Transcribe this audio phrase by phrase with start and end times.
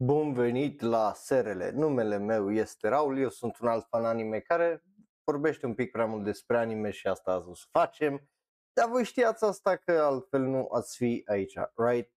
[0.00, 4.82] Bun venit la SRL, numele meu este Raul, eu sunt un alt fan anime care
[5.24, 8.28] vorbește un pic prea mult despre anime și asta azi o să facem,
[8.72, 12.12] dar voi știați asta că altfel nu ați fi aici, right?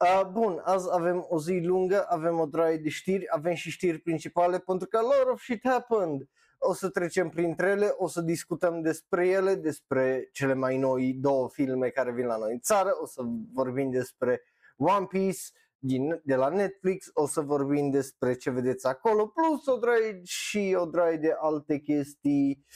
[0.00, 3.98] Uh, bun, azi avem o zi lungă, avem o draie de știri, avem și știri
[3.98, 6.28] principale pentru că a lot of shit happened.
[6.58, 11.48] O să trecem printre ele, o să discutăm despre ele, despre cele mai noi două
[11.48, 13.22] filme care vin la noi în țară, o să
[13.52, 14.42] vorbim despre
[14.76, 15.42] One Piece,
[15.84, 20.76] din, de la Netflix, o să vorbim despre ce vedeți acolo, plus o draie și
[20.78, 22.66] o draie de alte chestii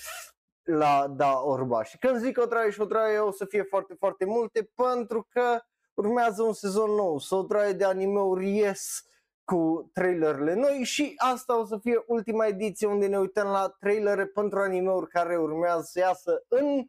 [0.63, 1.83] la Da Orba.
[1.83, 5.27] Și când zic o draie și o draie o să fie foarte, foarte multe pentru
[5.31, 5.61] că
[5.95, 9.03] urmează un sezon nou, să o draie de anime-uri ies
[9.45, 14.27] cu trailerele noi și asta o să fie ultima ediție unde ne uităm la trailere
[14.27, 16.87] pentru anime-uri care urmează să iasă în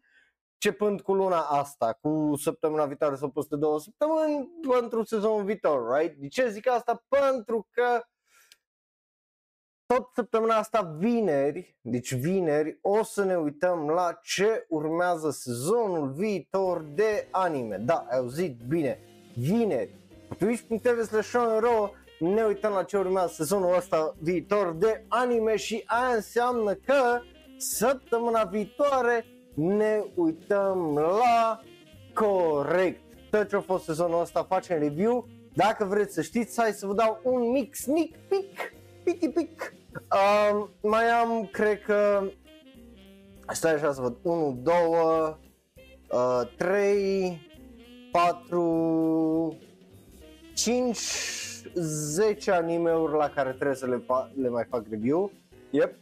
[0.59, 6.17] începând cu luna asta, cu săptămâna viitoare sau peste două săptămâni pentru sezonul viitor, right?
[6.17, 7.03] De ce zic asta?
[7.07, 8.01] Pentru că
[9.85, 16.81] tot săptămâna asta vineri, deci vineri, o să ne uităm la ce urmează sezonul viitor
[16.81, 17.77] de anime.
[17.77, 18.99] Da, ai auzit bine,
[19.35, 19.95] vineri.
[20.37, 21.33] Twitch.tv slash
[22.19, 27.21] ne uităm la ce urmează sezonul ăsta viitor de anime și aia înseamnă că
[27.57, 29.25] săptămâna viitoare
[29.57, 31.61] ne uităm la
[32.13, 33.01] corect.
[33.29, 35.27] Tot ce a fost sezonul ăsta facem review.
[35.53, 39.73] Dacă vreți să știți, hai să vă dau un mic sneak peek, piti pic.
[40.51, 42.29] Um, mai am, cred că,
[43.53, 44.73] stai așa să văd, 1, 2,
[46.09, 47.49] uh, 3,
[48.11, 49.57] 4,
[50.53, 50.97] 5,
[51.73, 55.31] 10 anime-uri la care trebuie să le, fa- le mai fac review.
[55.69, 55.95] Yep.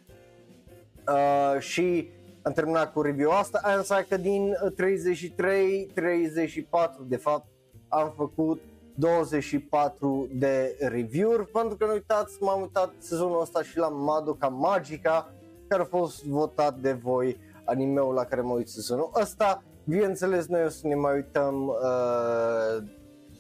[1.08, 2.10] Uh, și
[2.46, 7.48] am terminat cu review asta, aia înseamnă că din 33, 34 de fapt
[7.88, 8.62] am făcut
[8.96, 11.48] 24 de review-uri.
[11.48, 15.34] Pentru că nu uitați, m-am uitat sezonul ăsta și la Madoka Magica
[15.68, 19.64] care a fost votat de voi animeul la care mă uit sezonul ăsta.
[19.84, 22.84] Bineînțeles, noi o să ne mai uităm uh,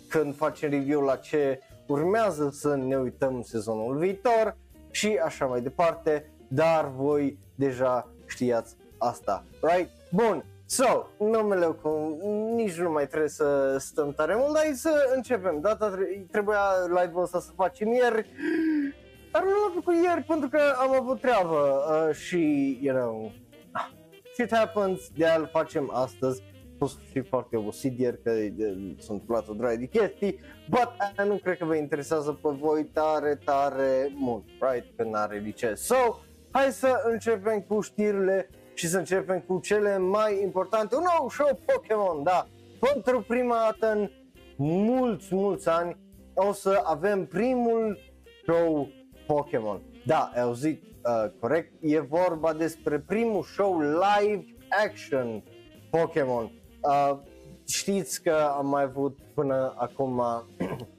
[0.09, 4.57] când facem review la ce urmează să ne uităm sezonul viitor
[4.91, 9.89] și așa mai departe, dar voi deja știați asta, right?
[10.11, 12.17] Bun, so, numele cu
[12.55, 15.59] nici nu mai trebuie să stăm tare mult, dar să începem.
[15.61, 15.97] Data
[16.31, 18.29] trebuia live-ul ăsta să facem ieri,
[19.31, 23.31] dar nu l-am făcut ieri pentru că am avut treabă uh, și, you know,
[23.71, 23.89] ah,
[24.33, 26.43] shit happens, de aia facem astăzi.
[26.77, 28.31] Fost și foarte obosit ieri că
[28.97, 30.39] sunt luat o draie de chestii,
[30.69, 34.95] but aia nu cred că vă interesează pe voi tare, tare mult, right?
[34.95, 35.75] Că n-are liceu.
[35.75, 35.95] So,
[36.51, 40.95] hai să începem cu știrile și să începem cu cele mai importante.
[40.95, 42.47] Un nou show Pokémon, da.
[42.79, 44.09] Pentru prima dată în
[44.57, 45.97] mulți, mulți ani
[46.33, 47.99] o să avem primul
[48.43, 48.87] show
[49.27, 49.81] Pokémon.
[50.05, 54.45] Da, ai auzit uh, corect, e vorba despre primul show live
[54.85, 55.43] action
[55.89, 56.51] Pokémon.
[56.81, 57.17] Uh,
[57.67, 60.19] știți că am mai avut până acum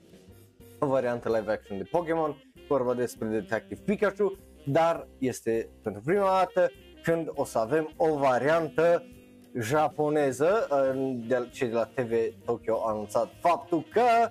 [0.80, 2.36] o variantă live action de Pokémon,
[2.68, 6.70] vorba despre Detective Pikachu, dar este pentru prima dată
[7.06, 9.04] când o să avem o variantă
[9.58, 10.68] japoneză,
[11.26, 12.12] de, cei de la TV
[12.44, 14.30] Tokyo au anunțat faptul că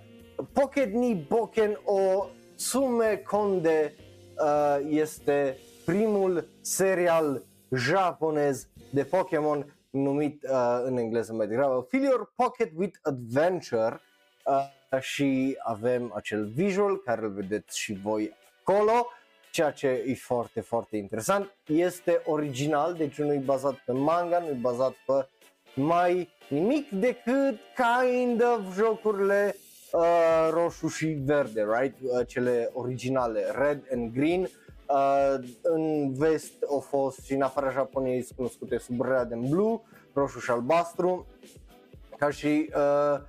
[0.53, 2.25] Pocket ni Boken o
[2.55, 3.95] Tsume Konde
[4.37, 12.33] uh, este primul serial japonez de Pokémon numit uh, în engleză mai degrabă Fill Your
[12.35, 14.01] Pocket with Adventure
[14.45, 19.07] uh, și avem acel visual care îl vedeți și voi acolo
[19.55, 21.57] ceea ce e foarte, foarte interesant.
[21.65, 25.27] Este original, deci nu e bazat pe manga, nu e bazat pe
[25.75, 29.55] mai nimic decât kind of jocurile
[29.91, 31.95] uh, roșu și verde, right?
[32.01, 34.41] Uh, cele originale, red and green.
[34.41, 39.81] Uh, în vest au fost și în afara Japoniei cunoscute sub red and blue,
[40.13, 41.27] roșu și albastru,
[42.17, 43.21] ca și uh,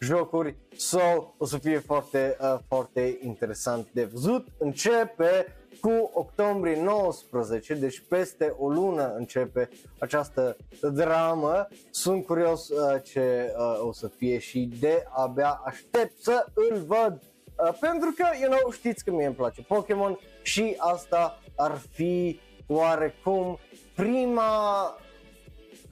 [0.00, 0.56] jocuri.
[0.76, 4.46] So, o să fie foarte, uh, foarte interesant de văzut.
[4.58, 5.46] Începe
[5.80, 9.68] cu octombrie 19, deci peste o lună începe
[9.98, 10.56] această
[10.92, 11.68] dramă.
[11.90, 17.22] Sunt curios uh, ce uh, o să fie și de abia aștept să îl văd.
[17.56, 22.40] Uh, pentru că, you know, știți că mie îmi place Pokémon și asta ar fi
[22.66, 23.58] oarecum
[23.94, 24.96] prima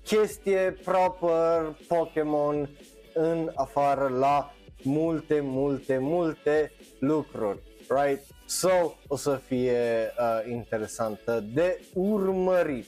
[0.02, 2.68] chestie proper Pokémon
[3.14, 7.58] în afară la multe, multe, multe lucruri,
[7.88, 8.22] right?
[8.46, 12.86] So, o să fie uh, interesantă de urmărit,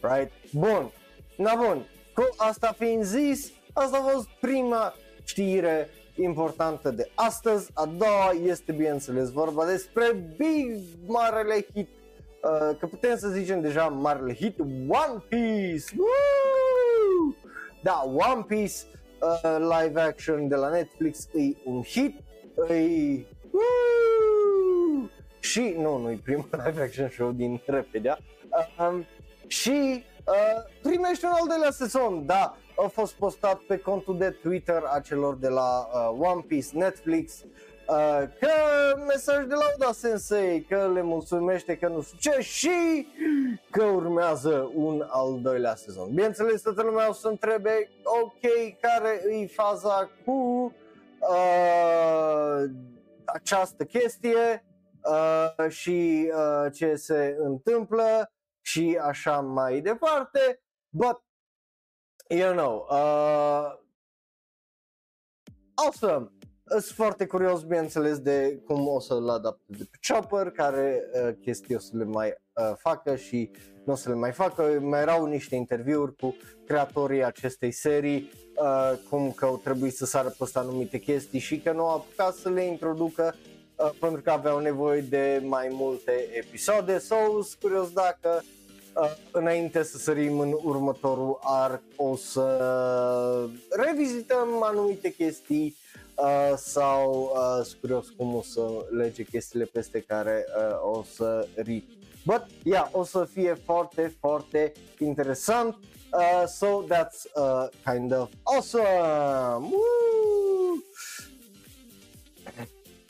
[0.00, 0.32] right?
[0.52, 0.90] Bun,
[1.36, 4.94] na bun, cu asta fiind zis, asta a fost prima
[5.24, 7.70] știre importantă de astăzi.
[7.74, 11.88] A doua este bineînțeles vorba despre big marele hit
[12.46, 14.58] Uh, că putem să zicem deja marele hit
[14.88, 15.84] One Piece.
[15.96, 17.34] Woo!
[17.82, 18.74] Da, One Piece
[19.20, 22.14] uh, live action de la Netflix e un hit,
[22.68, 23.95] e Woo!
[25.46, 29.06] Și nu, nu e primul live action show din Repedia uh, um,
[29.46, 34.82] și uh, primește un al doilea sezon, da, a fost postat pe contul de Twitter
[34.94, 37.44] a celor de la uh, One Piece Netflix
[37.88, 38.50] Uh, că
[39.06, 43.06] mesaj de lauda Sensei, că le mulțumește că nu știu ce și
[43.70, 46.08] că urmează un al doilea sezon.
[46.08, 47.90] Bineînțeles, toată lumea o să întrebe,
[48.22, 48.40] ok,
[48.80, 50.72] care e faza cu
[51.18, 52.70] uh,
[53.24, 54.64] această chestie
[55.10, 61.22] uh, și uh, ce se întâmplă și așa mai departe, but,
[62.28, 63.78] you know, uh,
[65.74, 66.30] awesome
[66.68, 71.78] sunt foarte curios, bineînțeles, de cum o să-l adapteze pe Chopper, care uh, chestii o
[71.78, 73.50] să le mai uh, facă și
[73.84, 74.78] nu o să le mai facă.
[74.80, 76.36] Mai erau niște interviuri cu
[76.66, 81.72] creatorii acestei serii, uh, cum că au trebuit să sară peste anumite chestii și că
[81.72, 83.34] nu au apucat să le introducă
[83.76, 86.98] uh, pentru că aveau nevoie de mai multe episoade.
[86.98, 88.44] Sau so, curios dacă
[88.94, 95.76] uh, înainte să sărim în următorul arc o să revizităm anumite chestii
[96.14, 101.84] uh, sau uh, curios cum o să lege chestiile peste care uh, o să ri.
[102.24, 105.76] But, yeah, o să fie foarte, foarte interesant.
[106.12, 109.70] Uh, so that's uh, kind of awesome.
[109.70, 110.82] Woo!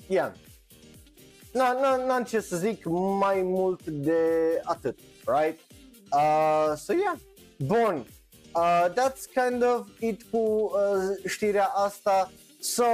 [0.09, 0.33] Yeah.
[2.07, 2.85] N-am ce să zic
[3.19, 4.21] mai mult de
[4.65, 5.61] atât, right?
[6.13, 7.17] Uh, so yeah,
[7.59, 8.07] bun.
[8.55, 12.31] Uh, that's kind of it cu uh, știrea asta.
[12.61, 12.85] So,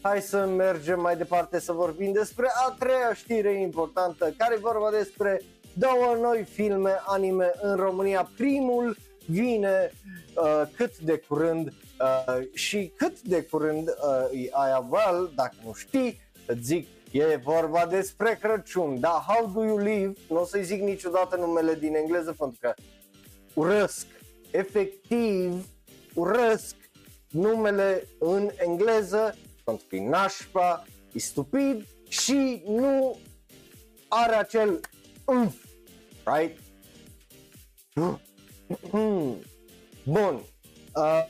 [0.00, 4.90] hai să mergem mai departe să vorbim despre a treia știre importantă, care e vorba
[4.90, 5.42] despre
[5.72, 8.30] două noi filme anime în România.
[8.36, 8.96] Primul
[9.26, 9.92] vine
[10.34, 15.72] uh, cât de curând uh, și cât de curând uh, e aia, well, dacă nu
[15.72, 19.00] știi, îți zic, e vorba despre Crăciun.
[19.00, 22.74] Da, How Do You Live, nu o să-i zic niciodată numele din engleză pentru că
[23.54, 24.06] urăsc,
[24.50, 25.66] efectiv
[26.14, 26.74] urăsc
[27.30, 29.34] numele în engleză
[29.64, 33.18] pentru că e nașpa, e stupid și nu
[34.08, 34.80] are acel
[35.24, 35.54] umf,
[36.24, 36.58] right?
[40.04, 40.40] Bun.
[40.94, 41.26] Uh,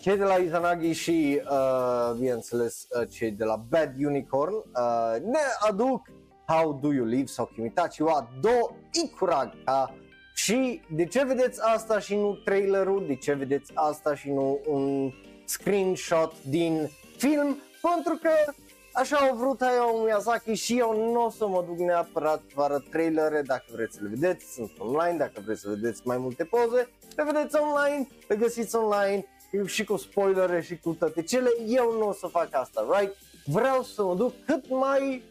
[0.00, 5.38] cei de la Izanagi și, uh, bineînțeles, uh, cei de la Bad Unicorn uh, ne
[5.68, 6.02] aduc
[6.46, 9.94] How Do You Live sau Kimitachi wa Do Ikuraga
[10.34, 13.06] și de ce vedeți asta și nu trailerul?
[13.06, 15.12] De ce vedeți asta și nu un
[15.44, 17.58] screenshot din film?
[17.82, 18.52] Pentru că
[18.92, 22.90] așa au vrut Hayao Miyazaki și eu nu o să mă duc neapărat vă arăt
[22.90, 23.42] trailere.
[23.42, 27.24] Dacă vreți să le vedeți, sunt online, dacă vreți să vedeți mai multe poze, le
[27.24, 29.26] vedeți online, le găsiți online
[29.66, 33.16] și cu spoilere și cu toate cele, eu nu o să fac asta, right?
[33.44, 35.22] Vreau să mă duc cât mai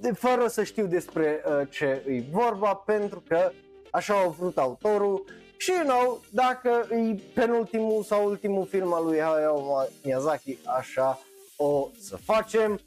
[0.00, 3.52] de, fără să știu despre uh, ce e vorba, pentru că
[3.90, 5.24] așa au vrut autorul
[5.56, 11.18] și, you know, dacă e penultimul sau ultimul film al lui Hayao Miyazaki, așa
[11.56, 12.80] o să facem.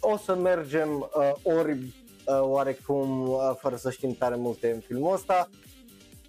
[0.00, 5.12] O să mergem uh, ori uh, oarecum uh, fără să știm tare multe în filmul
[5.12, 5.48] ăsta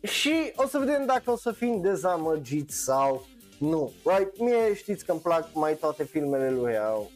[0.01, 3.27] și o să vedem dacă o să fim dezamăgiți sau
[3.57, 3.91] nu.
[4.03, 4.39] Right?
[4.39, 7.09] Mie știți că îmi plac mai toate filmele lui Hayao,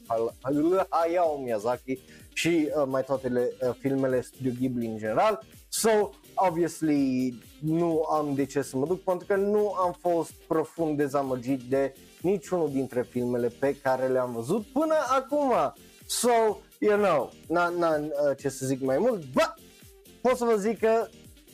[0.90, 2.00] Hayao Miyazaki
[2.34, 5.44] și uh, mai toate le, uh, filmele Studio Ghibli în general.
[5.70, 5.90] So,
[6.36, 11.62] obviously, nu am de ce să mă duc pentru că nu am fost profund dezamăgit
[11.62, 15.54] de niciunul dintre filmele pe care le-am văzut până acum.
[16.06, 19.54] So, you know, n-am uh, ce să zic mai mult, but
[20.22, 21.08] pot să vă zic că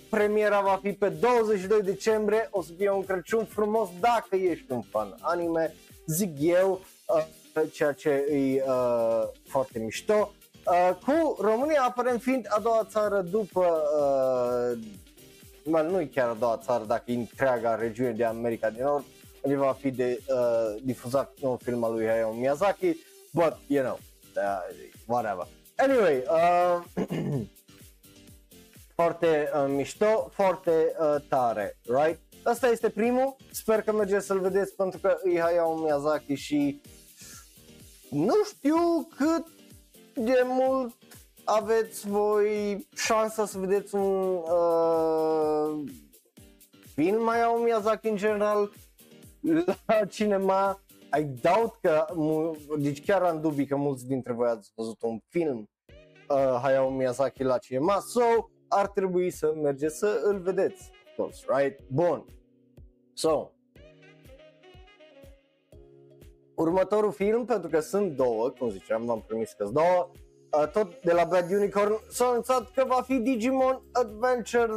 [0.09, 4.81] premiera va fi pe 22 decembrie, o să fie un Crăciun frumos dacă ești un
[4.81, 7.25] fan anime, zic eu, uh,
[7.71, 10.31] ceea ce e uh, foarte mișto.
[10.65, 13.81] Uh, cu România aparent fiind a doua țară după,
[15.63, 19.03] uh, nu e chiar a doua țară dacă e întreaga regiune de America de Nord,
[19.41, 22.97] unde va fi de uh, difuzat un film al lui Hayao Miyazaki,
[23.33, 23.99] but you know,
[24.35, 24.59] uh,
[25.05, 25.47] whatever.
[25.77, 26.81] Anyway, uh,
[29.01, 32.19] foarte uh, mișto, foarte uh, tare, right?
[32.43, 36.81] Asta este primul, sper că mergeți să-l vedeți pentru că e Hayao Miyazaki și
[38.09, 39.45] nu știu cât
[40.13, 40.95] de mult
[41.43, 45.91] aveți voi șansa să vedeți un uh,
[46.93, 48.71] film mai au Miyazaki în general
[49.85, 50.81] la cinema,
[51.19, 52.05] I doubt că,
[52.77, 55.69] deci chiar am dubii că mulți dintre voi ați văzut un film
[56.29, 61.79] uh, Hayao Miyazaki la cinema, so ar trebui să mergeți să îl vedeți, course, right?
[61.87, 62.25] Bun.
[63.13, 63.51] So,
[66.55, 70.09] următorul film, pentru că sunt două, cum ziceam, v-am promis că două,
[70.51, 74.67] uh, tot de la Bad Unicorn, s-a anunțat că va fi Digimon Adventure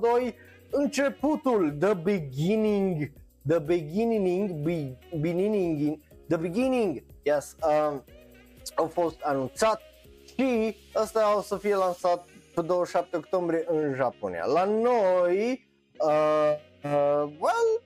[0.00, 0.34] 02,
[0.70, 3.12] începutul, the beginning,
[3.48, 5.98] the beginning, be, beginning,
[6.28, 8.04] the beginning, yes, um,
[8.74, 9.80] au fost anunțat
[10.24, 14.44] și ăsta o să fie lansat pe 27 octombrie în Japonia.
[14.44, 15.68] La noi,
[15.98, 16.52] uh,
[16.84, 17.82] uh, well,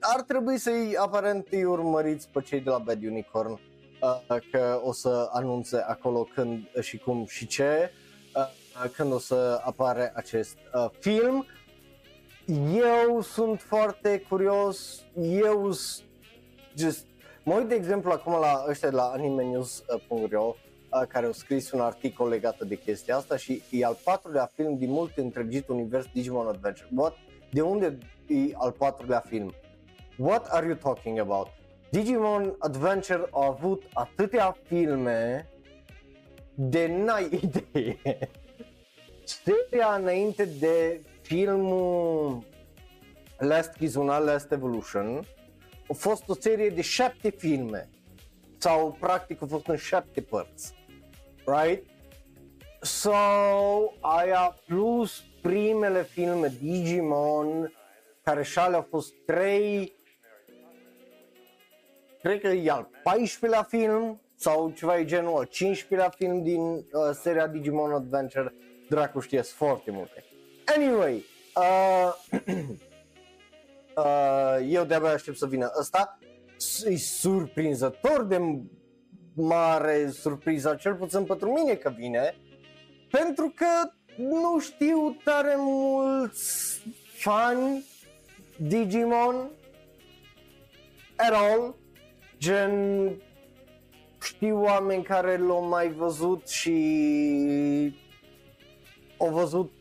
[0.00, 4.92] ar trebui să-i aparent îi urmăriți pe cei de la Bad Unicorn uh, că o
[4.92, 7.90] să anunțe acolo când și cum și ce
[8.36, 11.46] uh, când o să apare acest uh, film.
[12.74, 15.70] Eu sunt foarte curios, eu
[16.76, 17.06] just
[17.44, 20.54] mă uit de exemplu acum la ăștia la animenews.ro uh,
[21.08, 24.90] care au scris un articol legat de chestia asta și e al patrulea film din
[24.90, 26.88] mult întregit univers Digimon Adventure.
[26.94, 27.16] What?
[27.50, 29.54] De unde e al patrulea film?
[30.18, 31.46] What are you talking about?
[31.90, 35.48] Digimon Adventure a avut atâtea filme
[36.54, 37.98] de n-ai idee.
[39.24, 42.44] Seria înainte de filmul
[43.38, 45.26] Last Kizuna, Last Evolution
[45.88, 47.88] a fost o serie de șapte filme
[48.58, 50.74] sau practic a fost în șapte părți.
[51.50, 51.84] Right?
[52.82, 53.12] So,
[54.00, 57.72] aia plus primele filme Digimon
[58.22, 59.92] care și au fost trei
[62.22, 66.84] cred că e al 14-lea film sau ceva e genul, al 15-lea film din uh,
[67.12, 68.54] seria Digimon Adventure,
[68.88, 70.24] dracu știe foarte multe.
[70.76, 71.24] Anyway,
[71.56, 72.12] uh,
[73.96, 76.18] uh, eu de-abia aștept să vină ăsta,
[76.88, 78.60] e surprinzător de
[79.40, 82.34] mare surpriză, cel puțin pentru mine că vine,
[83.10, 86.82] pentru că nu știu tare mulți
[87.16, 87.84] fani
[88.56, 89.50] Digimon
[91.16, 91.74] at all
[92.38, 93.12] Gen,
[94.22, 97.94] știu oameni care l-au mai văzut și
[99.18, 99.72] au văzut,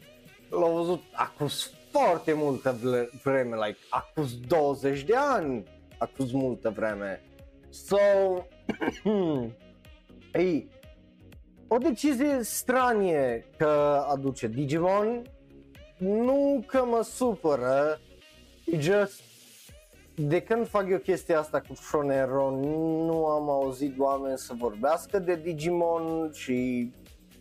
[0.49, 1.47] l-au văzut acum
[1.91, 2.79] foarte multă
[3.23, 5.63] vreme, like acum 20 de ani,
[5.97, 7.23] acum multă vreme.
[7.69, 7.97] So,
[10.33, 10.69] ei,
[11.67, 15.21] o decizie stranie că aduce Digimon,
[15.97, 17.99] nu că mă supără,
[18.65, 19.21] e just
[20.15, 22.51] de când fac eu chestia asta cu Fronero,
[23.05, 26.91] nu am auzit oameni să vorbească de Digimon și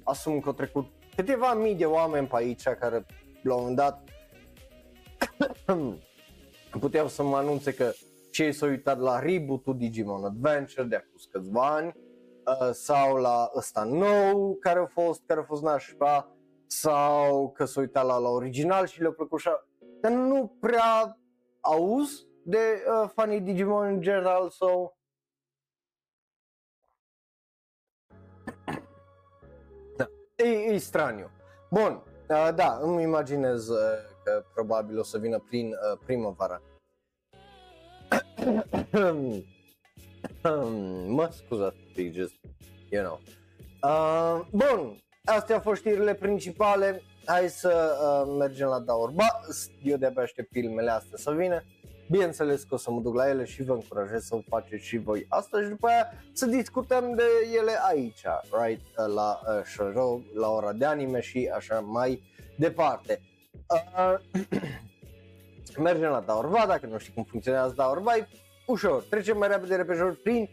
[0.02, 3.06] asum că au trecut câteva mii de oameni pe aici care
[3.42, 4.02] la un moment dat
[6.80, 7.92] puteau să mă anunțe că
[8.30, 13.85] cei s-au uitat la reboot-ul Digimon Adventure de acum câțiva ani uh, sau la ăsta
[13.85, 16.32] nou care a fost, care a fost nașpa
[16.66, 19.66] sau că s-au uitat la, la original și le-a plăcut așa,
[20.00, 21.18] dar nu prea
[21.61, 24.92] auzi de uh, fanii Digimon în general, so...
[29.97, 31.30] Da, e, e straniu.
[31.70, 33.78] Bun, uh, da, îmi imaginez uh,
[34.25, 36.62] că probabil o să vină prin uh, primăvara.
[41.07, 41.76] Mă scuzați,
[42.12, 42.35] just,
[42.90, 43.21] you know.
[43.83, 47.02] Uh, bun, astea au fost știrile principale.
[47.25, 49.11] Hai să uh, mergem la Daur.
[49.11, 49.40] Ba,
[49.83, 51.62] eu de-abia aștept filmele astea să vină.
[52.11, 54.97] Bineînțeles că o să mă duc la ele și vă încurajez să o faceți și
[54.97, 57.23] voi asta și după aia să discutăm de
[57.59, 58.23] ele aici,
[58.62, 62.23] right, la uh, show, la ora de anime și așa mai
[62.57, 63.21] departe.
[63.69, 64.14] Uh,
[65.80, 68.12] mergem la Daorva, dacă nu știi cum funcționează Daorva,
[68.66, 70.49] ușor, trecem mai repede repejor prin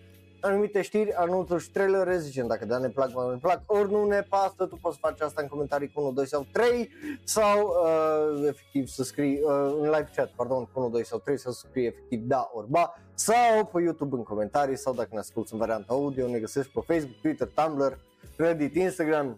[0.45, 4.05] anumite știri, anunțuri și trailere, zicem dacă da ne plac, mai ne plac, ori nu
[4.05, 6.89] ne pasă, tu poți face asta în comentarii cu 1, 2 sau 3
[7.23, 11.37] sau uh, efectiv să scrii uh, în live chat, pardon, cu 1, 2 sau 3
[11.37, 15.19] sau să scrii efectiv da ori ba sau pe YouTube în comentarii sau dacă ne
[15.19, 17.99] asculti în varianta audio, ne găsești pe Facebook, Twitter, Tumblr,
[18.37, 19.37] Reddit, Instagram,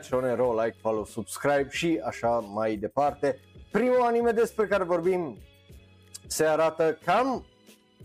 [0.00, 3.38] Shonero, like, follow, subscribe și așa mai departe.
[3.70, 5.38] Primul anime despre care vorbim
[6.26, 7.44] se arată cam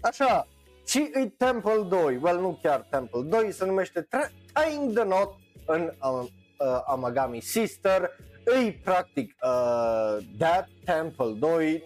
[0.01, 0.48] așa,
[0.88, 4.07] și e Temple 2, well nu chiar Temple 2, se numește
[4.53, 8.12] Tying the Knot în uh, uh, Amagami Sister,
[8.45, 11.84] e practic uh, That Temple 2,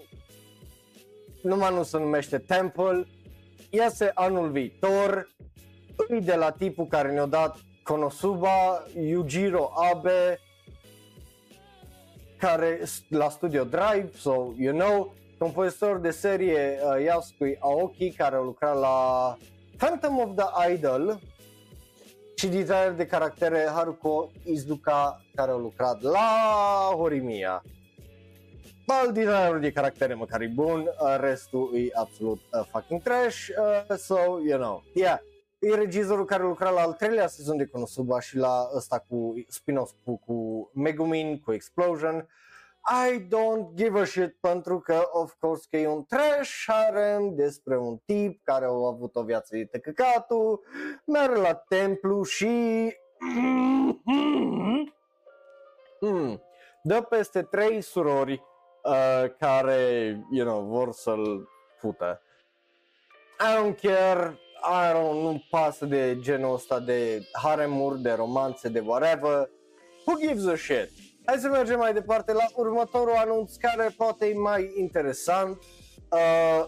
[1.41, 3.07] numai nu se numește Temple,
[3.69, 5.27] iese anul viitor,
[6.09, 10.39] e de la tipul care ne-a dat Konosuba, Yujiro Abe,
[12.39, 18.41] care la Studio Drive, so you know, compozitor de serie uh, Yasuki Aoki, care a
[18.41, 19.38] lucrat la
[19.77, 21.19] Phantom of the Idol
[22.36, 26.29] și designer de caractere Haruko Izuka, care a lucrat la
[26.93, 27.63] Horimiya.
[28.86, 33.98] Bal, designerul de caractere măcar e bun, uh, restul e absolut uh, fucking trash, uh,
[33.98, 34.15] so,
[34.48, 35.19] you know, yeah.
[35.60, 39.92] E regizorul care lucra la al treilea sezon de Konosuba și la ăsta cu spin-off
[40.04, 42.28] cu, cu Megumin, cu Explosion.
[42.89, 47.78] I don't give a shit pentru că, of course, că e un trash harem despre
[47.78, 50.63] un tip care a avut o viață de tăcăcatul,
[51.06, 52.48] merge la templu și...
[56.00, 56.42] Hmm.
[56.84, 58.44] Dă peste trei surori
[58.84, 59.82] uh, care,
[60.32, 62.22] you know, vor să-l fută.
[63.39, 68.80] I don't care, I don't, nu pasă de genul ăsta de haremuri, de romanțe, de
[68.80, 69.50] whatever.
[70.06, 70.89] Who gives a shit?
[71.25, 75.58] Hai să mergem mai departe la următorul anunț care poate e mai interesant.
[76.12, 76.66] Uh,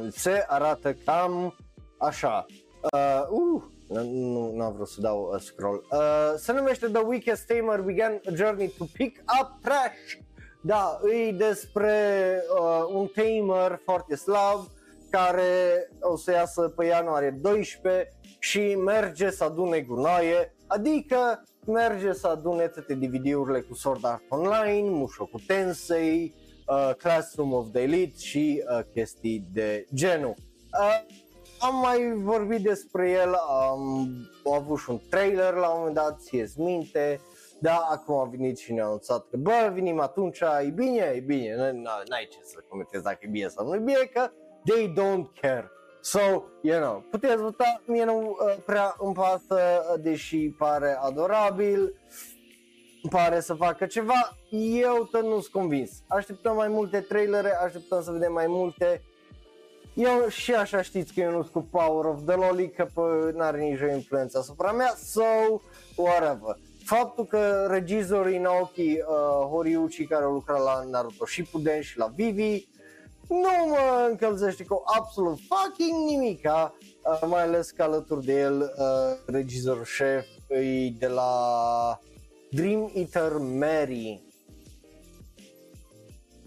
[0.10, 1.56] se arată cam
[1.98, 2.46] așa.
[2.92, 5.86] Uh, uh, nu, nu am vrut să dau uh, scroll.
[5.90, 10.18] Uh, se numește The Weakest Tamer Began a Journey to Pick Up Trash.
[10.62, 14.66] Da, e despre uh, un tamer foarte slab
[15.10, 22.26] care o să iasă pe ianuarie 12 și merge să adune gunoaie, adică merge să
[22.26, 26.34] adune toate DVD-urile cu Sword Art Online, Mushoku Tensei,
[26.66, 30.34] uh, Classroom of the Elite și uh, chestii de genul.
[30.80, 31.18] Uh,
[31.58, 34.08] am mai vorbit despre el, am
[34.54, 37.20] avut și un trailer la un moment dat, ție minte,
[37.60, 41.72] da, acum a venit și ne-a anunțat că bă, vinim atunci, e bine, e bine,
[42.08, 44.30] n-ai ce să comentezi dacă e bine sau nu e bine, că
[44.64, 45.70] they don't care.
[46.00, 51.94] So, you know, puteți vota, mie nu uh, prea îmi pasă, uh, deși pare adorabil,
[53.10, 55.90] pare să facă ceva, eu tot nu sunt convins.
[56.06, 59.02] Așteptăm mai multe trailere, așteptăm să vedem mai multe.
[59.94, 62.86] Eu și așa știți că eu nu sunt cu Power of the Loli, că
[63.34, 65.60] n-are nicio influență asupra mea, so,
[65.96, 66.58] whatever.
[66.84, 72.68] Faptul că regizorii Naoki uh, Horiuchi care au lucrat la Naruto Shippuden și la Vivi
[73.30, 79.18] nu mă încălzește cu absolut fucking nimica, uh, mai ales că alături de el uh,
[79.26, 81.32] regizorul șef e de la
[82.50, 84.22] Dream Eater Mary.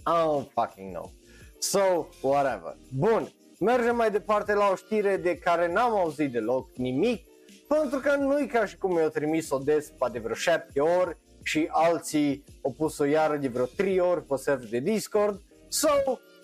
[0.05, 1.11] I don't fucking know.
[1.59, 2.77] So, whatever.
[2.97, 7.25] Bun, mergem mai departe la o știre de care n-am auzit deloc nimic,
[7.67, 12.43] pentru că nu-i ca și cum mi-au trimis-o des de vreo șapte ori și alții
[12.63, 15.41] au pus-o iară de vreo 3 ori pe server de Discord.
[15.67, 15.87] So,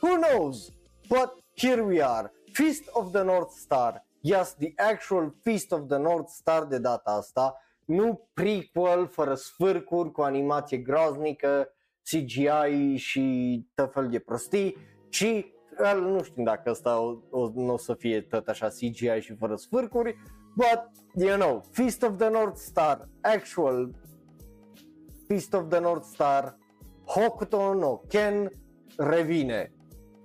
[0.01, 0.71] Who knows?
[1.09, 2.31] But here we are.
[2.53, 4.03] Feast of the North Star.
[4.21, 7.62] Yes, the actual Feast of the North Star de data asta.
[7.85, 14.77] Nu prequel fără sfârcuri cu animație groaznică, CGI și tot fel de prostii,
[15.09, 15.45] ci
[15.99, 19.55] nu știu dacă asta o, o, nu o să fie tot așa CGI și fără
[19.55, 20.15] sfârcuri,
[20.55, 20.89] but,
[21.27, 23.95] you know, Feast of the North Star, actual
[25.27, 26.57] Feast of the North Star,
[27.05, 28.51] Hokuto no Ken
[28.97, 29.73] revine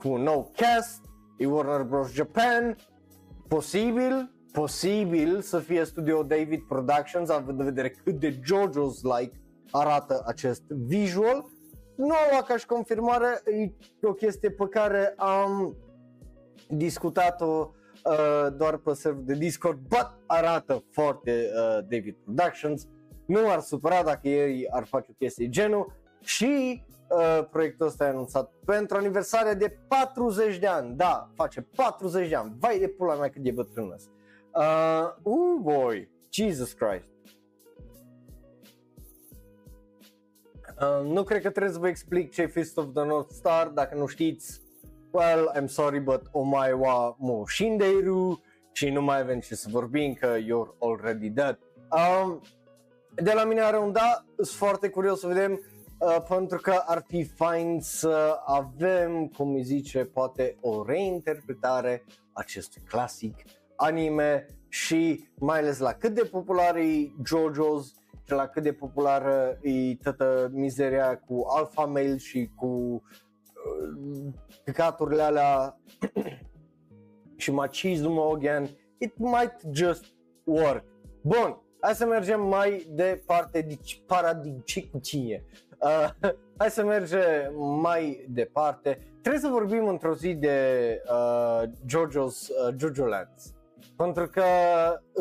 [0.05, 1.01] cu un nou cast,
[1.37, 2.13] e Warner Bros.
[2.13, 2.77] Japan,
[3.49, 9.35] posibil, posibil să fie studio David Productions, având în vedere cât de JoJo's-like
[9.71, 11.45] arată acest visual.
[11.97, 13.43] Nu am luat ca și confirmare,
[14.01, 15.77] e o chestie pe care am
[16.69, 17.71] discutat-o
[18.05, 22.89] uh, doar pe server de Discord, but arată foarte uh, David Productions.
[23.27, 25.93] Nu ar supăra dacă ei ar face o chestie genul
[26.25, 30.97] și uh, proiectul ăsta e anunțat pentru aniversarea de 40 de ani.
[30.97, 32.57] Da, face 40 de ani.
[32.59, 33.97] Vai de pula mea cât de bătrân
[34.57, 37.09] Uh, uh, boy, Jesus Christ.
[40.81, 43.95] Uh, nu cred că trebuie să vă explic ce Fist of the North Star, dacă
[43.95, 44.63] nu știți,
[45.11, 50.15] well, I'm sorry, but omai wa mo shindeiru și nu mai avem ce să vorbim
[50.15, 51.59] că you're already dead.
[51.91, 52.41] Um,
[53.15, 55.61] de la mine are un da, sunt foarte curios să vedem
[56.05, 62.83] Uh, pentru că ar fi fain să avem, cum îi zice, poate o reinterpretare acestui
[62.83, 63.43] clasic
[63.77, 67.85] anime și mai ales la cât de popular e JoJo's
[68.25, 74.33] și la cât de populară e toată mizeria cu alpha male și cu uh,
[74.65, 75.81] căcaturile alea
[77.37, 80.05] și machismo again, it might just
[80.45, 80.85] work.
[81.21, 85.45] Bun, hai să mergem mai departe, deci paradigmicicuție.
[85.81, 86.09] Uh,
[86.59, 88.99] hai să mergem mai departe.
[89.21, 93.55] Trebuie să vorbim într-o zi de uh, JoJo's uh, JoJo Lands.
[93.97, 94.43] Pentru că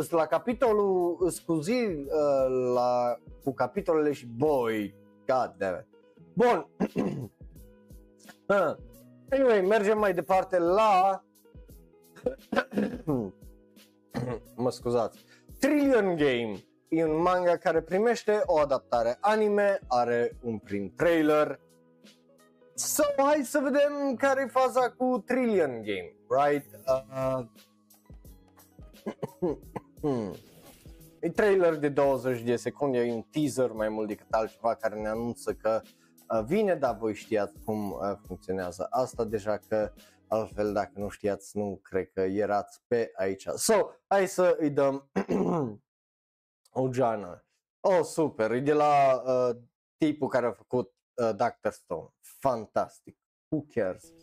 [0.10, 5.88] la capitolul scuzi uh, la, cu capitolele și boy, god damn it.
[6.34, 6.68] Bun.
[8.48, 8.76] Uh.
[9.30, 11.24] Anyway, mergem mai departe la...
[14.56, 15.26] mă scuzați.
[15.60, 16.56] Trillion Game
[16.94, 21.60] e un manga care primește o adaptare anime, are un prim trailer.
[22.74, 26.80] So, hai să vedem care e faza cu Trillion Game, right?
[26.88, 27.46] Uh,
[31.20, 35.08] e trailer de 20 de secunde, e un teaser mai mult decât altceva care ne
[35.08, 39.92] anunță că uh, vine, dar voi știați cum uh, funcționează asta deja că
[40.28, 43.48] altfel dacă nu știați nu cred că erați pe aici.
[43.56, 45.10] So, hai să îi dăm
[46.74, 47.46] o geană.
[47.80, 49.58] Oh, super, e de la uh,
[49.98, 51.70] tipul care a făcut uh, Dr.
[51.70, 52.10] Stone.
[52.40, 53.18] Fantastic.
[53.48, 54.14] Who cares?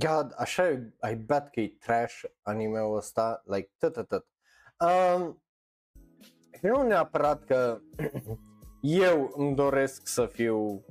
[0.00, 4.26] God, așa e, I bet că e trash anime-ul ăsta, like, tot, tot, tot.
[4.78, 5.42] Um,
[6.62, 7.80] nu neapărat că
[8.80, 10.84] eu îmi doresc să fiu,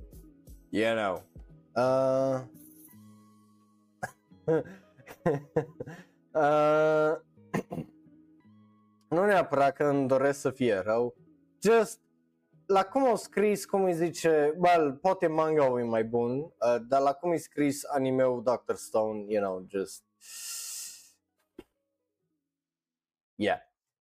[0.70, 1.24] you know,
[1.76, 2.42] uh,
[6.34, 7.18] uh,
[9.16, 11.16] nu neapărat că îmi doresc să fie rău,
[11.62, 12.00] just
[12.70, 17.02] la cum au scris, cum îi zice, well, poate manga e mai bun, uh, dar
[17.02, 18.76] la cum e scris anime-ul Dr.
[18.76, 20.04] Stone, you know, just...
[23.36, 23.60] Yeah.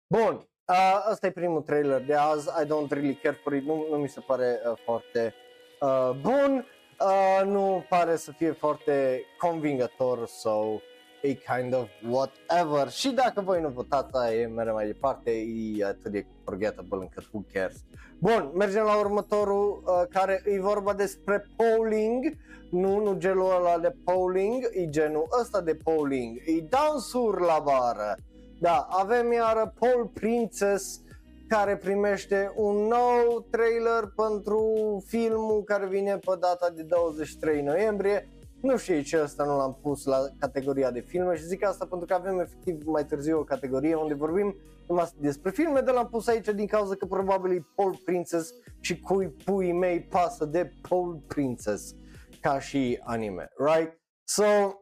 [0.07, 3.87] Bun, uh, ăsta e primul trailer de azi, I don't really care for it, nu,
[3.89, 5.33] nu mi se pare uh, foarte
[5.79, 6.65] uh, bun,
[6.99, 10.79] uh, nu pare să fie foarte convingător, so
[11.27, 12.89] e kind of whatever.
[12.89, 15.31] Și dacă voi nu votați, e mereu mai departe,
[15.77, 17.83] e atât de forgettable încât who cares.
[18.19, 22.33] Bun, mergem la următorul uh, care e vorba despre polling,
[22.71, 28.15] nu, nu genul ăla de polling, e genul ăsta de polling, e dansuri la bară.
[28.59, 31.01] Da, avem iară Paul Princess
[31.47, 34.63] care primește un nou trailer pentru
[35.07, 38.29] filmul care vine pe data de 23 noiembrie
[38.61, 42.07] nu știu ce ăsta nu l-am pus la categoria de filme și zic asta pentru
[42.07, 44.55] că avem efectiv mai târziu o categorie unde vorbim
[44.87, 48.99] numai despre filme, dar l-am pus aici din cauza că probabil e Paul Princess și
[48.99, 51.95] cui pui mei pasă de Paul Princess
[52.41, 53.99] ca și anime, right?
[54.23, 54.43] So,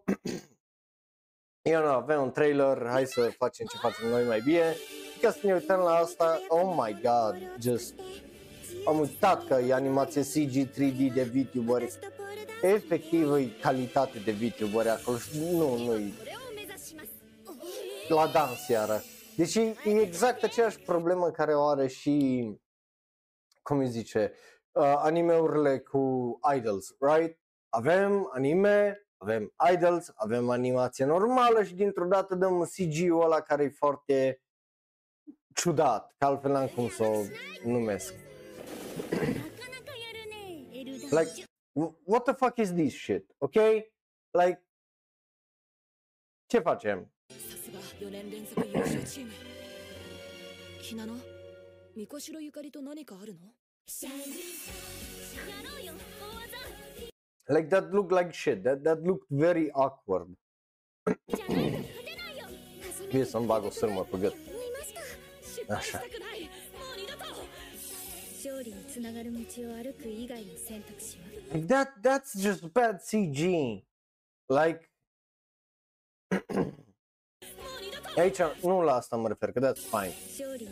[1.72, 4.76] eu nu avem un trailer, hai să facem ce facem noi mai bine.
[5.22, 7.94] Ca să ne uităm la asta, oh my god, just
[8.86, 11.82] am uitat că e animație CG 3D de VTuber
[12.62, 16.14] efectiv e calitate de VTuber acolo și nu, nu e
[18.08, 19.02] la dans iară.
[19.36, 22.46] Deci e exact aceeași problemă care o are și,
[23.62, 24.34] cum îi zice,
[24.72, 27.40] uh, animeurile cu idols, right?
[27.70, 33.70] Avem anime, avem idols, avem animație normală și dintr-o dată dăm CG-ul ăla care e
[33.70, 34.42] foarte
[35.54, 37.22] ciudat, că altfel n-am cum să o
[37.64, 38.14] numesc.
[41.18, 41.44] like,
[41.75, 43.85] what the fuck is this shit, ok?
[44.35, 44.61] Like,
[46.49, 47.07] ce facem?
[48.01, 49.33] 4年連続優勝チーム
[50.81, 51.15] ひなの
[51.95, 53.41] みこしろゆかりと何かあるの
[57.49, 58.63] Like that looked like shit.
[58.63, 60.29] That that looked very awkward.
[63.11, 64.35] Fie să-mi bag o sârmă pe gât.
[65.69, 66.01] Așa.
[68.43, 73.40] 勝利につながる道を歩く以外の選択肢は That that's just bad CG.
[74.48, 74.90] Like
[78.18, 80.14] Aici nu la asta mă refer, că that's fine.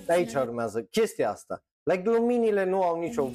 [0.08, 1.64] Aici urmează chestia asta.
[1.84, 3.30] Like luminile nu au nicio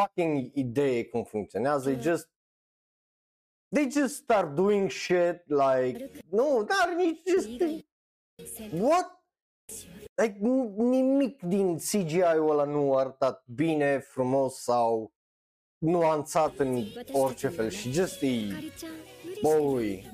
[0.00, 2.30] fucking idee cum funcționează, they just
[3.74, 7.48] they just start doing shit like nu, dar nici just
[8.72, 9.16] what?
[10.14, 10.38] Like,
[10.76, 15.12] nimic din CGI-ul ăla nu a arătat bine, frumos sau
[15.78, 18.48] nuanțat în orice fel și just e,
[19.42, 20.10] boy.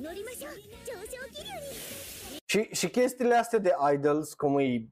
[2.44, 4.88] Și, și chestiile astea de idols, cum e,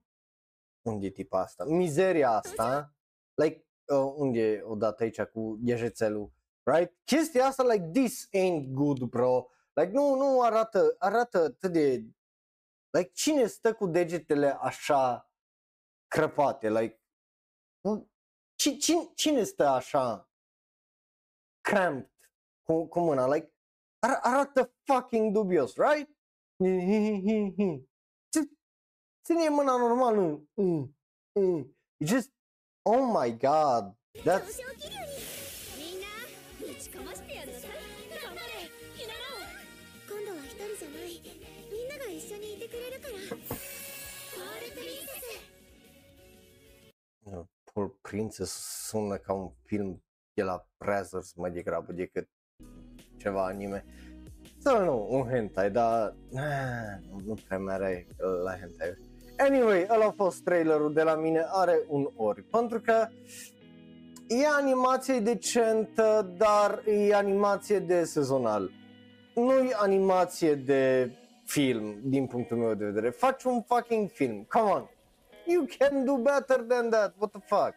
[0.86, 2.94] unde e tipa asta, mizeria asta,
[3.34, 6.32] like, uh, unde e odată aici cu ieșețelul,
[6.62, 6.94] right?
[7.04, 9.46] Chestia asta, like, this ain't good, bro.
[9.72, 12.04] Like, nu, nu arată, arată atât de,
[12.90, 15.32] like, cine stă cu degetele așa
[16.06, 17.02] crăpate, like,
[18.56, 20.31] cine, cine stă așa
[21.62, 22.10] cramped
[22.62, 23.52] cu, cu mâna, like,
[23.98, 26.08] ar, arată fucking dubios, right?
[29.24, 30.48] Ține mâna normal, nu.
[31.98, 32.32] Just,
[32.82, 33.94] oh my god,
[34.24, 34.60] that's...
[47.72, 48.52] Poor Princess
[48.86, 52.28] sună ca un film de la Brazzers mai degrabă decât
[53.16, 53.84] ceva anime.
[54.58, 58.06] Sau nu, un hentai, dar ah, nu prea mai are
[58.44, 58.98] la hentai.
[59.38, 63.08] Anyway, ăla a fost trailerul de la mine, are un ori, pentru că
[64.28, 68.70] e animație decentă, dar e animație de sezonal.
[69.34, 71.12] Nu e animație de
[71.44, 73.10] film, din punctul meu de vedere.
[73.10, 74.90] Faci un fucking film, come on.
[75.46, 77.74] You can do better than that, what the fuck.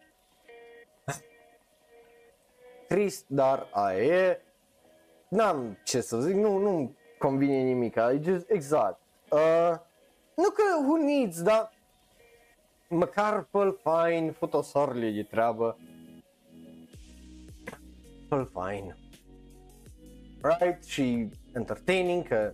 [2.88, 4.40] Trist, dar aia e.
[5.28, 9.00] N-am ce să zic, nu, nu convine nimic, e just, exact.
[9.30, 9.72] Uh,
[10.34, 11.72] nu că who needs, dar
[12.88, 15.78] măcar fă fine, fotosoarele de treabă.
[18.28, 18.96] fă fine.
[20.42, 20.84] Right?
[20.84, 22.52] Și entertaining, că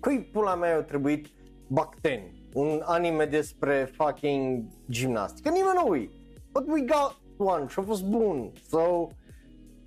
[0.00, 1.26] cui pula mea a trebuit
[1.68, 2.22] Bacten,
[2.52, 6.10] un anime despre fucking gimnastică, nimeni nu ui.
[6.52, 9.08] But we got one și a fost bun, so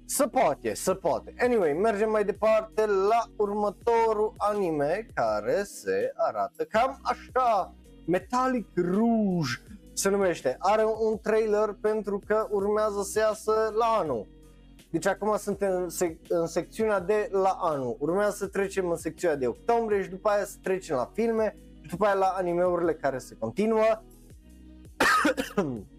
[0.05, 1.33] să poate, să poate.
[1.39, 7.73] Anyway, mergem mai departe la următorul anime care se arată cam așa.
[8.05, 9.51] Metallic Rouge
[9.93, 10.55] se numește.
[10.59, 14.27] Are un trailer pentru că urmează să iasă la anul.
[14.89, 17.95] Deci acum suntem în, sec- în secțiunea de la anul.
[17.99, 21.89] Urmează să trecem în secțiunea de octombrie și după aia să trecem la filme și
[21.89, 24.01] după aia la animeurile care se continuă.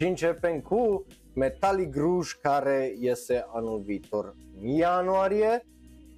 [0.00, 5.66] și începem cu Metallic Rouge care iese anul viitor în ianuarie.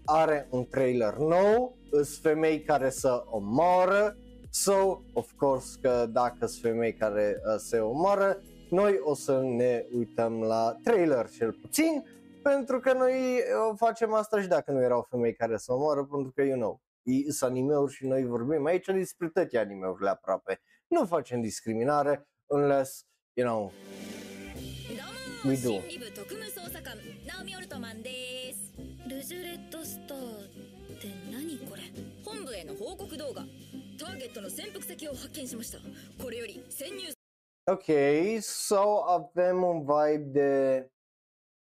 [0.05, 4.17] Are un trailer nou, sunt femei care să omoară,
[4.51, 9.87] so of course că dacă sunt femei care uh, se omoară, noi o să ne
[9.93, 12.05] uităm la trailer cel puțin,
[12.43, 16.33] pentru că noi uh, facem asta și dacă nu erau femei care se omoară, pentru
[16.35, 16.81] că you know,
[17.29, 20.61] sunt animeuri și noi vorbim aici despre toate animeurile aproape.
[20.89, 23.72] Nu facem discriminare unless, you know,
[24.90, 25.04] ど
[25.44, 25.82] うも We do.
[25.82, 26.98] 新リブ特務捜査官
[27.28, 28.74] ナオミオルトマンです
[29.08, 30.22] ルジュレットスターっ
[31.00, 31.84] て何これ
[32.26, 33.44] 本部への報告動画
[34.00, 35.78] ターゲットの潜伏先を発見しました
[36.24, 37.14] これより潜入
[37.70, 40.90] Ok, so avem un vibe de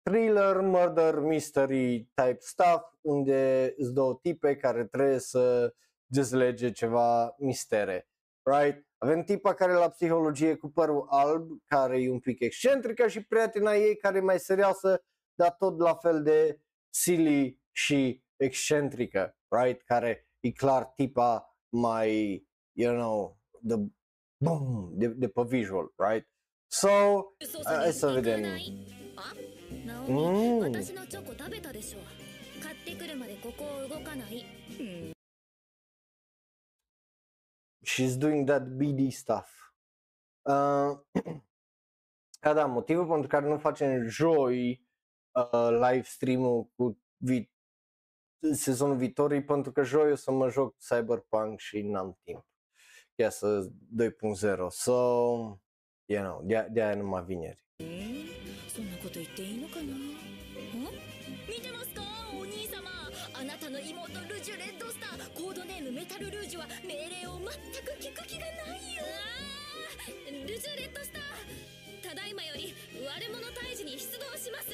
[0.05, 5.73] thriller, murder, mystery type stuff, unde îți două tipe care trebuie să
[6.05, 8.07] dezlege ceva mistere,
[8.44, 8.86] right?
[8.98, 13.74] Avem tipa care la psihologie cu părul alb, care e un pic excentrică și prietena
[13.74, 16.60] ei care e mai serioasă, dar tot la fel de
[16.94, 19.82] silly și excentrică, right?
[19.82, 23.76] Care e clar tipa mai, you know, the
[24.44, 26.28] boom, de, de pe visual, right?
[26.66, 26.88] So,
[27.64, 28.40] hai să vedem.
[30.06, 30.60] Mm
[37.91, 39.49] she's doing that BD stuff.
[40.41, 40.97] Uh,
[42.41, 44.85] da, da, motivul pentru care nu facem joi
[45.31, 47.51] uh, live stream-ul cu vi-
[48.51, 52.45] sezonul viitor e pentru că joi o să mă joc Cyberpunk și n-am timp.
[53.15, 53.69] Ia să
[54.01, 54.67] 2.0.
[54.69, 54.91] So,
[56.05, 57.65] you know, de, de aia numai vineri.
[58.77, 59.87] そんなこと言っていいのかなん
[61.49, 62.03] 見てますか
[62.39, 64.80] お兄様あなたの妹ルジュレッドスター
[65.34, 67.48] コードネームメタルルージュは命令を全
[67.84, 69.02] く聞く気がないよ。
[70.46, 72.08] ルジュレッドスター。
[72.08, 72.74] ただいまより
[73.06, 74.68] 悪者退治に出動します。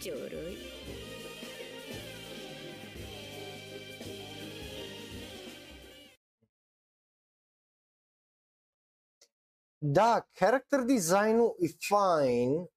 [0.00, 0.58] ちょろい。
[9.86, 11.68] Da, character design-ul e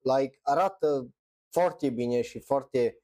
[0.03, 1.07] like arată
[1.49, 2.97] foarte bine și foarte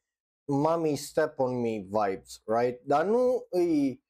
[0.45, 2.79] mommy step on me vibes, right?
[2.85, 4.01] Dar nu îi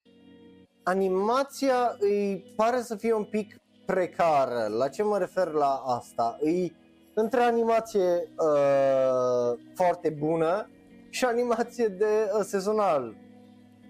[0.84, 4.68] animația îi pare să fie un pic precară.
[4.68, 6.38] La ce mă refer la asta?
[6.42, 6.76] Îi
[7.14, 10.70] între animație uh, foarte bună
[11.10, 13.16] și animație de uh, sezonal.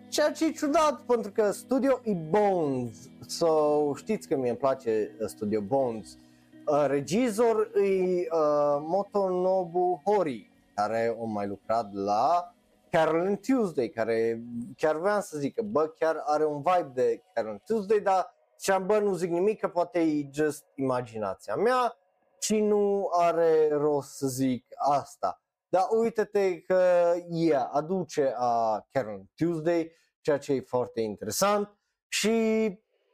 [0.10, 5.16] Ceea ce e ciudat pentru că studio e Bones, so știți că mie îmi place
[5.20, 6.18] uh, Studio Bones.
[6.66, 12.54] Uh, regizor e uh, Motonobu Hori, care a mai lucrat la
[12.90, 14.44] Carol and Tuesday, care
[14.78, 18.34] chiar vreau să zic că bă, chiar are un vibe de Carol and Tuesday, dar
[18.60, 21.98] ziceam, bă, nu zic nimic, că poate e just imaginația mea
[22.40, 25.42] și nu are rost să zic asta.
[25.70, 32.32] Dar uite-te că ea aduce a Carol and Tuesday, ceea ce e foarte interesant și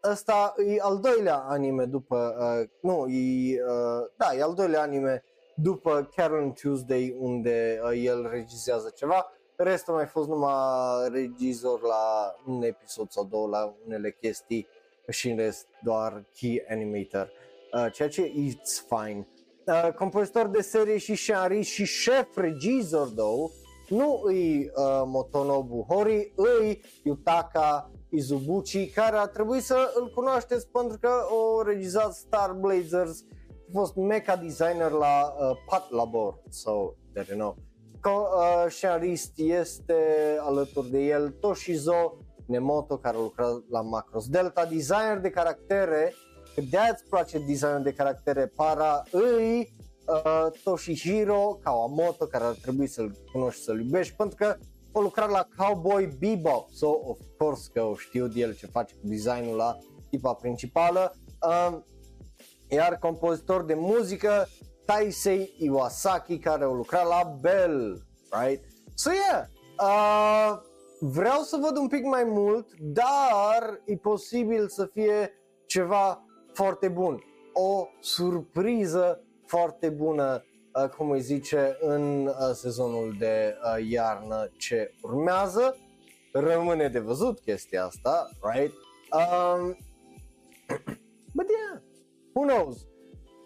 [0.04, 5.24] ăsta e al doilea anime după, uh, nu, e, uh, da, e al doilea anime
[5.62, 9.32] după Carol Tuesday unde uh, el regizează ceva.
[9.56, 14.68] Restul a mai fost numai regizor la un episod sau două la unele chestii
[15.10, 17.32] și în rest doar key animator,
[17.74, 19.28] uh, ceea ce it's fine.
[19.66, 23.52] Uh, compozitor de serie și scenarist și șef regizor, though,
[23.90, 30.98] nu îi uh, Motonobu Hori, îi Yutaka Izubuchi, care a trebuit să îl cunoașteți pentru
[31.02, 33.24] că o regizat Star Blazers,
[33.70, 37.56] a fost mecha designer la uh, Pat Labor, so there you know.
[38.02, 39.94] Co- uh, scenarist este
[40.40, 46.14] alături de el Toshizo Nemoto, care a lucrat la Macros Delta, designer de caractere,
[46.56, 49.74] că de îți place designul de caractere para, îi
[50.08, 54.56] uh, Toshihiro Kawamoto, care ar trebui să-l cunoști să-l iubești, pentru că
[54.92, 58.94] a lucrat la Cowboy Bebop, so of course că o știu de el ce face
[58.94, 59.78] cu designul la
[60.10, 61.16] tipa principală.
[61.48, 61.78] Uh,
[62.70, 64.48] iar compozitor de muzică
[64.86, 68.64] Taisei Iwasaki care a lucrat la Bell, right?
[68.94, 69.46] So yeah,
[69.80, 70.60] uh,
[71.00, 75.34] vreau să văd un pic mai mult, dar e posibil să fie
[75.66, 77.24] ceva foarte bun.
[77.54, 84.94] O surpriză foarte bună, uh, cum îi zice, în uh, sezonul de uh, iarnă ce
[85.02, 85.78] urmează.
[86.34, 88.74] Rămâne de văzut chestia asta, right?
[89.12, 89.78] Um,
[91.36, 91.82] but yeah,
[92.40, 92.86] who knows?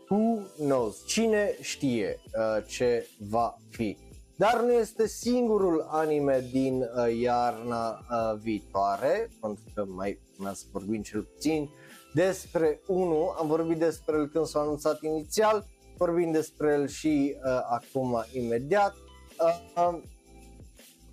[0.10, 1.06] Who knows?
[1.06, 3.98] Cine știe uh, ce va fi?
[4.36, 10.66] Dar nu este singurul anime din uh, iarna uh, viitoare, pentru că mai urmează să
[10.72, 11.70] vorbim cel puțin
[12.14, 15.66] despre unul, am vorbit despre el când s-a anunțat inițial,
[15.98, 18.94] vorbim despre el și uh, acum imediat.
[19.40, 20.02] Uh, uh,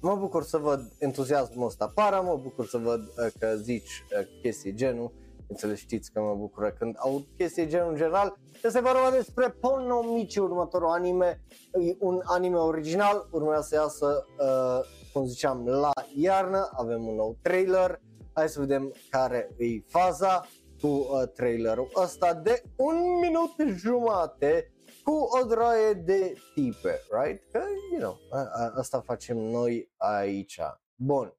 [0.00, 4.26] mă bucur să văd entuziasmul ăsta para, mă bucur să văd uh, că zici uh,
[4.42, 5.12] chestii genul,
[5.50, 8.36] înțeles știți că mă bucură când aud chestii genul în general.
[8.62, 15.26] Este vorba despre Ponomichi, următorul anime, e un anime original, urmează să iasă, uh, cum
[15.26, 18.00] ziceam, la iarnă, avem un nou trailer,
[18.32, 20.46] hai să vedem care e faza
[20.80, 24.72] cu uh, trailerul ăsta de un minut jumate
[25.04, 27.42] cu o droaie de tipe, right?
[27.52, 30.60] Că, you know, a, a, asta facem noi aici.
[30.94, 31.34] Bun.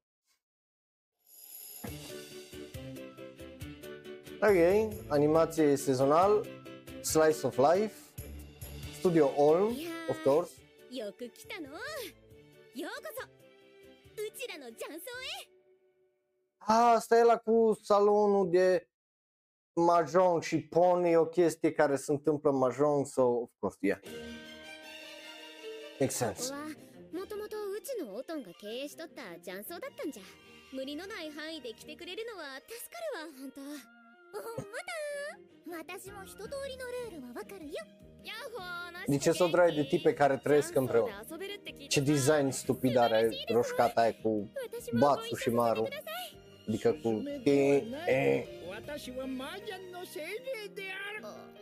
[4.41, 6.45] Ok, animație sezonal,
[7.01, 7.95] Slice of Life,
[8.99, 9.75] Studio Olm,
[10.09, 10.49] of course.
[10.89, 13.09] よく来たのようこ
[14.15, 15.49] そうちらの雀荘へ
[16.69, 18.87] Ah, asta e la cu salonul de
[19.75, 23.99] mahjong și pon e o chestie care se întâmplă în mahjong, so of course, yeah.
[25.99, 26.49] Makes こ sense.
[26.49, 26.65] こは
[27.13, 30.23] もともとうちのオトンが経営しとった雀荘だったんじゃ
[30.73, 34.00] 無理のない範囲で来てくれるのは助かるわ本当ほんまだ
[35.78, 37.72] 私も一通りのルールはわかるよ
[39.06, 41.24] Deci sunt o draie de tipe care trăiesc împreună.
[41.88, 44.50] Ce design stupid are roșcata aia cu
[44.98, 45.88] Batsu și Maru.
[46.68, 47.22] Adică cu...
[47.44, 48.46] E, e.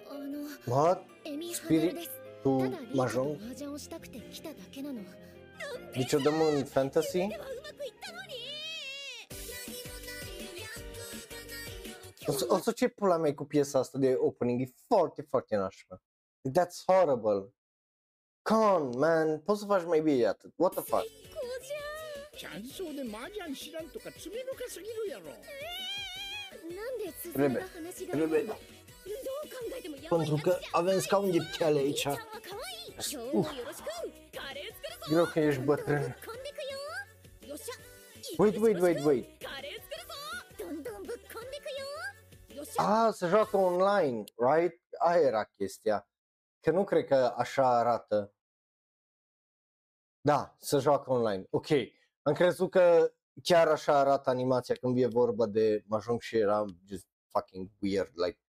[0.02, 3.36] tu, Spiritul Mahjong?
[5.92, 7.26] Deci o dăm în fantasy?
[12.29, 14.61] O să, o să ce pula mea e cu piesa asta de opening?
[14.61, 16.01] E foarte, foarte nașpa.
[16.51, 17.53] That's horrible.
[18.41, 19.39] Come on, man.
[19.39, 20.53] Poți să faci mai bine de atât.
[20.55, 21.01] What the fuck?
[21.03, 21.07] こ
[21.59, 25.41] うじゃチャンソーで麻雀知らんとか罪深すぎるやろなん
[26.97, 28.45] で進んだ話が Rebe.
[28.47, 28.57] どう考
[29.77, 31.93] えてもやばい Pentru că avem scaun de piele aici.
[32.01, 33.21] ちゃんは可愛い今日も
[33.53, 33.85] よろしく
[34.35, 35.95] カレー作るぞ Greu că ești ぶっ bătrân.
[35.95, 36.61] 込んでく
[37.45, 37.73] よよっしゃ
[38.37, 39.25] Wait, wait, wait, wait.
[42.79, 44.79] よよっしゃ Ah, se joacă online, right?
[44.99, 46.07] Aia era chestia.
[46.61, 48.33] Că nu cred că așa arată.
[50.21, 51.45] Da, se joacă online.
[51.49, 51.67] Ok.
[52.21, 53.11] Am crezut că
[53.43, 58.11] chiar așa arată animația când e vorba de Mahjong și era just fucking weird.
[58.15, 58.39] Like,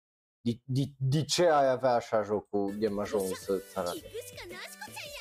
[0.41, 4.01] de, de, de ce ai avea așa jocul de Mahjong să-ți 行 arate?
[4.01, 5.21] くしかなしこちゃんや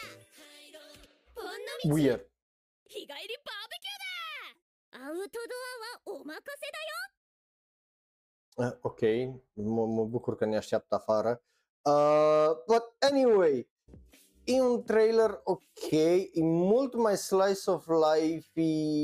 [1.36, 2.22] ほんの道 Weird.
[2.88, 5.56] 日帰りバーベキューだアウトド
[6.08, 7.18] アはお任せだよ Uh,
[8.81, 9.01] ok,
[9.53, 11.43] mă, mă bucur că ne așteaptă afară.
[11.83, 13.69] Uh, but anyway,
[14.45, 15.91] e un trailer ok,
[16.33, 18.51] e mult mai slice of life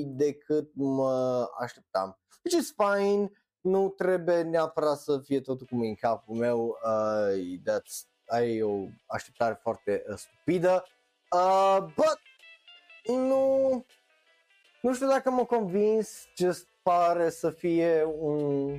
[0.07, 2.19] decât mă așteptam.
[2.45, 3.31] Which is fine,
[3.61, 8.87] nu trebuie neapărat să fie totul cum e în capul meu, uh, that's, ai o
[9.07, 10.85] așteptare foarte uh, stupidă.
[11.31, 12.19] Uh, but
[13.17, 13.85] nu,
[14.81, 18.79] nu știu dacă m-a convins, just pare să fie un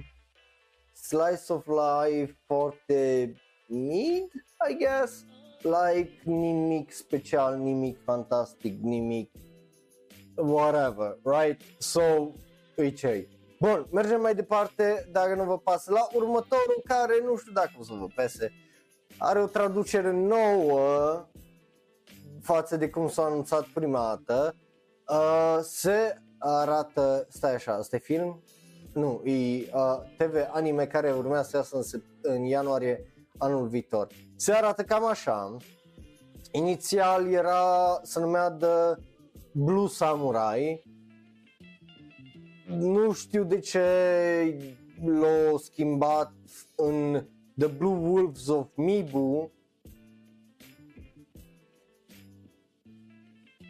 [1.08, 3.34] slice of life foarte
[3.68, 4.32] mid,
[4.70, 5.26] I guess.
[5.62, 9.32] Like nimic special, nimic fantastic, nimic
[10.36, 11.62] whatever, right?
[11.80, 12.32] So,
[12.76, 13.28] e ce
[13.60, 17.84] Bun, mergem mai departe, dacă nu vă pasă, la următorul care nu știu dacă o
[17.84, 18.52] să vă pese.
[19.18, 21.26] Are o traducere nouă
[22.42, 24.56] față de cum s-a anunțat prima dată.
[25.10, 28.44] Uh, se arată, stai așa, asta e film?
[28.98, 34.08] Nu, e uh, TV anime care urmează să iasă în, sep- în ianuarie anul viitor.
[34.36, 35.58] Se arată cam așa.
[36.52, 39.02] Inițial era, se numea The
[39.52, 40.84] Blue Samurai.
[42.68, 43.84] Nu știu de ce
[45.06, 46.32] l-au schimbat
[46.76, 47.26] în
[47.58, 49.52] The Blue Wolves of Mibu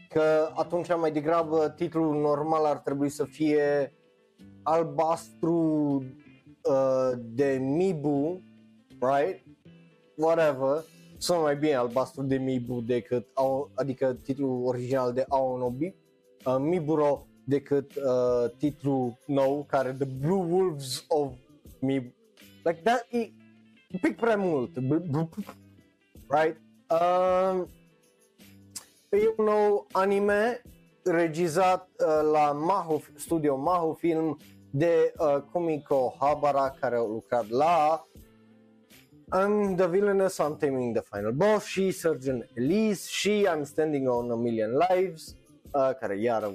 [0.09, 3.91] că atunci mai degrabă titlul normal ar trebui să fie
[4.68, 5.95] albastru
[6.63, 8.41] uh, de Mibu,
[8.99, 9.43] right?
[10.15, 10.84] Whatever.
[11.18, 15.93] Sună mai bine albastru de Mibu decât, Ao- adică titlul original de Aonobi,
[16.45, 21.34] uh, Miburo decât uh, titlul nou care The Blue Wolves of
[21.80, 22.13] Mibu.
[22.63, 23.18] Like that e
[23.93, 24.80] un pic prea mult.
[24.80, 25.28] B- b-
[26.28, 26.57] right?
[26.89, 27.63] Uh,
[29.09, 30.61] E un nou anime
[31.03, 34.38] regizat uh, la Maho, studio Maho Film
[34.78, 38.07] de uh, Kumiko Habara care a lucrat la
[39.36, 44.32] I'm the Villainous, I'm Taming the Final Boss și Surgeon Elise și I'm Standing on
[44.32, 45.36] a Million Lives
[45.71, 46.53] uh, care iară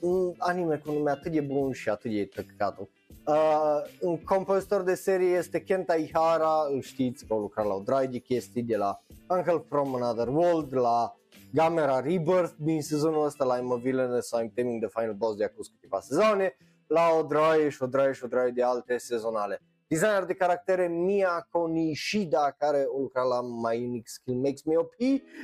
[0.00, 2.90] un anime cu nume atât de bun și atât de tăcatul.
[3.26, 7.80] Uh, un compozitor de serie este Kenta Ihara, îl știți că a lucrat la o
[7.80, 11.16] draie de chestii de la Uncle from Another World, la
[11.52, 15.44] Gamera Rebirth din sezonul ăsta la I'm a Villainous, I'm Taming the Final Boss de
[15.44, 16.56] acum câteva sezoane,
[16.92, 19.62] la o draie și o draie și o draie de alte sezonale.
[19.86, 24.94] Designer de caractere Miyako Nishida, care o lucra la My Unique Skill Makes Me OP,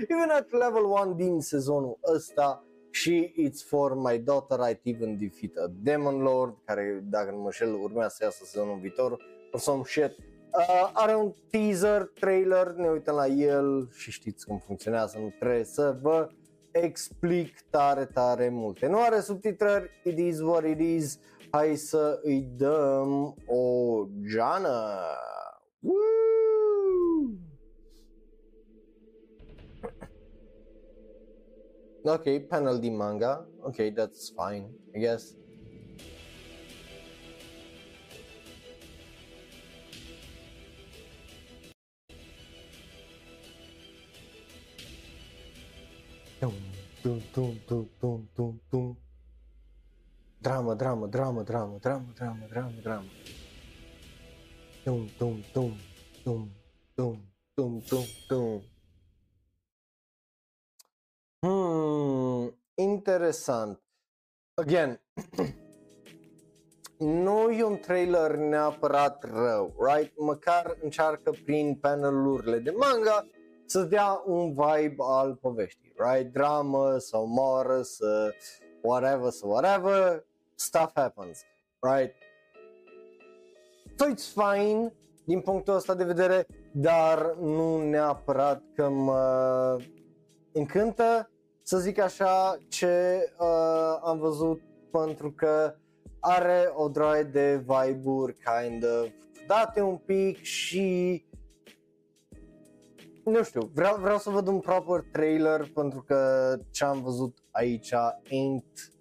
[0.09, 5.65] even at level 1 din sezonul ăsta și It's for My Daughter I'd Even Defeat
[5.65, 9.13] a Demon Lord, care dacă nu mă înșel urmează să iasă sezonul viitor,
[9.53, 10.17] or some shit.
[10.59, 15.65] Uh, are un teaser, trailer, ne uităm la el și știți cum funcționează, nu trebuie
[15.65, 16.29] să vă
[16.71, 18.87] explic tare, tare multe.
[18.87, 21.19] Nu are subtitrări, it is what it is,
[21.51, 25.01] hai să îi dăm o geană.
[25.81, 26.29] Woo!
[32.03, 33.49] Ok, panel din manga.
[33.61, 35.35] Ok, that's fine, I guess.
[46.41, 46.53] Tum,
[47.03, 48.99] tum, tum, tum, tum, tum, tum.
[50.41, 53.09] Drama, drama, drama, drama, drama, drama, drama, drama.
[54.85, 55.77] Tum, tum, tum,
[56.25, 56.51] tum,
[56.95, 57.21] tum,
[57.57, 58.63] tum, tum, tum.
[61.43, 63.81] Hmm, interesant.
[64.55, 64.99] Again,
[66.99, 70.13] nu e un trailer neapărat rău, right?
[70.19, 73.27] Măcar încearcă prin panelurile de manga
[73.67, 76.33] să dea un vibe al poveștii, right?
[76.33, 78.35] Dramă sau moară, să
[78.83, 80.27] whatever, să whatever,
[80.59, 81.45] stuff happens,
[81.81, 82.15] right?
[83.97, 84.93] So it's fine
[85.25, 89.77] din punctul ăsta de vedere, dar nu neapărat că mă
[90.53, 91.31] încântă,
[91.63, 95.75] să zic așa, ce uh, am văzut pentru că
[96.21, 99.09] are o droaie de vibe-uri kind of
[99.47, 101.27] date un pic și
[103.25, 107.95] nu știu, vreau, vreau să văd un proper trailer pentru că ce am văzut aici
[108.25, 108.93] ain't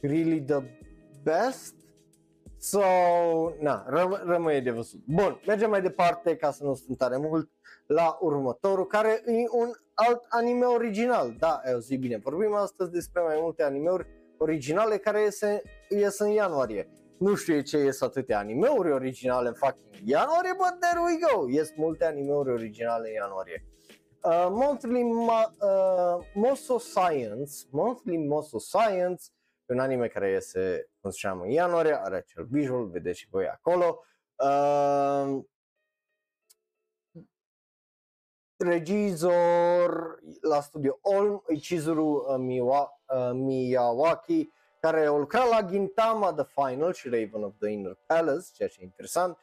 [0.00, 0.62] really the
[1.26, 1.74] best.
[2.58, 2.80] So,
[3.60, 5.00] na, răm- rămâne de văzut.
[5.06, 7.50] Bun, mergem mai departe ca să nu stăm tare mult
[7.86, 11.34] la următorul, care e un alt anime original.
[11.38, 14.06] Da, eu zic bine, vorbim astăzi despre mai multe animeuri
[14.38, 16.88] originale care iese, ies în ianuarie.
[17.18, 21.48] Nu știu ce ies atâtea animeuri originale în fucking ianuarie, but there we go.
[21.50, 23.64] Ies multe animeuri originale în ianuarie.
[24.22, 29.35] Uh, Monthly Ma- uh, Moso Science, Monthly Moso Science, e
[29.68, 34.04] un anime care iese, cum ziceam, în ianuarie, are acel visual, vedeți și voi acolo.
[34.36, 35.44] Uh,
[38.56, 44.50] regizor la studio Olm, e Chizuru uh, Miwa, uh, Miyawaki,
[44.80, 48.80] care a lucrat la Gintama The Final și Raven of the Inner Palace, ceea ce
[48.80, 49.38] e interesant.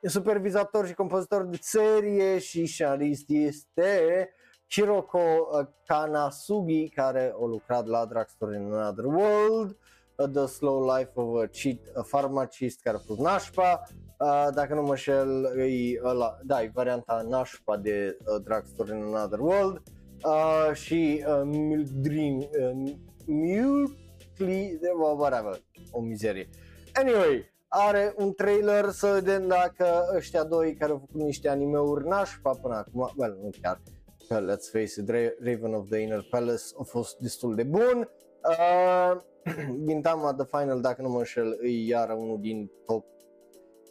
[0.00, 4.30] E supervizator și compozitor de serie și scenarist este
[4.70, 9.76] Hiroko uh, Kanasugi, care a lucrat la Drugstore in Another World,
[10.16, 13.82] uh, The Slow Life of a Cheat a Pharmacist, care a fost nașpa,
[14.18, 19.02] Uh, dacă nu mă șel, e ăla, da, e varianta nașpa de uh, Drugstore in
[19.02, 19.82] Another World
[20.24, 22.92] uh, și uh, Milk Dream, uh,
[23.26, 24.78] Multly,
[25.16, 26.48] whatever, o mizerie.
[26.94, 32.50] Anyway, are un trailer să vedem dacă ăștia doi care au făcut niște animeuri nașpa
[32.62, 33.80] până acum, well, nu chiar,
[34.28, 38.08] că let's face it, Ra- Raven of the Inner Palace a fost destul de bun.
[38.48, 39.20] Uh,
[39.86, 43.04] Gintama The Final, dacă nu mă înșel, e iară unul din top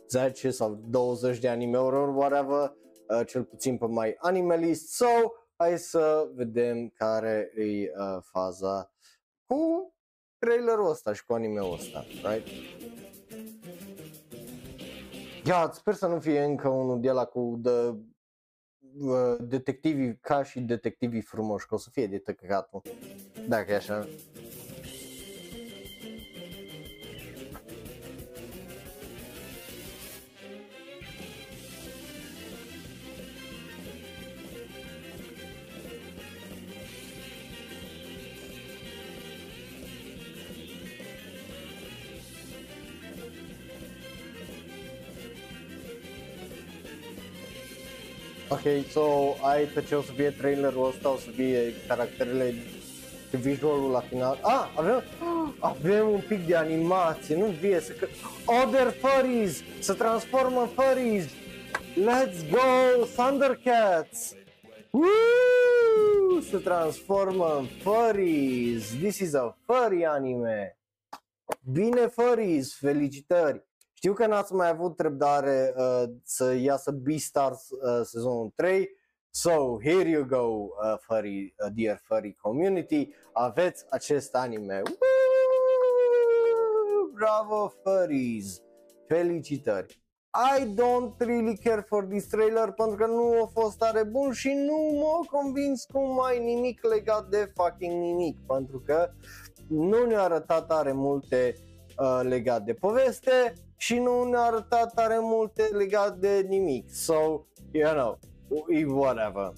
[0.08, 2.74] 10 sau 20 de anime-uri or whatever,
[3.08, 4.94] uh, cel puțin pe mai animalist.
[4.94, 5.06] So,
[5.56, 8.92] hai să vedem care e uh, faza
[9.46, 9.94] cu
[10.38, 12.48] trailerul ăsta și cu anime-ul ăsta, right?
[15.46, 17.96] Ia, sper să nu fie încă unul de la cu de,
[19.00, 22.82] uh, detectivii ca și detectivii frumoși, că o să fie de tăcăcatul,
[23.48, 24.08] dacă e așa.
[48.54, 52.54] Ok, so ai pe ce o să fie trailerul ăsta, o să fie caracterele
[53.30, 54.40] și visualul la final.
[54.42, 55.04] Ah, avem,
[55.60, 58.08] avem un pic de animație, nu vie să că...
[58.64, 61.26] Other furries, se transformă în furries.
[61.96, 64.36] Let's go, Thundercats!
[64.92, 66.42] Woo!
[66.50, 68.90] Se transformă în furries.
[68.90, 70.78] This is a furry anime.
[71.72, 73.66] Bine furries, felicitări!
[74.06, 78.90] Știu că n-ați mai avut răbdare uh, să iasă Beastars uh, sezonul 3,
[79.30, 80.68] so here you go, uh,
[81.00, 84.74] furry, uh, dear furry community, aveți acest anime.
[84.74, 84.94] Woo!
[87.14, 88.62] Bravo furries!
[89.08, 90.02] Felicitări!
[90.58, 94.54] I don't really care for this trailer pentru că nu a fost tare bun și
[94.54, 99.10] nu m-a convins cu mai nimic legat de fucking nimic pentru că
[99.68, 101.56] nu ne-a arătat tare multe
[101.98, 103.54] uh, legat de poveste
[103.84, 106.90] și nu ne-a arătat tare multe legat de nimic.
[106.90, 108.20] So, you know,
[108.68, 109.52] e whatever.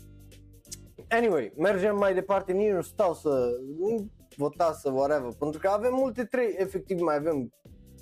[1.09, 3.49] Anyway, mergem mai departe, nici nu stau să
[3.79, 7.53] nu vota să whatever, pentru că avem multe trei, efectiv mai avem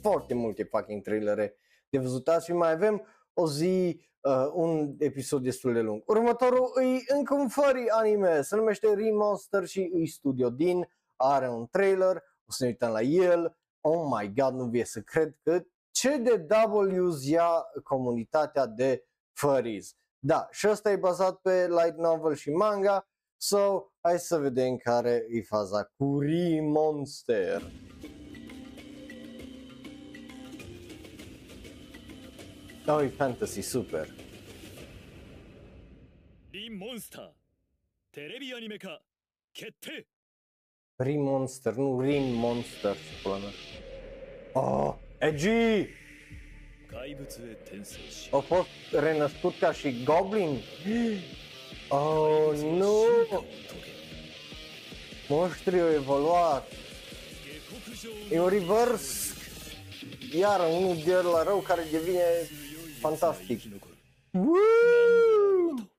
[0.01, 1.55] foarte multe fucking trailere
[1.89, 6.03] de văzut și mai avem o zi, uh, un episod destul de lung.
[6.05, 11.67] Următorul e încă un furry anime, se numește Remonster și e Studio Din, are un
[11.71, 12.15] trailer,
[12.45, 16.16] o să ne uităm la el, oh my god, nu vie să cred că ce
[16.16, 19.96] de W's ia comunitatea de furries.
[20.18, 25.26] Da, și ăsta e bazat pe light novel și manga, so hai să vedem care
[25.28, 26.18] e faza cu
[26.62, 27.62] Monster.
[32.86, 34.08] Oh, e fantasy, super.
[36.68, 37.28] リンモンスター
[38.12, 39.00] テレビアニメ化
[39.52, 40.06] 決定
[41.18, 43.50] Monster, nu Rin Monster, ce pula mea.
[44.54, 45.87] Oh, Egi!
[48.31, 50.59] A fost renăscut ca și Goblin?
[51.89, 53.05] Oh, nu!
[55.29, 56.71] Monștrii au evoluat!
[58.31, 59.35] E un reverse!
[60.33, 62.23] Iar unul de la rău care devine
[62.99, 63.61] fantastic.
[64.31, 65.91] Woo!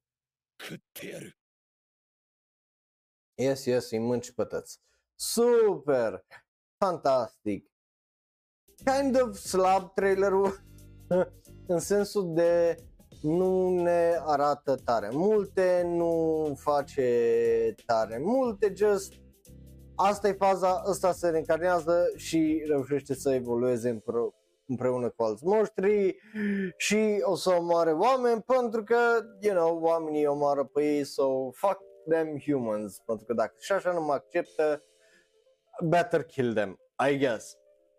[3.35, 4.81] Yes, yes, îi mânci pătăți.
[5.15, 6.25] Super!
[6.77, 7.74] Fantastic!
[8.85, 10.59] Kind of slab trailerul
[11.67, 12.77] în sensul de
[13.23, 15.09] nu ne arată tare.
[15.13, 18.19] Multe, nu face tare.
[18.23, 19.13] Multe, just
[19.95, 24.35] asta e faza, ăsta se reîncarnează și reușește să evolueze împro-
[24.67, 26.17] împreună cu alți monștri
[26.77, 28.97] și o să omoare oameni pentru că,
[29.41, 33.93] you know, oamenii omoară pe ei, so fuck them humans, pentru că dacă și așa
[33.93, 34.83] nu mă acceptă,
[35.89, 36.79] better kill them,
[37.11, 37.57] I guess.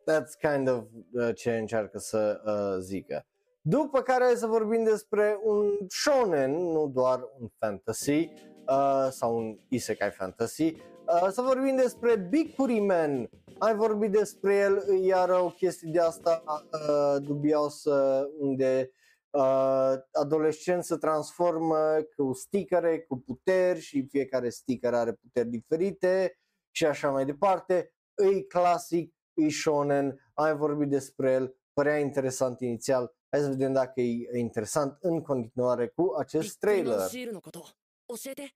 [0.08, 0.84] That's kind of
[1.14, 3.26] uh, ce încearcă să uh, zică.
[3.62, 8.30] După care hai să vorbim despre un shonen, nu doar un fantasy
[8.68, 13.30] uh, sau un isekai fantasy, uh, să vorbim despre Bikuri Man.
[13.60, 18.91] Ai vorbit despre el, iar o chestie de asta uh, dubiosă unde
[19.30, 21.78] uh, adolescenți se transformă
[22.16, 26.39] cu stickere, cu puteri și fiecare sticker are puteri diferite
[26.72, 27.93] și așa mai departe.
[28.16, 34.01] E clasic, e shonen, ai vorbit despre el, părea interesant inițial, hai să vedem dacă
[34.01, 37.09] e interesant în continuare cu ビッ acest クリマン trailer.
[37.09, 37.61] シールのこと
[38.09, 38.55] 教えて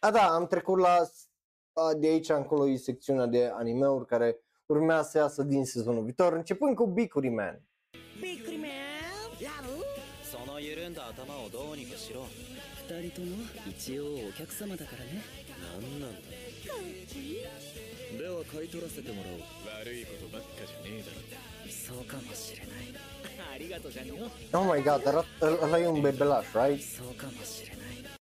[0.00, 1.06] A, da, am trecut la
[1.74, 6.32] a, de aici încolo e secțiunea de anime-uri care urmează să iasă din sezonul viitor,
[6.32, 7.60] începând cu Bikuri Man.
[8.22, 8.72] びっくりめん
[9.40, 9.82] やる
[10.22, 12.24] その緩んだ頭をどうにかしろ
[12.88, 15.22] 二人とも一応お客様だからね
[15.80, 16.18] 何なんだ
[18.18, 19.40] では買い取らせてもらおう
[19.80, 22.94] 悪いことばっかじゃねえだろそうかもしれない
[23.54, 24.14] ありがとうじゃんよ
[24.52, 26.78] Oh my god, dar ăla, ăla e un bebelaș, right?
[26.80, 27.78] そうかもしれない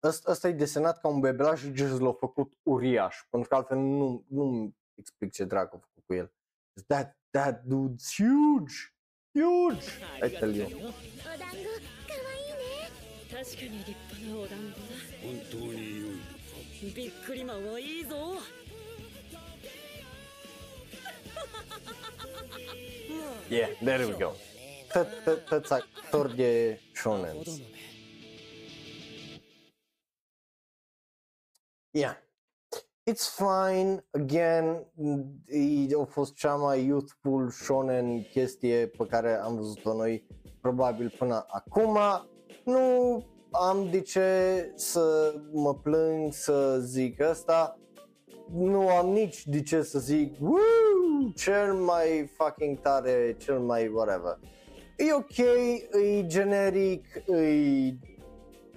[0.04, 3.78] Ăsta, ăsta e desenat ca un bebelaș și just l-a făcut uriaș, pentru că altfel
[3.78, 6.34] nu, nu explic ce dracu a făcut cu el.
[6.88, 8.76] That, that dude's huge!
[9.34, 9.86] Huge!
[10.22, 10.78] あ I りがと tell うじゃ you.
[10.78, 12.91] んよお団子かわいいね
[13.32, 18.16] 確かに立派なお団子だ本当に良いのかビックリマンはいいぞ
[23.49, 24.32] Yeah, there we go.
[24.93, 27.36] Tot, tot, toți actori de shonen.
[31.91, 32.16] Yeah.
[33.11, 34.86] It's fine, again,
[36.01, 40.26] a fost cea mai youthful shonen chestie pe care am văzut-o noi
[40.61, 41.99] probabil până acum.
[42.64, 47.78] Nu am de ce să mă plâng, să zic asta.
[48.55, 50.59] Nu am nici de ce să zic Woo!
[51.35, 54.39] cel mai fucking tare, cel mai whatever.
[54.97, 57.95] E ok, e generic, e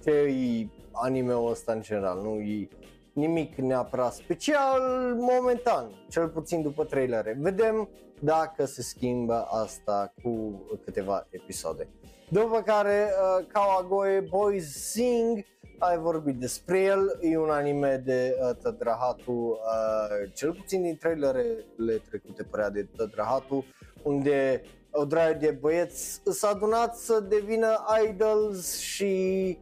[0.02, 2.68] ce e anime-ul ăsta în general, nu e
[3.12, 7.36] nimic neapărat special momentan, cel puțin după trailere.
[7.40, 7.88] Vedem
[8.20, 11.88] dacă se schimbă asta cu câteva episoade.
[12.28, 15.44] După care uh, Kawagoe Boys Sing,
[15.78, 22.02] ai vorbit despre el, e un anime de uh, Tădrahatu, uh, cel puțin din trailerele
[22.08, 23.64] trecute părea de Tădrahatu,
[24.02, 29.58] unde o draie de băieți s-a adunat să devină idols și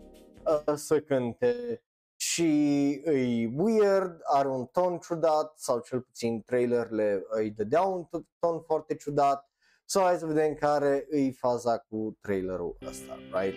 [0.66, 1.82] uh, să cânte
[2.16, 8.26] și e weird, are un ton ciudat sau cel puțin trailerele îi dădeau un t-
[8.38, 9.50] ton foarte ciudat.
[9.84, 13.56] So hai să vedem care e faza cu trailerul ăsta, right?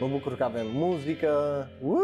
[0.00, 1.66] Mă bucur că avem muzică.
[1.82, 2.00] Woo!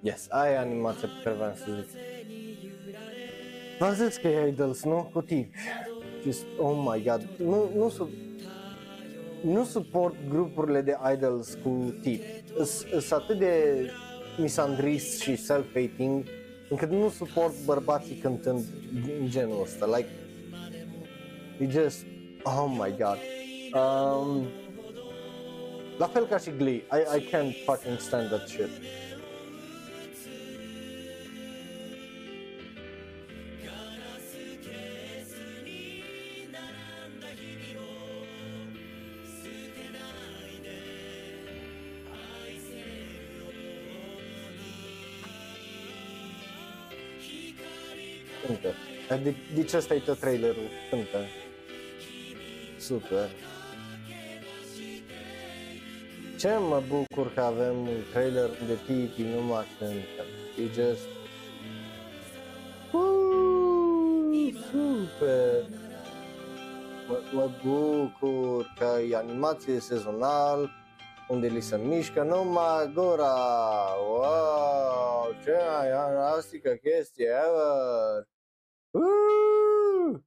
[0.00, 1.98] Yes, aia e animația pe care vreau să zic.
[3.78, 5.10] V-am zis că e idols, nu?
[5.12, 5.56] Cu tipi.
[6.22, 7.28] Just, oh my god.
[7.38, 8.10] Nu, nu, su-
[9.44, 12.24] nu suport grupurile de idols cu tipi.
[12.90, 13.84] Sunt atât de
[14.38, 16.24] misandrist și self-hating
[16.68, 18.64] încât nu suport bărbații cântând
[19.20, 19.86] în genul ăsta.
[19.86, 20.08] Like,
[21.58, 22.04] e just,
[22.42, 23.18] oh my god.
[23.72, 24.46] Um,
[25.98, 28.68] la fel ca și Glee, I, I can't fucking stand that shit.
[48.46, 48.74] Cântă.
[49.22, 50.68] De, de ce ăsta e tot trailerul?
[50.90, 51.18] Cântă.
[52.78, 53.30] Super.
[56.40, 60.24] Ce mă bucur că avem un trailer de tipi numai cântă.
[60.58, 61.08] E just...
[62.92, 65.64] Uuu, super!
[67.08, 70.70] Mă, mă bucur că e animație sezonal
[71.28, 73.34] unde li se mișcă numai gura.
[74.08, 78.28] Wow, ce mai fantastică chestie ever!
[78.90, 80.22] Woo!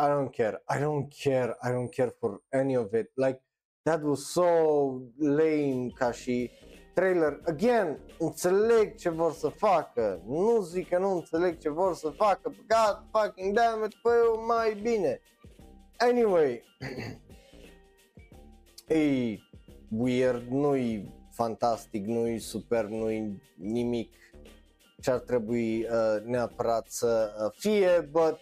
[0.00, 0.62] I don't care.
[0.68, 1.56] I don't care.
[1.62, 3.10] I don't care for any of it.
[3.14, 3.42] Like
[3.88, 6.50] that was so lame ca și
[6.94, 7.40] trailer.
[7.44, 10.22] Again, înțeleg ce vor să facă.
[10.26, 12.54] Nu zic că nu înțeleg ce vor să facă.
[12.54, 14.10] God fucking damn it, fă
[14.46, 15.20] mai bine.
[15.98, 16.62] Anyway,
[18.88, 19.36] e
[19.90, 24.14] weird, nu-i fantastic, nu-i super, nu-i nimic
[25.00, 28.40] ce ar trebui uh, neapărat să uh, fie, but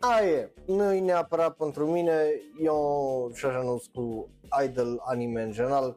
[0.00, 4.28] aia e, nu-i neapărat pentru mine, eu și așa nu cu
[4.64, 5.96] idol anime în general.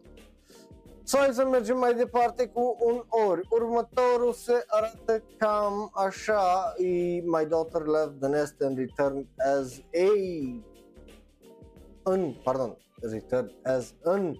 [1.03, 3.47] So, hai să mergem mai departe cu un ori.
[3.49, 9.25] Următorul se arată cam așa, e My Daughter Left the Nest and Returned
[9.57, 10.11] as a
[12.03, 14.33] în, pardon, Return as an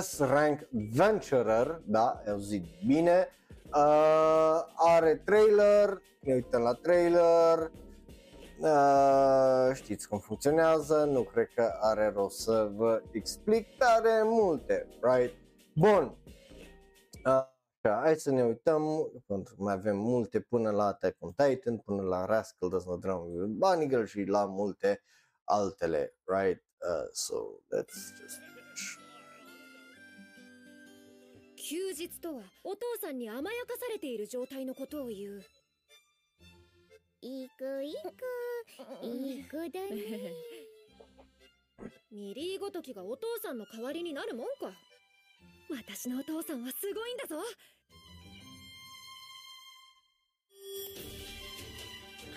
[0.00, 3.28] S-Rank Venturer, da, eu zic bine,
[3.74, 7.85] uh, are trailer, ne uităm la trailer, uh,
[9.73, 15.33] știți cum funcționează, nu cred că are rost să vă explic, dar are multe, right?
[15.75, 16.17] Bun,
[17.25, 17.43] uh,
[17.81, 22.01] hai să ne uităm, pentru că mai avem multe până la Attack on Titan, până
[22.01, 25.03] la Rascal Does Not Drown with Bunny Girl și la multe
[25.43, 26.63] altele, right?
[26.79, 27.35] Uh, so
[27.75, 28.51] let's just finish.
[31.55, 35.45] 休日とはお父さんに甘やかされている状態のことを言う
[37.26, 40.30] いい子いい子いい子だね。
[42.12, 44.70] ミリーごときがお父さんの代わりになるもんか。
[45.74, 47.42] 私のお父さんはすごいんだぞ。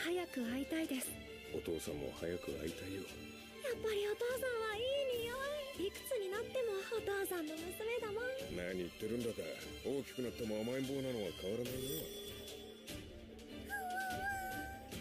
[0.04, 1.14] 早く会いたいです。
[1.54, 3.06] お父さんも早く会いたいよ。
[3.06, 5.88] やっぱりお父さんはいい匂い。
[5.88, 7.70] いくつになってもお父さんの娘
[8.02, 8.58] だもん。
[8.58, 9.46] 何言ってるんだか。
[9.86, 12.29] 大きくなっても甘えん坊なのは変わらないね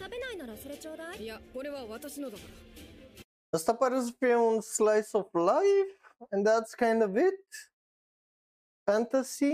[0.08, 2.74] 食べないならそれちょうだいいやこれは私のだから
[3.56, 6.00] Asta pare să fie un slice of life
[6.32, 7.46] and that's kind of it.
[8.84, 9.54] Fantasy.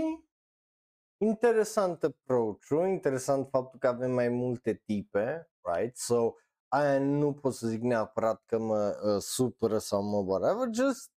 [1.18, 5.96] Interesant approach interesant faptul că avem mai multe tipe, right?
[5.96, 6.34] So,
[6.68, 11.10] aia nu pot să zic neapărat că mă uh, supără sau mă whatever, just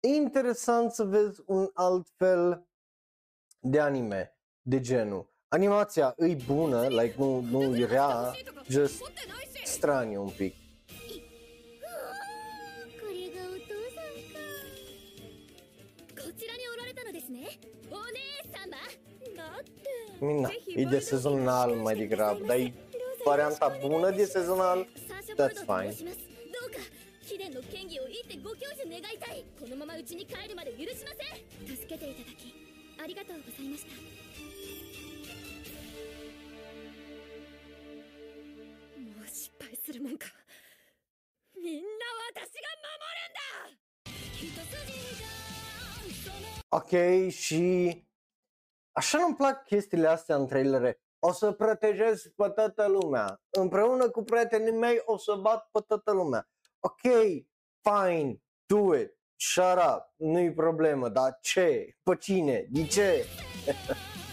[0.00, 2.68] interesant să vezi un alt fel
[3.60, 5.33] de anime, de genul.
[5.54, 8.34] Animația e bună, like nu, nu e rea,
[8.68, 9.02] just
[9.64, 10.54] straniu un pic.
[13.00, 14.38] これがお父さんか
[16.14, 17.58] こちらにおられたのですね
[17.90, 18.20] お姉
[18.54, 18.78] 様
[19.36, 22.72] だって Mina, e de sezonal mai degrabă, dar e
[23.24, 25.90] varianta bună de sezonal, サーシャ That's ボルド fine.
[25.90, 26.24] と申しますど
[26.66, 26.76] うか
[27.26, 32.54] 貴殿の権威を一手ご教授願いたいこのまま家に帰るまで許しません助けていただき
[33.02, 34.23] ありがとうございました
[39.64, 40.26] もう失敗するもんか
[41.56, 41.82] みんな
[42.30, 43.80] 私が守るんだ
[44.36, 45.28] 一筋が
[46.24, 48.06] その ok, și
[48.92, 51.00] așa nu-mi plac chestiile astea în trailere.
[51.18, 53.42] O să protejez pe toată lumea.
[53.50, 56.48] Împreună cu prietenii mei o să bat pe toată lumea.
[56.80, 57.00] Ok,
[57.82, 61.96] fine, do it, shut up, nu-i problemă, dar ce?
[62.02, 62.66] Pe cine?
[62.70, 63.24] De ce?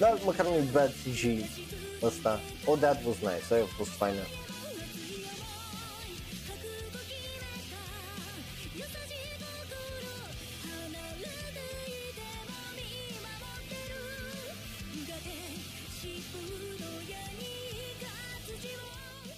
[0.00, 1.22] Dar măcar nu-i bad CG
[2.02, 2.40] ăsta.
[2.64, 4.22] Oh, that was nice, aia a fost faină.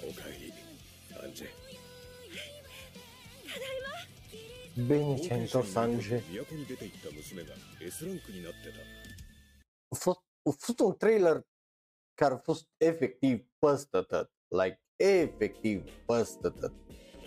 [0.09, 0.53] おかえり
[1.23, 1.47] アンジェ
[4.89, 6.23] Bine ce-ai întors, Ange.
[6.49, 8.79] 都に出て行った娘が S ランクになってた
[9.93, 11.47] a fost, a fost un trailer
[12.15, 14.33] care a fost efectiv peste tot.
[14.49, 16.73] Like, efectiv peste tot.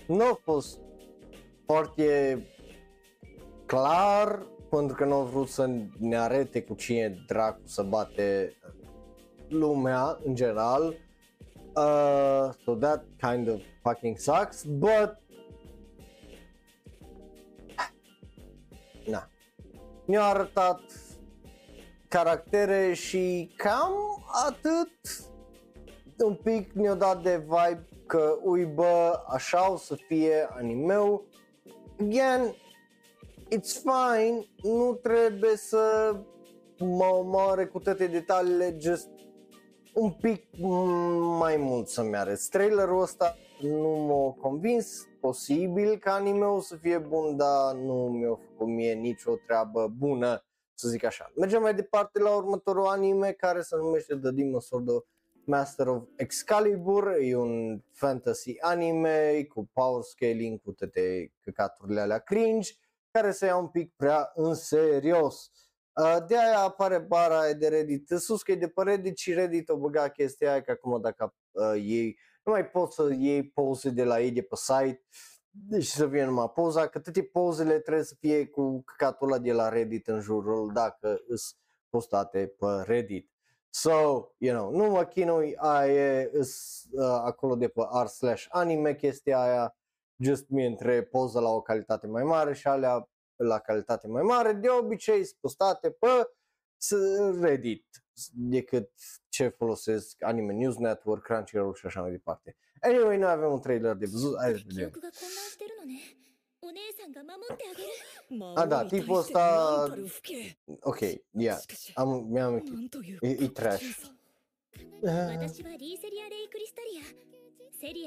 [0.07, 0.80] Nu a fost
[1.66, 2.39] foarte
[3.66, 8.57] clar pentru că nu au vrut să ne arete cu cine dracu să bate
[9.47, 10.95] lumea în general.
[11.76, 15.24] Uh, so that kind of fucking sucks, but
[19.05, 19.30] na.
[20.05, 20.82] Mi-a arătat
[22.16, 23.93] caractere și cam
[24.47, 24.91] atât.
[26.24, 31.26] Un pic ne-a dat de vibe că ui bă, așa o să fie animeu.
[31.99, 32.55] Again,
[33.55, 36.16] it's fine, nu trebuie să
[36.80, 39.09] mă omoare cu toate detaliile, just
[39.93, 40.43] un pic
[41.39, 42.49] mai mult să-mi arăți.
[42.49, 48.68] Trailerul ăsta nu m-a convins, posibil că anime să fie bun, dar nu mi-a făcut
[48.68, 50.45] mie nicio treabă bună,
[50.76, 51.32] să zic așa.
[51.36, 55.05] Mergem mai departe la următorul anime care se numește The Demon Sword of
[55.45, 62.71] Master of Excalibur, e un fantasy anime cu power scaling, cu toate căcaturile alea cringe,
[63.11, 65.51] care se ia un pic prea în serios.
[65.93, 69.34] Uh, de aia apare bara aia de Reddit sus că e de pe Reddit și
[69.34, 73.49] Reddit o băga chestia aia că acum dacă uh, ei nu mai poți să iei
[73.49, 75.05] poze de la ei de pe site
[75.68, 79.51] deci să fie numai poza, că toate pozele trebuie să fie cu căcatul ăla de
[79.51, 81.56] la Reddit în jurul dacă îs
[81.89, 83.30] postate pe Reddit.
[83.70, 83.91] So,
[84.38, 88.95] you know, nu mă chinui, aia e îs, uh, acolo de pe r slash anime
[88.95, 89.76] chestia aia,
[90.18, 94.53] just mie între poza la o calitate mai mare și alea la calitate mai mare,
[94.53, 96.08] de obicei sunt postate pe
[96.78, 97.86] s- Reddit
[98.34, 98.91] decât
[99.30, 102.58] ce folosesc Anime News Network, Crunchyroll și așa mai departe.
[102.86, 104.38] Anyway, nu avem un trailer de văzut.
[104.38, 104.91] Hai să vedem.
[108.55, 109.86] A, da, tipul ăsta...
[110.81, 110.99] Ok,
[111.31, 111.57] yeah.
[111.93, 112.63] Am, mi-am...
[113.21, 113.99] E, e trash.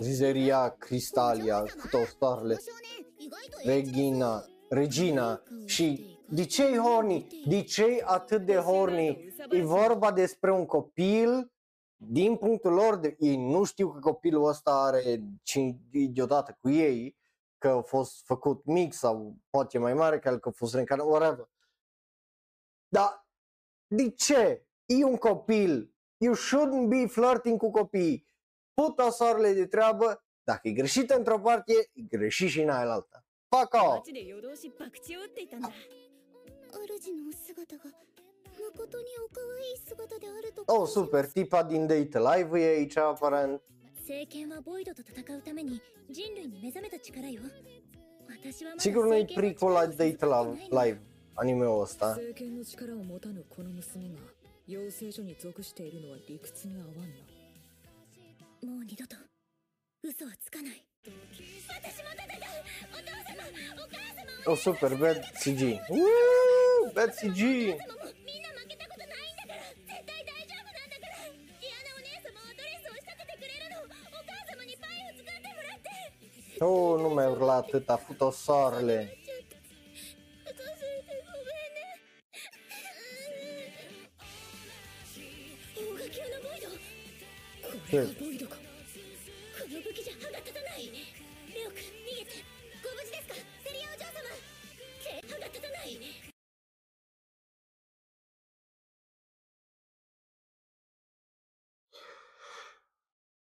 [0.01, 2.63] Riseria Cristalia, Cuto Starlet,
[3.65, 7.27] Regina, Regina și de ce e horny?
[7.47, 9.35] De ce e atât de horny?
[9.51, 11.53] E vorba despre un copil
[12.01, 15.23] din punctul lor, de, ei nu știu că copilul ăsta are
[15.91, 17.17] deodată cu ei,
[17.59, 21.49] că a fost făcut mic sau poate mai mare, că a fost reîncarnat, whatever.
[22.89, 23.29] Dar
[23.87, 24.67] de ce?
[24.87, 25.95] E un copil.
[26.17, 28.29] You shouldn't be flirting cu copii.
[28.75, 30.25] Put-o soarele de treabă.
[30.43, 33.25] Dacă e greșită într-o parte, e greșit și în aia alta.
[33.49, 34.07] Fuck off!
[38.87, 43.61] ると Oh, super, tipa din Date Live e aici, aparent.
[44.07, 47.43] 聖剣はボイドと戦うために人類に目覚めた力よ
[48.27, 50.99] 私はまだ Sigur nu e 聖剣の prequel la 力を Date 授かってないの Live,
[51.37, 52.15] anime-ul ăsta.
[52.17, 54.15] 聖剣の力を持たぬこの娘が
[54.67, 57.03] 養成所に属しているのは理屈に合わんな
[58.75, 59.17] もう二度と
[60.03, 62.51] 嘘はつかない私も戦う
[62.93, 63.45] お父様
[63.85, 65.79] お母様 Oh, super, bad CG.
[65.91, 67.77] Woo, bad CG!
[67.77, 68.58] 様もみんな負
[76.61, 78.31] Eu nu mai urla atât, a fut-o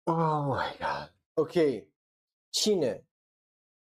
[0.08, 1.12] Oh my god.
[1.36, 1.95] Okay.
[2.56, 3.08] Cine?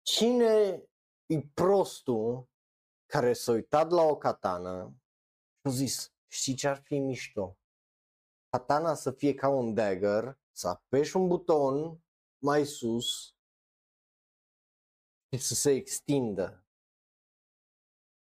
[0.03, 0.83] Cine
[1.27, 2.49] e prostul
[3.07, 4.95] care s-a uitat la o katana
[5.61, 7.59] și a zis, știi ce ar fi mișto?
[8.49, 12.05] Katana să fie ca un dagger, să apeși un buton
[12.39, 13.37] mai sus
[15.31, 16.67] și să se extindă.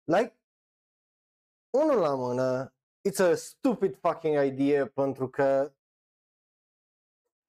[0.04, 0.40] Like,
[1.70, 2.76] unul la mână,
[3.10, 5.76] it's a stupid fucking idea pentru că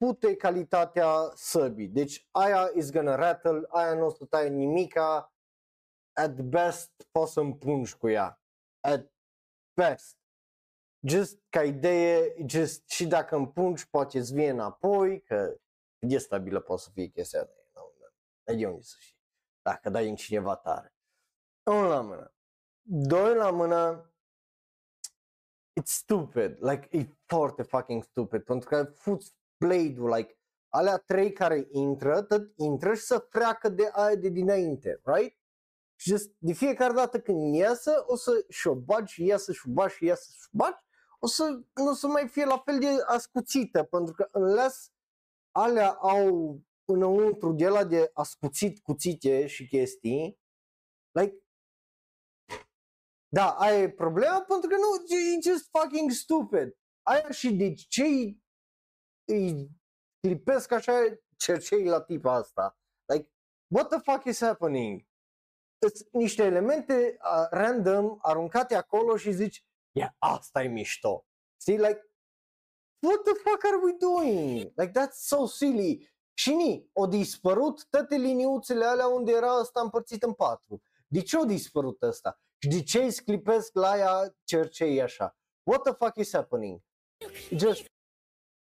[0.05, 1.88] pute calitatea săbii.
[1.88, 5.34] Deci aia is gonna rattle, aia nu o să taie nimica,
[6.12, 8.40] at best poți să împungi cu ea.
[8.80, 9.12] At
[9.80, 10.16] best.
[11.07, 15.57] Just ca idee, just și dacă împungi poate îți vie înapoi, că
[15.98, 17.48] e stabilă poate să fie chestia aia.
[17.74, 17.92] Nu,
[18.57, 19.22] de unde să știi.
[19.62, 20.94] Dacă dai în cineva tare.
[21.70, 22.34] Unul la mână.
[22.82, 24.12] Doi la mână,
[25.80, 29.34] it's stupid, like, e foarte fucking stupid, pentru că fuți
[29.66, 30.38] blade-ul, like,
[30.68, 35.38] alea trei care intră, tot intră și să freacă de aia de dinainte, right?
[35.96, 39.94] Și just, de fiecare dată când iasă, o să și-o bagi și iasă și-o bagi
[39.94, 40.78] și iasă și-o bagi,
[41.18, 41.44] o să
[41.74, 44.92] nu o să mai fie la fel de ascuțită, pentru că unless
[45.50, 50.38] alea au înăuntru de la de ascuțit cuțite și chestii,
[51.10, 51.38] like,
[53.28, 56.76] da, aia e problema, pentru că nu, e just fucking stupid.
[57.02, 58.04] Aia și de ce
[59.24, 59.70] îi
[60.20, 60.92] clipesc așa
[61.36, 62.78] cercei la tipa asta?
[63.12, 63.30] Like,
[63.66, 65.06] what the fuck is happening?
[65.78, 71.26] Sunt niște elemente uh, random aruncate acolo și zici, yeah, asta e mișto.
[71.56, 72.10] See, like,
[73.06, 74.72] what the fuck are we doing?
[74.76, 76.12] Like, that's so silly.
[76.36, 80.82] Și ni, o dispărut toate liniuțele alea unde era ăsta împărțit în patru.
[81.06, 82.40] De ce o dispărut ăsta?
[82.58, 85.36] Și de ce îi sclipesc la ea cercei așa?
[85.62, 86.80] What the fuck is happening?
[87.50, 87.86] Just,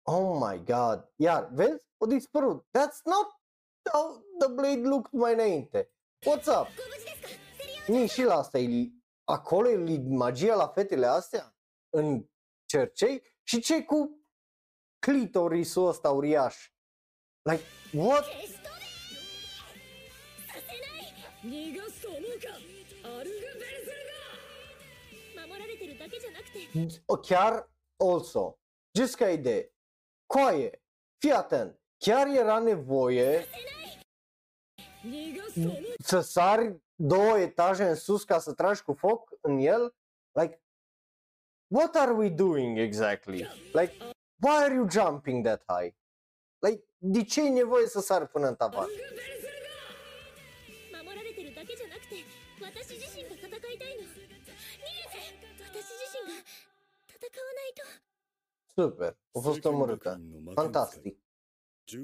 [0.06, 1.12] Oh my god.
[1.16, 1.84] Iar, vezi?
[1.98, 2.66] O dispărut.
[2.72, 3.28] That's not
[3.92, 5.92] how the Blade looked mai înainte.
[6.26, 6.68] What's up?
[7.88, 8.92] Nici și la asta e...
[9.24, 11.56] Acolo e magia la fetele astea?
[11.90, 12.30] În
[12.66, 13.24] cercei?
[13.44, 14.26] Și ce cu
[15.00, 16.72] clitorisul ăsta uriaș?
[17.42, 18.26] Like, what?
[27.06, 28.60] O, chiar also,
[28.98, 29.74] just ca idee,
[30.34, 30.82] coaie.
[31.18, 31.80] Fii atent.
[31.98, 33.46] Chiar era nevoie
[36.00, 39.96] să sari două etaje în sus ca să tragi cu foc în el?
[40.32, 40.62] Like,
[41.68, 43.48] what are we doing exactly?
[43.74, 43.94] Like,
[44.42, 45.94] why are you jumping that high?
[46.60, 48.90] Like, de ce e nevoie să sari până în tavan?
[58.76, 60.22] Super, a fost omorâtă.
[60.54, 61.18] Fantastic.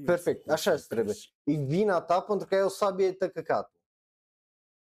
[0.05, 1.15] Perfect, așa îți trebuie.
[1.43, 3.79] E vina ta pentru că ai o sabie tăcăcatul.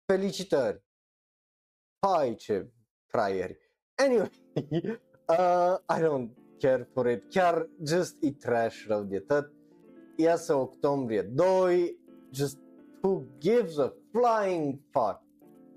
[0.06, 0.84] Felicitări.
[2.00, 2.72] Hai ce
[3.06, 3.58] fraieri.
[3.96, 4.32] Anyway,
[5.28, 7.30] uh, I don't care for it.
[7.30, 9.52] Chiar just e trash rău de tot.
[10.16, 12.00] Iasă octombrie 2.
[12.32, 12.58] Just
[13.02, 15.22] who gives a flying fuck?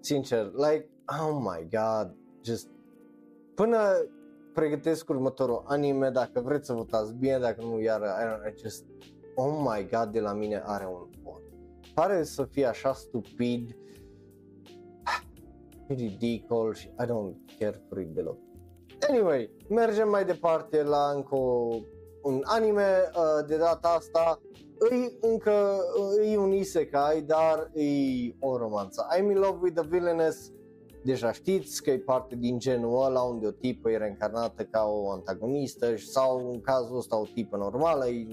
[0.01, 2.17] Sincer, like, oh my god.
[2.43, 2.69] Just
[3.55, 4.09] până
[4.61, 8.01] pregătesc următorul anime, dacă vreți să votați bine, dacă nu, iar
[8.49, 8.85] I just,
[9.35, 11.43] oh my god, de la mine are un vot.
[11.95, 13.77] Pare să fie așa stupid,
[15.89, 18.37] ridicol și I don't care for it deloc.
[19.09, 21.79] Anyway, mergem mai departe la încă o-
[22.23, 24.41] un anime, uh, de data asta
[24.79, 25.79] îi încă
[26.21, 29.07] îi un isekai, dar îi o romanță.
[29.17, 30.53] I'm in love with the villainess,
[31.06, 35.12] deja știți că e parte din genul ăla unde o tipă e reîncarnată ca o
[35.12, 38.28] antagonistă și- sau în cazul ăsta o tipă normală e,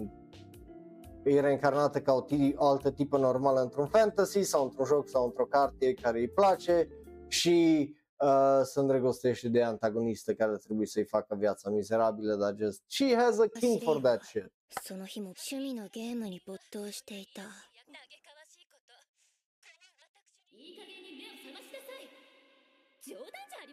[1.25, 5.25] e reîncarnată ca o, ti- o altă tipă normală într-un fantasy sau într-un joc sau
[5.25, 6.89] într-o carte care îi place
[7.29, 7.89] și
[8.25, 13.39] uh, se îndrăgostește de antagonistă care trebuie să-i facă viața mizerabilă, dar just she has
[13.39, 14.53] a king for that shit.
[14.85, 17.43] その日も趣味のゲームに没頭していた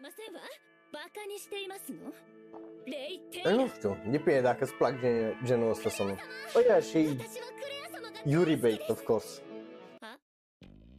[0.02, 0.40] ませんわ
[0.92, 2.12] バカにしていますの
[2.86, 6.12] レイテ Păi nu știu, depinde dacă îți plac gen, genul ăsta sau nu.
[6.12, 9.42] Oh yeah, și 私はクレア様が Yuri Bait, of course.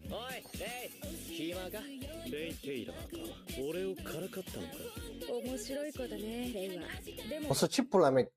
[0.09, 1.79] おいレイ暇か
[2.31, 4.73] レイ・テイラーか俺をからかったのか
[5.45, 6.83] 面白い子だねレイは
[7.29, 8.31] でも O să ce pula mea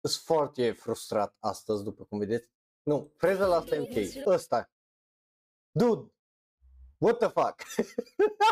[0.00, 2.48] Sunt foarte frustrat astăzi, după cum vedeți.
[2.82, 4.26] Nu, frezul asta e ok.
[4.26, 4.70] Ăsta.
[5.70, 6.11] Dude,
[7.03, 7.63] what the fuck?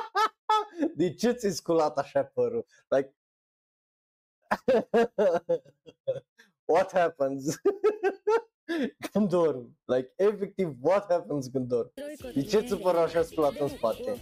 [0.95, 2.65] de ce ți-ai sculat așa părul?
[2.87, 3.15] Like,
[6.73, 7.61] what happens?
[9.11, 9.77] când dorm.
[9.85, 11.91] Like, efectiv, what happens când dorm?
[12.33, 14.21] De ce ți-a așa sculat în spate?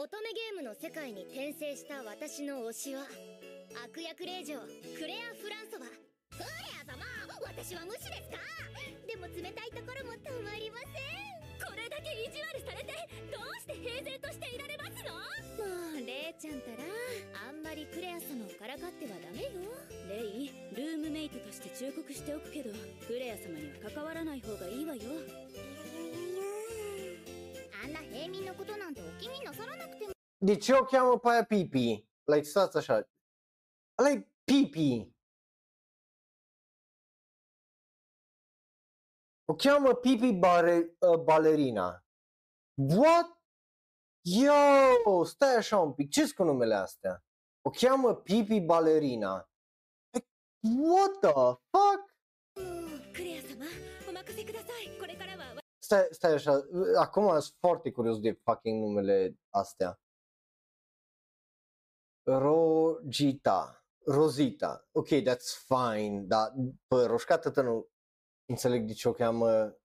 [0.00, 3.04] 乙女ゲームの世界に転生した私の推しは
[3.84, 4.56] 悪役令嬢
[4.96, 5.84] クレア・フランソワ。
[6.32, 6.48] クレ
[6.80, 7.04] ア様
[7.44, 8.40] 私は無視ですか？
[9.04, 11.36] でも冷たいところもたまりません。
[11.60, 12.96] これだけ意地悪されて
[13.28, 15.20] どうして平然としていられますの？
[15.68, 16.88] もうレイちゃんたら
[17.52, 19.68] あんまりクレア様をからかってはダメよ。
[20.08, 20.48] レイ
[20.80, 22.72] ルームメイトとして忠告しておくけど
[23.04, 25.04] クレア様には関わらない方がいいわよ
[27.83, 30.11] あんな平民のことなんてお気になさらなくても
[30.41, 32.07] De ce o cheamă pe aia Pipi?
[32.23, 33.09] Like, stați așa.
[34.03, 35.13] Like, Pipi.
[39.45, 42.05] O cheamă Pipi bare, uh, Balerina.
[42.77, 43.39] What?
[44.21, 46.09] Yo, stai așa un pic.
[46.11, 47.23] Ce-s cu numele astea?
[47.61, 49.49] O cheamă Pipi Balerina.
[50.11, 50.29] Like,
[50.61, 51.33] what the
[51.71, 52.08] fuck?
[55.89, 56.65] Stai, stai așa,
[56.99, 59.99] acum sunt foarte curios de fucking numele astea.
[62.23, 66.53] Rogita, Rosita, ok, that's fine, dar
[66.87, 67.89] pe roșcată tău nu
[68.45, 69.77] înțeleg de ce o cheamă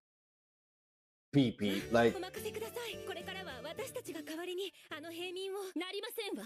[1.30, 6.44] Pipi, お like, 任せくださいこれからは私たちが代わりにあの平民をなりませんわ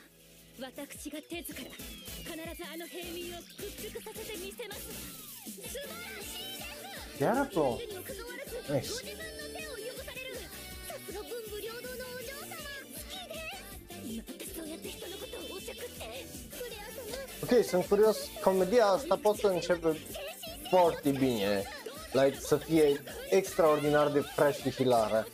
[0.60, 6.77] 私が手ずから必ずあの平民を屈服させてみせます素晴らしいです
[7.18, 7.78] chiar pro.
[7.78, 8.90] いるにもかかわらず Nice.
[8.94, 10.36] ご自分の手を汚される
[10.88, 13.68] さすが文武両道のお嬢様好きです
[14.04, 16.00] 今ってそうやって人のことをおちゃくって
[16.50, 17.04] クレア様
[17.42, 19.96] Ok, sunt curios, comedia asta poate să începe
[20.70, 21.62] foarte bine,
[22.12, 25.26] like, să fie extraordinar de fresh și hilară.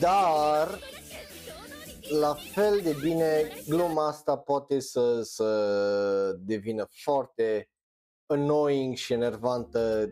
[0.00, 0.78] Dar,
[2.20, 7.70] la fel de bine, gluma asta poate să, să devină foarte
[8.26, 10.08] annoying și enervantă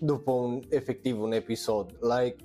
[0.00, 1.98] după un, efectiv un episod.
[2.00, 2.36] Like,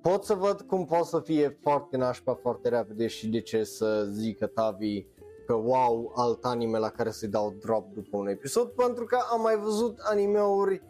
[0.00, 4.08] pot să văd cum poate să fie foarte nașpa foarte repede și de ce să
[4.10, 5.06] zică Tavi
[5.46, 9.40] că wow, alt anime la care să-i dau drop după un episod, pentru că am
[9.40, 10.82] mai văzut animeuri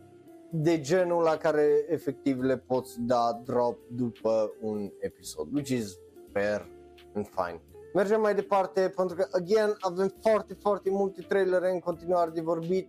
[0.51, 5.99] de genul la care efectiv le poți da drop după un episod, which is
[6.33, 6.69] fair
[7.15, 7.63] and fine.
[7.95, 12.89] Mergem mai departe pentru că, again, avem foarte, foarte multe trailere în continuare de vorbit.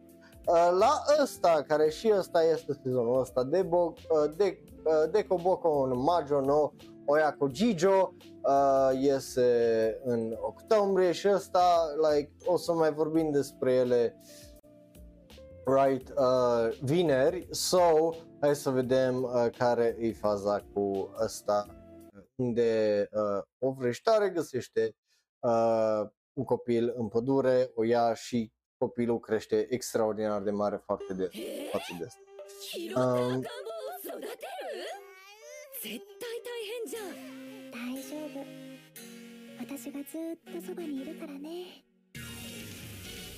[0.49, 5.23] Uh, la ăsta, care și ăsta este sezonul ăsta, de, Bo- uh, de, uh, de
[5.23, 6.71] Koboko no Majo no
[7.05, 14.15] Oyako Jijo, uh, iese în octombrie și ăsta, like, o să mai vorbim despre ele
[15.65, 18.09] right, uh, vineri, so
[18.41, 21.65] hai să vedem uh, care e faza cu ăsta,
[22.35, 24.95] unde uh, o vrăjitoare găsește
[25.39, 26.01] uh,
[26.33, 31.29] un copil în pădure, o ia și copilul crește extraordinar de mare față de,
[31.71, 32.19] față de asta.
[33.01, 33.45] Um,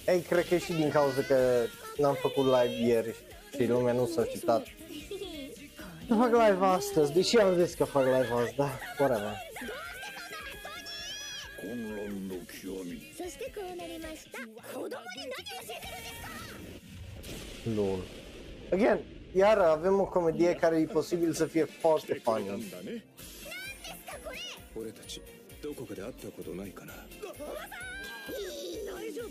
[0.08, 1.66] ei, cred că e și din cauza că
[1.98, 3.16] n-am făcut live ieri
[3.56, 4.66] și lumea nu s-a așteptat
[6.08, 8.70] să fac live astăzi, deși am zis că fac live astăzi, da,
[9.00, 9.38] whatever.
[11.71, 15.01] 混乱の極みそしてこうなりました子供に何を教
[15.63, 16.29] えてるんですか
[17.67, 18.01] Lol.
[18.71, 19.03] Again,
[19.35, 22.71] iar avem o comedie care e posibil să fie foarte funny.
[22.71, 23.03] だね
[24.77, 25.21] 俺たち
[25.63, 26.97] どこかで会ったことないかな大
[29.13, 29.29] 丈夫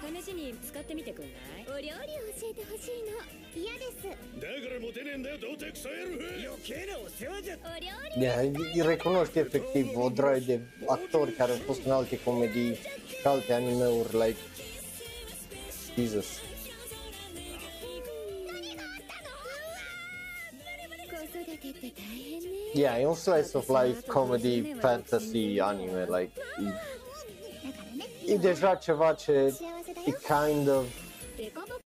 [0.00, 1.92] 試しに使ってみてくんないお料理を
[2.40, 3.20] 教えてほしいの
[3.54, 7.86] 嫌ですだからモテねえんだよ童貞クソ野郎余計なお世話じゃお料
[8.16, 8.40] 理 Yeah,
[8.74, 13.52] îi recunoști efectiv o droaie de actori care au fost în alte comedii, și alte
[13.52, 14.38] anime-uri, like...
[15.96, 16.26] Jesus.
[21.20, 26.32] 子育てって大変ね Yeah, e un slice of life comedy, fantasy, anime, like...
[28.30, 29.32] e deja ceva ce
[30.06, 30.84] e kind of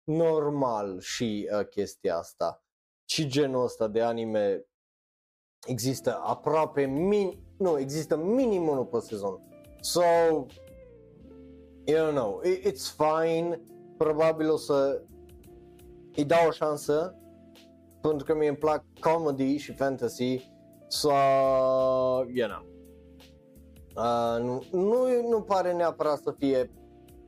[0.05, 2.65] normal și uh, chestia asta.
[3.05, 4.65] Și genul ăsta de anime
[5.67, 7.39] există aproape min...
[7.59, 9.41] Nu, există minim unul pe sezon.
[9.81, 10.03] So,
[11.85, 13.61] don't know, it's fine.
[13.97, 15.03] Probabil o să
[16.17, 17.15] îi dau o șansă
[18.01, 20.51] pentru că mi îmi plac comedy și fantasy.
[20.89, 21.13] So,
[22.33, 22.70] you know,
[23.97, 26.71] Uh, nu, nu, nu pare neapărat să fie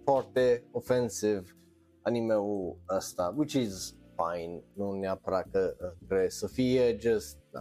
[0.05, 1.57] foarte ofensiv
[2.03, 7.61] anime-ul ăsta, which is fine, nu neapărat că uh, trebuie să fie, just, da,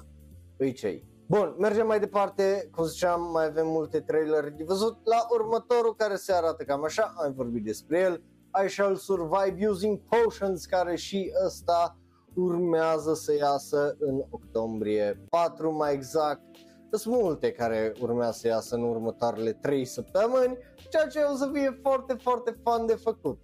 [0.58, 1.10] îi cei.
[1.28, 6.16] Bun, mergem mai departe, cum ziceam, mai avem multe traileri de văzut la următorul care
[6.16, 8.24] se arată cam așa, am vorbit despre el,
[8.66, 11.97] I Shall Survive Using Potions, care și ăsta
[12.34, 16.41] urmează să iasă în octombrie 4 mai exact.
[16.91, 20.59] Sunt multe care urmează să iasă în următoarele 3 săptămâni,
[20.91, 23.41] ceea ce o să fie foarte, foarte fun de făcut.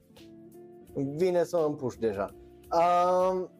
[0.94, 2.34] Vine să mă împuș deja.
[2.70, 3.50] Um,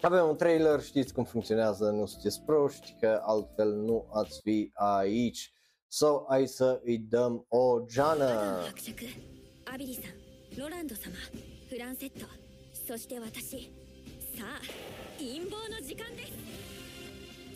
[0.00, 5.52] avem un trailer, știți cum funcționează, nu sunteți proști, că altfel nu ați fi aici.
[5.88, 8.30] So, hai să îi dăm o geană.
[8.72, 9.06] 伯爵
[9.66, 10.22] アビリさん
[10.58, 11.12] ロランド様
[11.70, 12.26] フランセット
[12.86, 13.72] そして私
[14.36, 14.60] さあ
[15.18, 16.65] 陰謀の時間です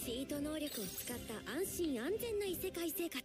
[0.04, 3.22] チート能力を使った安心安全な異世界生活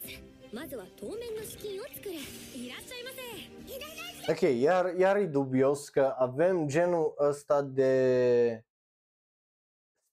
[0.53, 8.65] まずは当面の資金を作るいらっしゃいませ Ok, iar, iar e dubios că avem genul ăsta de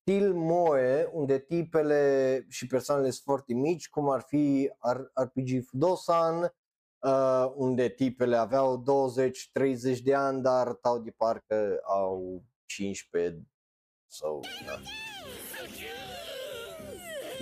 [0.00, 6.54] stil moe, unde tipele și persoanele sunt foarte mici, cum ar fi R- RPG Fudosan,
[6.98, 13.42] uh, unde tipele aveau 20-30 de ani, dar arătau de parcă au 15
[14.06, 14.40] sau...
[14.66, 14.80] Da.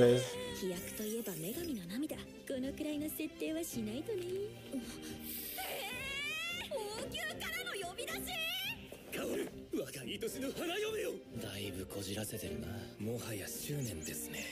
[0.02, 2.16] 飛躍といえば女神の涙。
[2.16, 4.24] このくらいの設定はしないとね。
[4.74, 8.20] えー、王宮からの呼び出し。
[9.12, 9.47] 薫
[9.78, 12.68] 若い年の花嫁よだいぶこじらせてるな。
[12.97, 14.43] もはや執念ですね。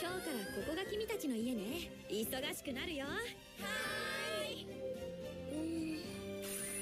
[0.00, 1.90] 今日からここが君たちの家ね。
[2.08, 3.06] 忙しくなるよ。
[3.06, 4.66] はーい。
[5.50, 5.98] うん。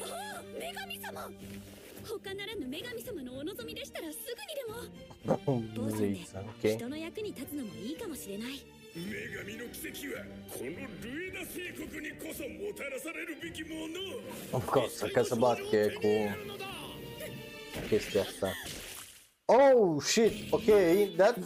[0.03, 1.31] あ女神様
[2.05, 5.91] 他ならぬ女神様のお望みでしたらすぐにでも坊
[6.27, 9.03] さんで.人の役に立つのもいいかもしれない女
[9.41, 10.71] 神の奇跡はこの
[11.03, 16.05] ルイナ帝国にこそもたらされるべきもの Of course, ca să bate cu
[17.89, 18.53] chestia asta.
[19.47, 21.39] Oh, shit, ok, that's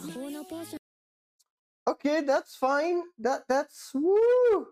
[1.89, 3.01] Okay, that's fine.
[3.17, 4.67] That that's woo.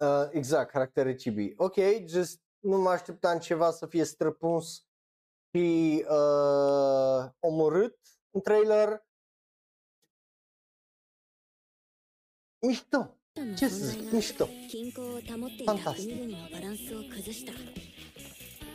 [0.00, 1.54] Uh, exact, caractere chibi.
[1.58, 4.85] Ok, just nu mă așteptam ceva să fie străpuns
[5.53, 7.97] și uh, omorât
[8.31, 9.03] în trailer.
[12.59, 13.15] Mișto.
[13.35, 14.47] の Ce 存 să 在 zic, が mișto.
[14.67, 16.03] 均衡を保っていた Fantastic.
[16.03, 17.53] 国々のバランスを崩した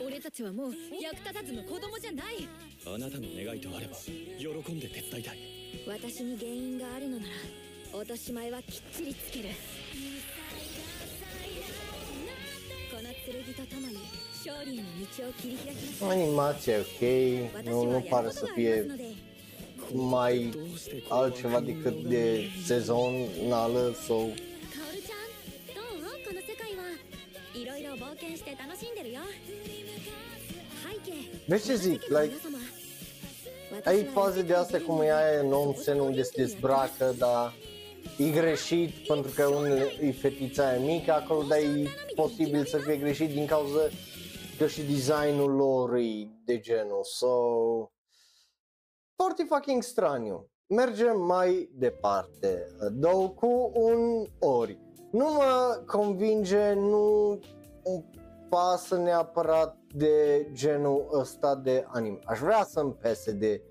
[0.03, 2.47] 俺たちはもう役立たずの子供じゃない
[2.85, 5.37] あなたの願いとあれば喜んで手伝いたい
[5.87, 9.49] 私に原因があるのなら落とし前はきっちりつける
[16.00, 17.00] Animația ok,
[17.64, 18.86] nu, nu pare să fie
[19.92, 20.50] mai
[21.08, 24.32] altceva decât de sezon sezonală sau...
[31.46, 32.34] Vezi ce zic, like,
[33.84, 37.54] ai faze de astea cum e aia nonsense unde se dezbracă, dar
[38.18, 42.96] e greșit pentru că unele e fetița aia mică acolo, dar e posibil să fie
[42.96, 43.80] greșit din cauza
[44.58, 47.00] că și designul lor e de genul.
[47.02, 47.28] So,
[49.16, 50.46] foarte fucking straniu.
[50.66, 52.66] Mergem mai departe.
[52.92, 54.78] Dou cu un ori.
[55.10, 57.38] Nu mă convinge, nu
[58.48, 62.18] pasă neapărat de genul ăsta de anime.
[62.24, 63.62] Aș vrea să-mi pese de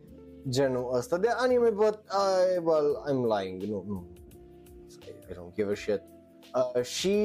[0.50, 3.62] genul ăsta de anime, but I, well, I'm lying.
[3.62, 4.11] Nu, nu.
[5.32, 6.02] I don't give a shit.
[6.76, 7.16] Uh, și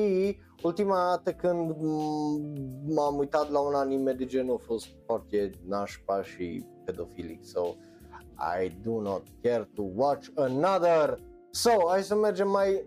[0.62, 6.22] ultima dată când m- m-am uitat la un anime de genul a fost foarte nașpa
[6.22, 7.44] și pedofilic.
[7.44, 7.74] So,
[8.62, 11.18] I do not care to watch another.
[11.50, 12.84] So, hai să mergem mai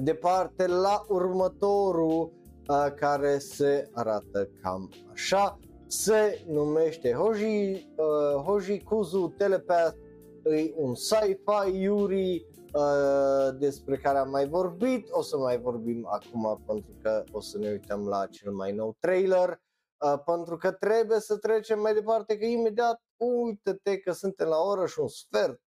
[0.00, 2.32] departe la următorul
[2.68, 5.58] uh, care se arată cam așa.
[5.86, 9.96] Se numește Hoji, uh, Hoji Kuzu Telepath,
[10.44, 16.63] e un sci-fi Yuri uh, despre care am mai vorbit, o să mai vorbim acum
[16.65, 19.61] pentru că o să ne uităm la cel mai nou trailer,
[20.05, 24.85] uh, pentru că trebuie să trecem mai departe, că imediat, uite-te că suntem la oră
[24.85, 25.61] și un sfert.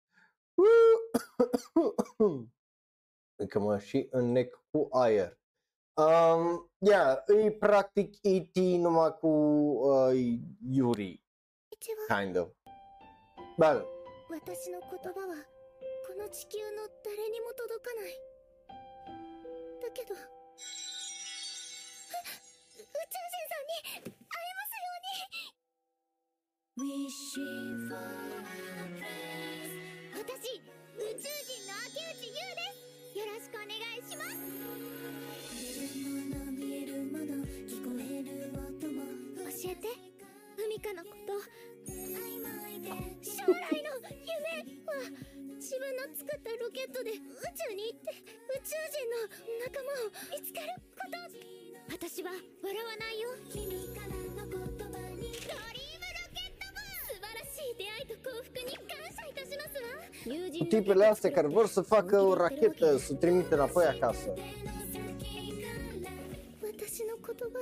[3.40, 5.39] Încă mă și înnec cu aer.
[5.95, 8.57] Um, yeah, e practic E.T.
[8.57, 10.39] numai cu uh,
[10.70, 11.23] Yuri,
[11.69, 12.49] 一は kind of.
[13.57, 13.85] Well,
[14.28, 15.52] 私の言葉は
[16.06, 18.20] この地球の誰にも届かない。
[19.82, 20.14] だけど。
[20.14, 20.18] あ
[22.76, 24.92] 宇宙人さんに会えますよ
[26.78, 27.00] うに。
[30.14, 33.18] 私宇宙人の明内優です。
[33.18, 34.36] よろしくお願いします。
[35.56, 39.00] 見るもの見えるもの聞こえる音も。
[39.52, 39.88] 教えて。
[40.56, 41.34] 海香のこと
[42.84, 45.07] 将来の夢は
[45.55, 49.31] 自分の作ったロケットで宇宙に行って宇宙人の
[49.64, 51.15] 仲間を見つけること。
[51.91, 53.30] 私は笑わないよ。
[53.51, 59.88] 君からの言葉にドリームロケット部素晴らしい出会いと幸福に感謝いたしますわ。
[60.26, 64.34] 友人 tipele astea care vor să facă o rachetă, să trimite înapoi acasă.
[66.93, 67.60] 私の言葉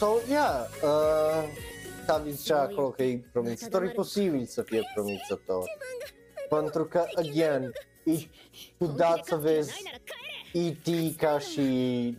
[0.00, 1.44] So, yeah, uh,
[2.06, 5.64] Tavi zicea acolo că e promițător, e posibil să fie promițător.
[6.48, 7.72] Pentru că, again,
[8.04, 8.28] e
[8.78, 9.82] ciudat să vezi
[10.52, 11.16] E.T.
[11.16, 12.16] ca și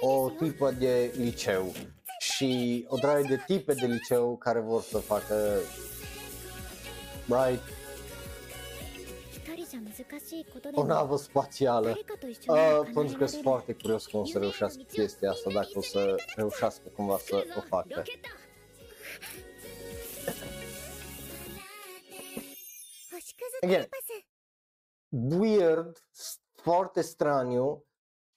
[0.00, 1.72] o tipă de liceu
[2.18, 5.58] și o draie de tipe de liceu care vor să facă
[7.26, 7.62] right
[10.74, 11.98] o navă spațială.
[12.46, 16.14] Uh, pentru că sunt foarte curios cum o să reușească chestia asta, dacă o să
[16.34, 18.02] reușească cumva să o facă.
[23.62, 23.88] Again,
[25.10, 25.98] weird,
[26.54, 27.86] foarte straniu,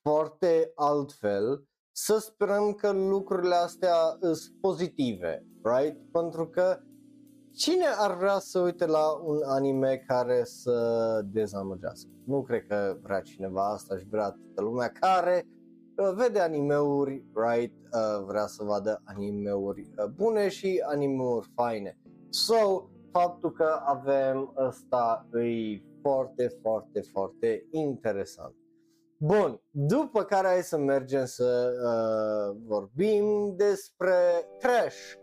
[0.01, 1.63] foarte altfel.
[1.91, 6.11] Să sperăm că lucrurile astea sunt pozitive, right?
[6.11, 6.79] Pentru că
[7.51, 12.09] cine ar vrea să uite la un anime care să dezamăgească?
[12.25, 15.47] Nu cred că vrea cineva asta și vrea toată lumea care
[15.97, 17.73] uh, vede animeuri, right?
[17.73, 21.97] Uh, vrea să vadă animeuri uh, bune și animeuri faine.
[22.29, 28.55] So, faptul că avem ăsta e foarte, foarte, foarte interesant.
[29.17, 34.13] Bun, după care hai să mergem să uh, vorbim despre
[34.59, 35.13] trash.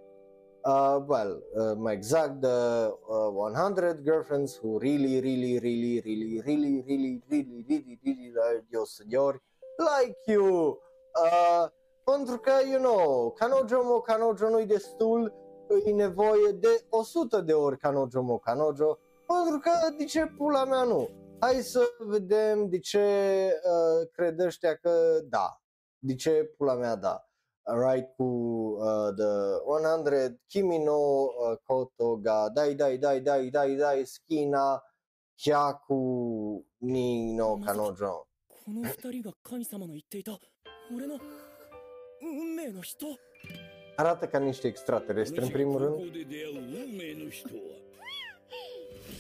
[0.67, 6.83] Uh, well, uh, mai exact, the uh, 100 girlfriends who really, really, really, really, really,
[6.83, 9.39] really, really, really, really like your seniori
[9.79, 10.79] like you.
[11.15, 11.69] Uh,
[12.05, 15.33] pentru că, you know, Kanojo mo Kanojo nu-i destul,
[15.85, 20.83] e nevoie de 100 de ori Kanojo mo Kanojo, pentru că de ce pula mea
[20.83, 21.09] nu?
[21.41, 22.99] Hai să vedem de ce
[23.65, 25.61] uh, cred ăștia că da,
[25.99, 27.26] de ce pula mea da.
[27.75, 32.77] write ku uh, the 100 kimi no uh, koto ga dai
[38.67, 40.37] この二人が神様の言っていた
[40.93, 41.21] 俺の
[42.23, 43.07] 運命の人。
[43.99, 47.55] あなたかにしてエクストラレストンプリムルここで出会う運命の人は。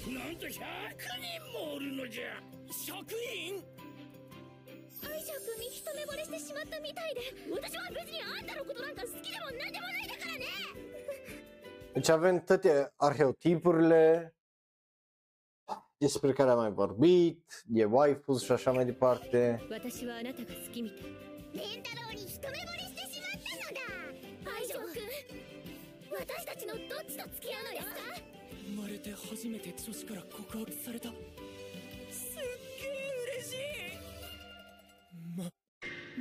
[0.26, 2.42] なんと百人もおるのじゃ。
[2.86, 3.75] 百人？
[5.16, 10.44] 大将君に一目惚れしてしまったみたいで私は別にあんたのことなんか好きでも何でもないだからね。
[11.94, 14.34] Deci avem toate arheotipurile
[15.98, 17.40] despre care am mai vorbit,
[17.72, 18.52] e waifu și
[26.18, 27.92] 私たちのどっちと付き合うのですか
[28.66, 31.10] 生まれて初めて女子から告白された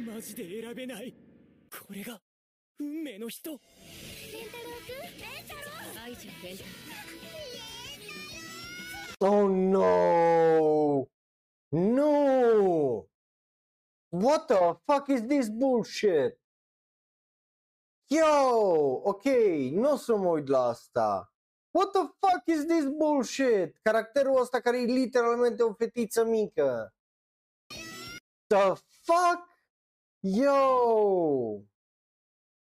[0.06, 1.14] マジで選べない
[1.70, 2.20] これが
[2.78, 3.60] 運命の人レン
[4.50, 6.64] タロウ君レンタロウ愛じゃレンタ
[9.22, 11.06] Oh no!
[11.72, 13.06] No!
[14.08, 16.38] What the fuck is this bullshit?
[18.08, 19.02] Yo!
[19.04, 19.24] Ok,
[19.72, 21.32] nu o să mă uit la asta.
[21.70, 23.78] What the fuck is this bullshit?
[23.82, 26.94] Caracterul ăsta care e literalmente o fetiță mică.
[28.46, 29.48] The fuck?
[30.25, 31.61] Yo!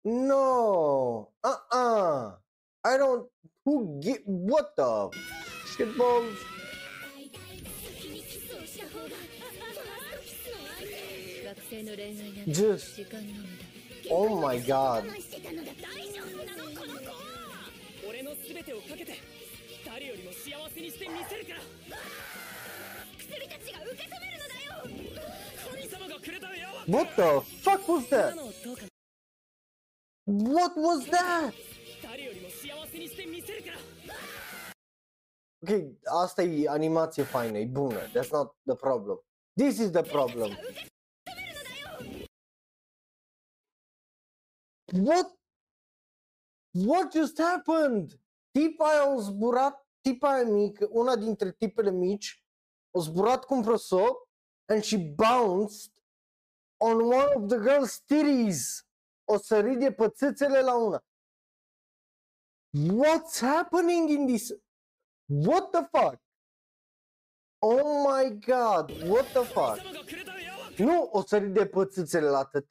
[0.06, 1.30] No!
[1.44, 2.32] Uh-uh!
[2.86, 3.26] I don't...
[3.66, 4.22] Who get...
[4.28, 5.10] What the...
[5.66, 6.38] Skid balls?
[12.50, 13.02] Just...
[14.12, 15.06] Oh my god.
[18.08, 19.18] 俺の全てをかけて
[19.86, 21.60] 誰よりも幸せにしてみせるから
[23.18, 25.49] 薬たちが受け止めるのだよ
[26.86, 28.36] What the fuck was that?
[30.26, 31.54] What was that?
[35.62, 35.70] Ok,
[36.04, 38.00] asta e animație faină, e bună.
[38.00, 39.24] That's not the problem.
[39.54, 40.58] This is the problem.
[44.94, 45.38] What?
[46.72, 48.20] What just happened?
[48.52, 52.44] Tipa a zburat, tipa e mică, una dintre tipele mici,
[52.96, 53.64] a zburat cum un
[54.70, 55.92] and she bounced
[56.80, 58.84] on one of the girl's titties.
[59.26, 61.04] O sări de pățâțele la una.
[62.72, 64.52] What's happening in this?
[65.26, 66.20] What the fuck?
[67.62, 69.80] Oh my god, what the fuck?
[70.78, 72.66] Nu o sări de pățâțele la t.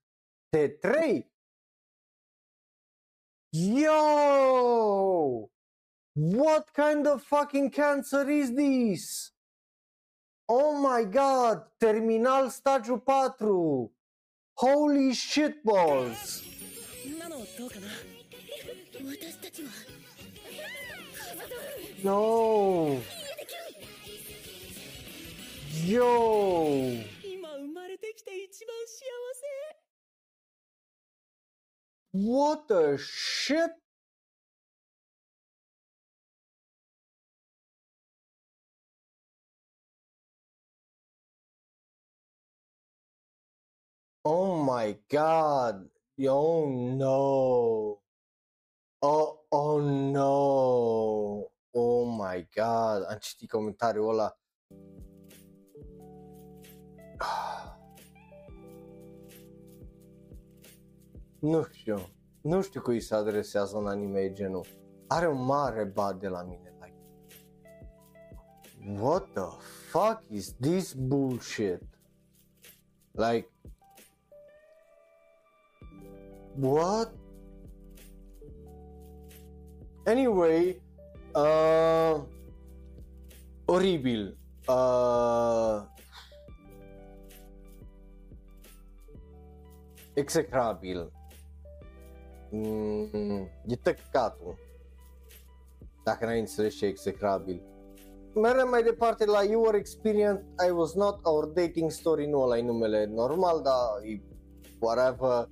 [0.80, 1.32] Trei.
[3.50, 3.98] Yo!
[6.12, 9.32] What kind of fucking cancer is this?
[10.48, 13.90] Oh my god, terminal stagiu 4!
[14.54, 16.42] Holy shit balls!
[22.02, 23.00] No!
[25.84, 27.04] Yo!
[32.12, 33.70] What the shit?
[44.30, 45.88] Oh my god.
[46.28, 48.02] Oh no.
[49.00, 51.50] Oh, oh no.
[51.72, 53.04] Oh my god.
[53.08, 54.38] Am citit comentariul ăla.
[61.40, 62.08] Nu știu.
[62.40, 64.66] Nu știu cui se adresează un anime genul.
[65.06, 66.76] Are un mare bad de la mine.
[66.80, 66.96] Like,
[69.00, 69.48] what the
[69.90, 71.82] fuck is this bullshit?
[73.12, 73.50] Like,
[76.60, 77.12] what?
[80.06, 80.80] Anyway,
[81.34, 82.20] uh,
[83.66, 84.36] oribil.
[84.68, 85.82] Uh,
[90.14, 91.12] execrabil.
[92.50, 94.58] Mm, e tăcatul.
[96.04, 97.62] Dacă n-ai înțeles ce e execrabil.
[98.34, 102.62] Mergem mai departe la Your Experience, I was not our dating story, nu ăla e
[102.62, 104.22] numele normal, dar e
[104.78, 105.48] whatever.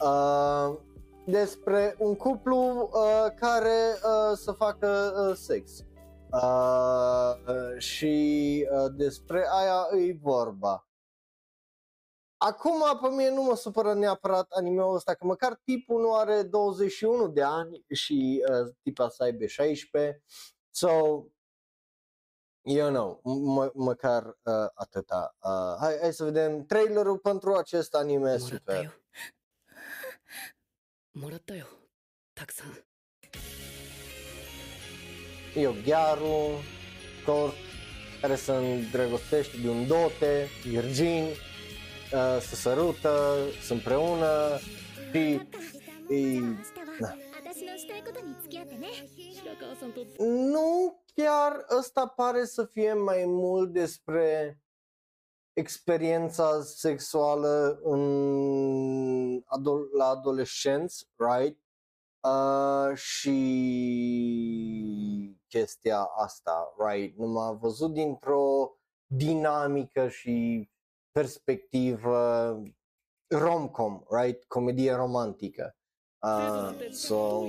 [0.00, 0.78] Uh,
[1.26, 5.84] despre un cuplu uh, care uh, să facă uh, sex.
[6.30, 10.88] Uh, și uh, despre aia e vorba.
[12.36, 17.28] Acum pe mine nu mă supără neapărat animeul ăsta, că măcar tipul nu are 21
[17.28, 20.22] de ani și uh, tipa să aibă 16.
[20.70, 20.88] So,
[22.62, 25.36] eu nu, mă, măcar uh, atâta.
[25.42, 28.82] Uh, hai, hai să vedem trailerul pentru acest anime Bună super.
[28.82, 28.90] Eu.
[31.15, 31.65] もらったよ
[32.35, 32.67] たくさん
[35.53, 36.61] E o ghearu,
[37.25, 37.53] tot,
[38.21, 44.59] care se îndrăgostește de un dote, virgin, uh, se sărută, sunt împreună
[45.11, 45.41] și
[46.11, 47.07] いい e, 明日 na.
[47.07, 48.87] は私のしたいことに付き合ってね
[49.33, 54.59] 白川さんと Nu chiar ăsta pare să fie mai mult despre
[55.56, 61.58] experiența sexuală în adol- la adolescenți, right?
[62.20, 63.36] Uh, și
[65.48, 67.18] chestia asta, right?
[67.18, 68.76] Nu m-a văzut dintr-o
[69.06, 70.68] dinamică și
[71.12, 72.62] perspectivă
[73.26, 74.44] rom-com, right?
[74.44, 75.76] Comedie romantică.
[76.18, 77.42] Uh, so...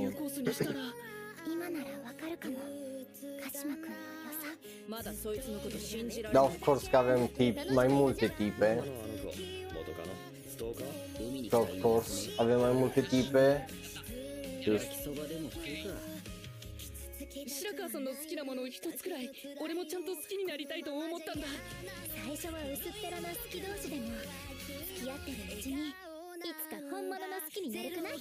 [6.31, 8.65] da, of course că avem tip, mai multe tipe.
[8.65, 9.37] あのあの子
[9.73, 10.13] 元カノ
[10.49, 13.61] ストーカー海に Of course, avem mai multe tipe.
[14.65, 16.17] 焼きそばでも食うか
[17.47, 19.29] 白川さんの好きなものを一つくらい
[19.61, 21.47] 俺もちゃんと好きになりたいと思ったんだ
[22.25, 24.07] 最初は薄っぺらな好き同士でも
[24.95, 25.93] 付き合ってるうちにい
[26.61, 28.13] つか本物の好きになるくない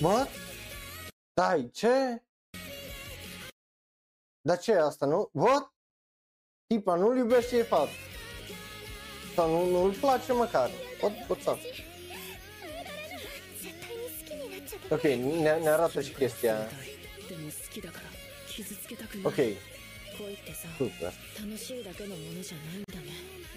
[0.00, 0.30] ？What?
[1.36, 2.20] Stai, ce?
[4.41, 5.29] Dar ce e asta, nu?
[5.33, 5.73] What?
[6.67, 7.91] Tipa nu-l iubește de fapt.
[9.35, 10.69] Sau nu, nu-l place măcar.
[11.01, 11.59] What, what's up?
[13.61, 16.67] 絶対に好きになっちゃう Ok, ne, ne arată și chestia.
[17.27, 18.03] でも好きだから
[18.47, 19.57] 傷つけたくない Ok,
[20.17, 21.05] 恋ってさ super.
[21.41, 23.11] 楽しいだけのものじゃないんだね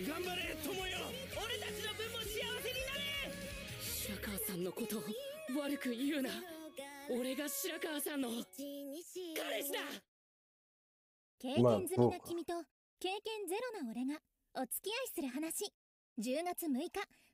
[0.08, 0.98] 頑張れ友よ
[1.36, 2.26] 俺たちの分も幸
[2.64, 3.30] せになれ
[3.82, 5.02] 白川さんのことを
[5.60, 6.30] 悪く言うな
[7.10, 9.78] 俺が白川さんの彼氏だ
[11.42, 12.52] 経験済みな君と
[12.98, 14.18] 経験ゼロな俺が
[14.54, 15.72] お付き合いする話
[16.18, 16.90] 10月6日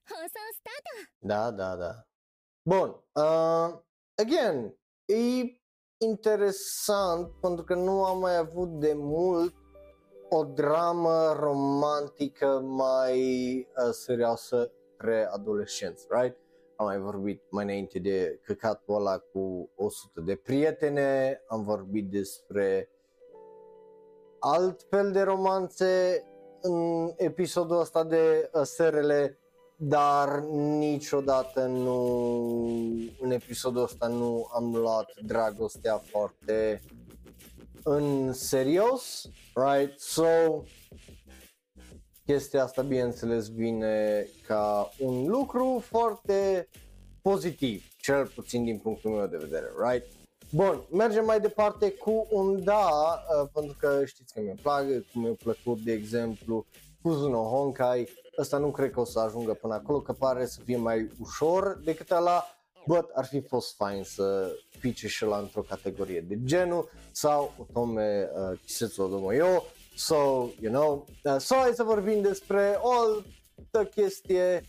[0.07, 0.75] 放送スター
[1.23, 2.07] ト Da, da, da.
[2.67, 2.95] Bun.
[3.15, 3.79] Uh,
[4.17, 4.75] again,
[5.07, 5.61] e
[5.99, 9.55] interesant pentru că nu am mai avut de mult
[10.31, 13.19] o dramă romantică mai
[13.59, 16.37] uh, serioasă pre adolescenți, right?
[16.77, 22.89] Am mai vorbit mai înainte de căcatul ăla cu 100 de prietene, am vorbit despre
[24.40, 26.24] alt fel de romanțe
[26.62, 29.40] în episodul ăsta de uh, serele
[29.82, 30.40] dar
[30.78, 32.02] niciodată nu,
[33.20, 36.82] în episodul ăsta nu am luat dragostea foarte
[37.84, 40.00] în serios, right?
[40.00, 40.24] So,
[42.26, 46.68] chestia asta, bineînțeles, vine ca un lucru foarte
[47.22, 50.19] pozitiv, cel puțin din punctul meu de vedere, right?
[50.52, 52.90] Bun, mergem mai departe cu un da,
[53.42, 56.66] uh, pentru că știți că mi-e plac, cum mi-a plăcut, de exemplu,
[57.02, 60.78] Kuzuno Honkai, ăsta nu cred că o să ajungă până acolo, că pare să fie
[60.78, 62.46] mai ușor decât ăla,
[62.88, 68.30] but ar fi fost fain să pice și la într-o categorie de genul, sau Otome
[68.34, 69.64] uh, Kisetsu Odomo Yo,
[69.96, 70.16] so,
[70.62, 74.64] you know, uh, so hai să vorbim despre o altă chestie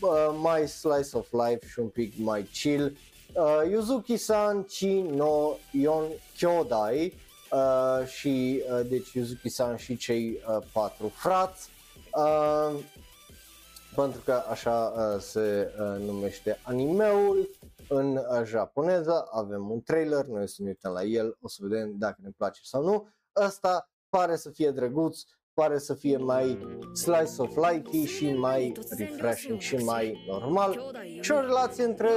[0.00, 2.96] uh, mai slice of life și un pic mai chill,
[3.34, 6.04] uh, Yuzuki-san Chi no Yon
[6.36, 7.14] Kyodai,
[7.52, 11.68] uh, și uh, deci Yuzuki-san și cei uh, patru frați,
[12.16, 12.78] uh,
[13.94, 17.50] pentru că așa uh, se uh, numește animeul
[17.88, 21.94] în uh, japoneză, avem un trailer, noi să ne uităm la el, o să vedem
[21.98, 23.08] dacă ne place sau nu.
[23.36, 25.20] Ăsta pare să fie drăguț,
[25.59, 26.57] pare să fie mai
[26.93, 32.09] slice of life și mai refreshing și mai normal și o relație între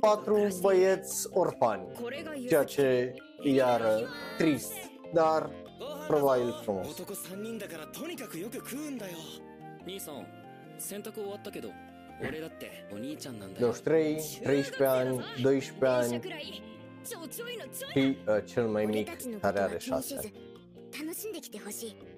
[0.00, 1.86] patru băieți orfani,
[2.48, 4.08] ceea ce e iară
[4.38, 4.72] trist,
[5.12, 5.50] dar
[6.06, 6.86] probabil frumos.
[6.86, 9.16] 男3人だからとにかくよく食うんだよ
[9.86, 10.26] 兄さん
[10.78, 11.70] 洗濯終わったけど
[12.20, 16.62] 俺だってお兄ちゃんなんだよ 23, 13 ani, 12 ani くらい
[17.04, 20.32] ちょちょいのちょい și uh, cel mai 俺 mic たちのこ care とは are 気に 6せず
[21.78, 22.13] ani.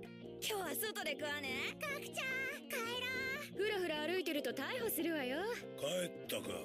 [0.49, 1.75] 今日は外で食わね。
[1.75, 5.39] かくちゃん帰ろふらふら歩いてると逮捕するわよ。
[5.77, 6.55] 帰ったか。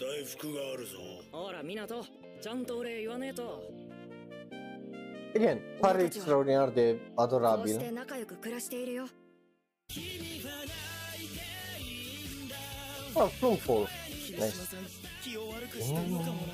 [0.00, 0.96] 大福があるぞ。
[1.32, 1.86] ほら湊
[2.40, 3.62] ちゃんと俺言わねえと。
[5.34, 7.78] Again, pare extraordinar de adorabil.
[7.78, 9.06] て仲良く暮らしているよ。
[13.14, 13.86] Oh, frumosul.
[14.26, 14.80] 霧島さん
[15.22, 16.52] 気を悪くしてるのかもな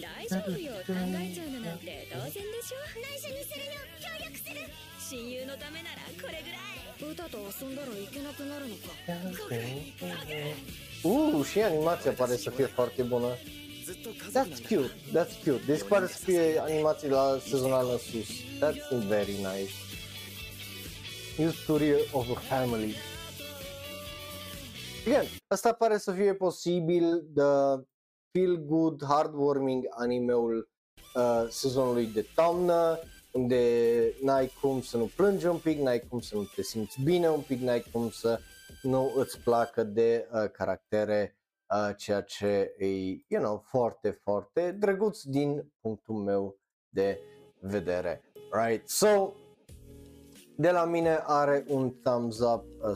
[0.00, 0.72] 大丈夫よ。
[0.72, 2.76] 考えちゃうのなんて当然でしょ。
[2.96, 3.72] 内緒にするよ。
[4.00, 8.91] 協力する親友のためならこれぐらい歌と遊んだらいけなくなるのか
[11.03, 13.27] Uh, și animația pare să fie foarte bună.
[13.85, 15.65] ずっと家族 That's cute, that's cute.
[15.65, 18.29] Deci pare să fie animații la sezonal în sus.
[18.59, 19.71] That's very nice.
[21.37, 22.95] New story of a family.
[25.07, 27.41] Again, asta pare să fie posibil de
[28.31, 30.69] feel good, heartwarming animeul
[31.15, 32.99] uh, sezonului de toamnă,
[33.38, 37.28] unde n-ai cum să nu plângi un pic, n-ai cum să nu te simți bine
[37.28, 38.38] un pic, n-ai cum să
[38.82, 41.38] nu îți placă de uh, caractere
[41.74, 42.86] uh, ceea ce e,
[43.26, 46.58] you know, foarte, foarte drăguț din punctul meu
[46.88, 47.20] de
[47.60, 48.22] vedere.
[48.50, 48.88] Right?
[48.88, 49.32] So,
[50.56, 52.92] de la mine are un thumbs up uh,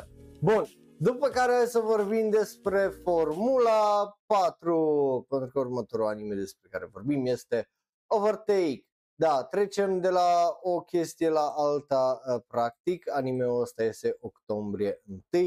[0.00, 0.06] 100%.
[0.40, 0.64] Bun,
[0.98, 7.26] după care hai să vorbim despre Formula 4, pentru că următorul anime despre care vorbim
[7.26, 7.68] este
[8.14, 8.86] Overtake.
[9.14, 15.42] Da, trecem de la o chestie la alta uh, practic, anime-ul ăsta este octombrie 1,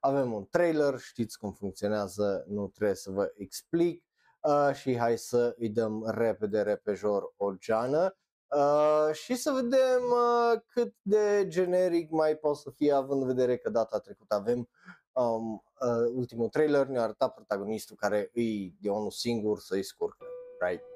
[0.00, 4.04] avem un trailer, știți cum funcționează, nu trebuie să vă explic.
[4.40, 8.16] Uh, și hai să îi dăm repede repejor o geană.
[8.56, 13.56] Uh, și să vedem uh, cât de generic mai poate să fie având în vedere
[13.56, 14.68] că data trecută avem
[15.12, 20.26] um, uh, ultimul trailer ne-a arătat protagonistul care îi de unul singur să-i scurcă,
[20.58, 20.91] right?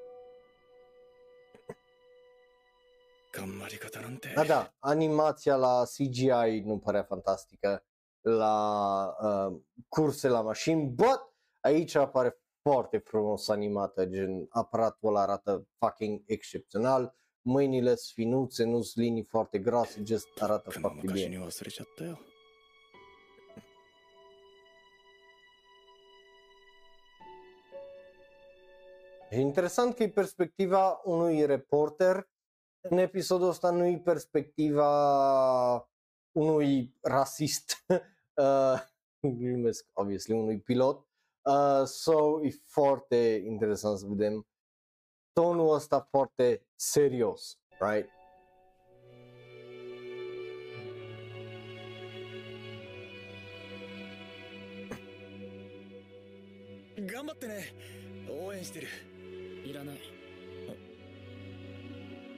[3.46, 7.84] まり方なんて Da, da, animația la CGI nu părea fantastică
[8.20, 11.20] la uh, curse la mașini, but
[11.60, 18.82] aici apare foarte frumos animată, gen aparatul ăla arată fucking excepțional, mâinile sunt finuțe, nu
[18.82, 21.38] sunt linii foarte groase, just arată 僕も foarte 昔 bine.
[21.38, 22.18] に忘れちゃったよ
[29.30, 32.28] E interesant că e perspectiva unui reporter,
[32.86, 35.88] în episodul ăsta nu e perspectiva
[36.32, 37.84] unui rasist,
[38.42, 38.80] uh,
[39.20, 41.06] glumesc, obviously, unui pilot,
[41.42, 44.46] uh, so e foarte interesant să vedem
[45.32, 48.08] tonul ăsta foarte serios, right?
[57.06, 57.74] 頑張ってね
[58.30, 58.86] 応援してる
[59.64, 60.15] いらない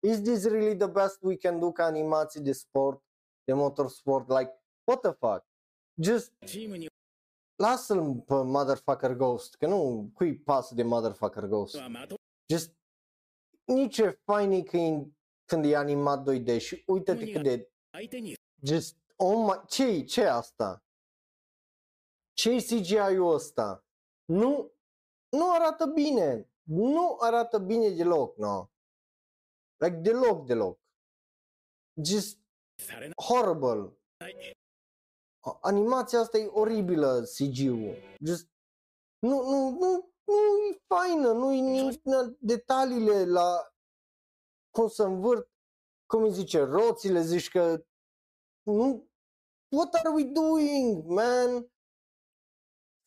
[0.00, 3.02] is this really the best we can do ca animații de sport,
[3.44, 4.28] de motorsport?
[4.28, 5.46] Like, what the fuck?
[6.02, 6.32] Just
[7.56, 11.74] lasă-l pe motherfucker Ghost, că nu, cui pasă de motherfucker Ghost?
[12.52, 12.72] Just,
[13.64, 15.12] nici e fain când,
[15.44, 17.70] când e animat 2D și uite-te cât de,
[18.62, 20.82] just, oh my, ce ce asta?
[22.38, 23.84] ce CGI-ul ăsta?
[24.24, 24.72] Nu,
[25.28, 28.68] nu arată bine, nu arată bine deloc, no.
[29.78, 30.78] Like deloc, deloc.
[32.04, 32.38] Just
[33.26, 33.98] horrible.
[35.60, 37.94] Animația asta e oribilă, CG-ul.
[38.24, 38.48] Just
[39.18, 40.34] nu, nu, nu, nu
[40.70, 42.00] e faină, nu e nici
[42.38, 43.72] detaliile la
[44.70, 45.50] cum să învârt,
[46.06, 47.84] cum îi zice, roțile, zici că
[48.62, 49.08] nu,
[49.76, 51.70] what are we doing, man?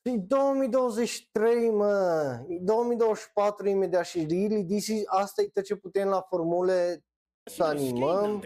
[0.10, 6.22] Și 2023, mă, 2024 imediat și really, this is, asta e tot ce putem la
[6.22, 7.06] formule
[7.52, 8.42] să animăm.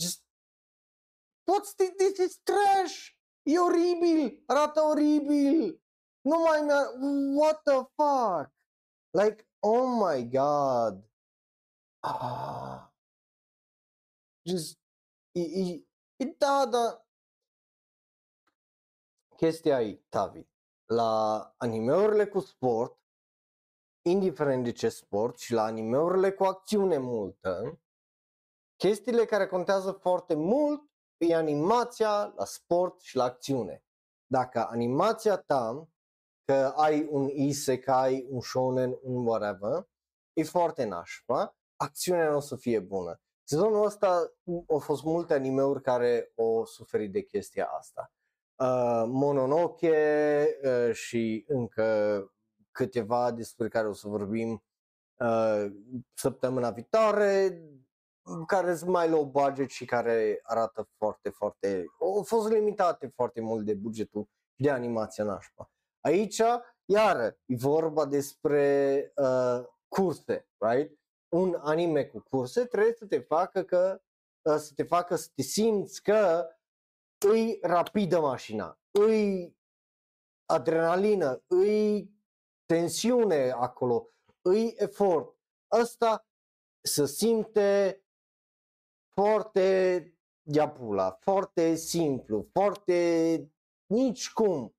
[0.00, 0.24] Just,
[1.42, 3.08] toți, this is trash!
[3.42, 4.42] E oribil!
[4.46, 5.82] Arată oribil!
[6.20, 8.52] Nu mai mi What the fuck?
[9.10, 11.04] Like, oh my god!
[12.02, 12.92] Ah.
[14.46, 14.78] Just,
[15.32, 15.84] e, e,
[16.16, 17.03] e, da, da,
[19.44, 20.46] Chestia e, Tavi,
[20.84, 22.98] la animeurile cu sport,
[24.02, 27.80] indiferent de ce sport, și la animeurile cu acțiune multă,
[28.76, 30.82] chestiile care contează foarte mult
[31.16, 33.84] e animația la sport și la acțiune.
[34.26, 35.88] Dacă animația ta,
[36.44, 39.88] că ai un isekai, un shonen, un whatever,
[40.32, 43.20] e foarte nașpa, acțiunea nu o să fie bună.
[43.42, 44.32] Sezonul ăsta
[44.68, 48.12] au fost multe animeuri care au suferit de chestia asta.
[48.56, 52.18] Uh, Mononoke uh, și încă
[52.70, 54.64] câteva despre care o să vorbim
[55.18, 55.66] uh,
[56.14, 57.62] săptămâna viitoare,
[58.46, 63.64] care sunt mai low budget și care arată foarte, foarte, au fost limitate foarte mult
[63.64, 65.70] de bugetul de animație nașpa.
[66.00, 66.42] Aici,
[66.84, 70.98] iară, e vorba despre uh, curse, right?
[71.28, 74.00] Un anime cu curse trebuie să te facă că
[74.42, 76.48] uh, să te facă să te simți că
[77.28, 79.56] îi rapidă mașina, îi
[80.46, 82.12] adrenalină, îi
[82.66, 84.10] tensiune acolo,
[84.42, 85.36] îi efort.
[85.68, 86.26] Asta
[86.80, 88.02] se simte
[89.12, 90.08] foarte
[90.42, 93.52] diapula, foarte simplu, foarte
[93.86, 94.74] nici cum.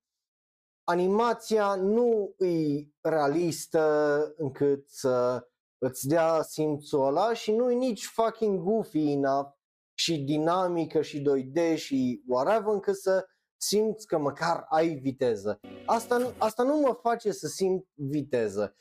[0.83, 5.47] Animația nu e realistă încât să
[5.77, 9.54] îți dea simțul ăla și nu e nici fucking goofy enough
[9.97, 13.25] și dinamică și 2D și whatever încât să
[13.57, 15.59] simți că măcar ai viteză.
[15.85, 18.75] Asta, nu- asta nu mă face să simt viteză.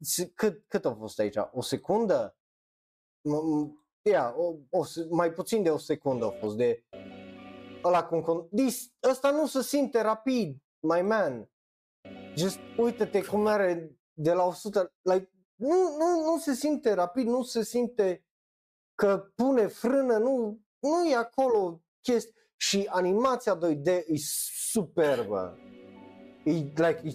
[0.00, 1.36] S- Cât, cât a fost aici?
[1.52, 2.36] O secundă?
[3.28, 6.84] M- m- Ia, o, o, se- mai puțin de o secundă a fost de
[7.84, 11.50] ăla cum, cum dis, ăsta nu se simte rapid, my man.
[12.36, 17.42] Just uite-te cum are de la 100, like, nu, nu, nu se simte rapid, nu
[17.42, 18.26] se simte
[18.98, 22.36] că pune frână, nu, nu e acolo chestii.
[22.56, 24.16] Și animația 2D e
[24.70, 25.58] superbă.
[26.44, 27.10] E, like, e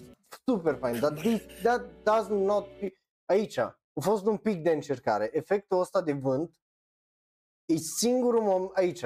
[0.46, 2.92] super fain, dar this, that does not be...
[3.24, 5.30] Aici, a fost un pic de încercare.
[5.32, 6.60] Efectul ăsta de vânt
[7.64, 9.04] e singurul moment aici.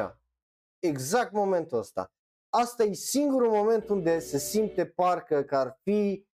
[0.78, 2.12] Exact momentul ăsta.
[2.48, 6.26] Asta e singurul moment unde se simte parcă că ar fi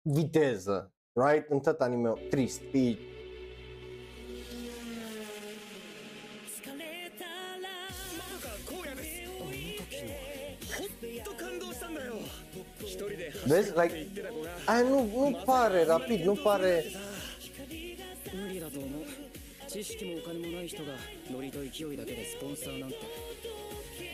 [0.00, 1.50] viteză, right?
[1.50, 2.60] În tot anime trist.
[2.72, 3.17] E
[13.48, 13.72] Vezi?
[13.76, 14.06] Like,
[14.66, 16.84] aia nu, nu pare rapid, nu pare...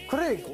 [0.09, 0.49] Corect!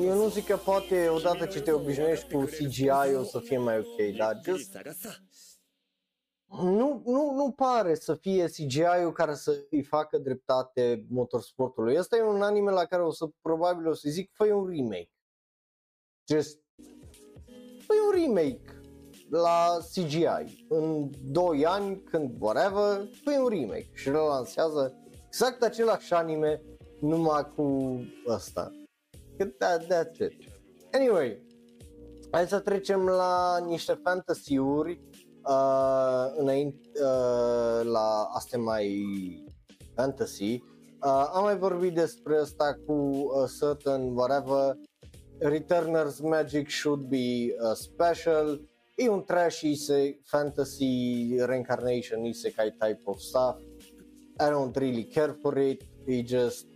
[0.00, 3.78] Eu nu zic că poate odată ce te obișnuiești cu CGI o să fie mai
[3.78, 4.78] ok, dar just...
[6.62, 11.96] Nu, nu, nu pare să fie CGI-ul care să îi facă dreptate motorsportului.
[11.96, 15.10] Asta e un anime la care o să probabil o să zic fă un remake.
[16.28, 16.63] Just
[17.94, 18.80] fă un remake
[19.28, 20.66] la CGI.
[20.68, 24.94] În 2 ani, când whatever, fă un remake și relansează
[25.26, 26.62] exact același anime
[27.00, 28.72] numai cu ăsta.
[29.36, 30.52] Că that, that's it.
[30.92, 31.42] Anyway,
[32.30, 35.00] hai să trecem la niște fantasy-uri
[35.48, 39.04] uh, înainte uh, la astea mai
[39.94, 40.62] fantasy.
[41.04, 44.76] Uh, am mai vorbit despre asta cu uh, certain whatever
[45.39, 48.59] Returners Magic should be uh, special.
[48.95, 53.57] E un trash ise, fantasy, reincarnation isekai type of stuff.
[54.39, 55.83] I don't really care for it.
[56.05, 56.67] E just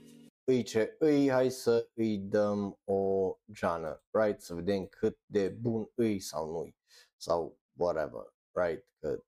[0.45, 4.41] îi ce îi, hai să îi dăm o geană, right?
[4.41, 6.69] Să vedem cât de bun îi sau nu
[7.17, 8.85] sau whatever, right?
[8.99, 9.23] Că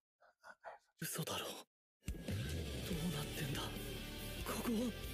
[1.01, 1.51] 嘘だろど
[2.13, 3.61] うなってんだ
[4.45, 5.08] ここは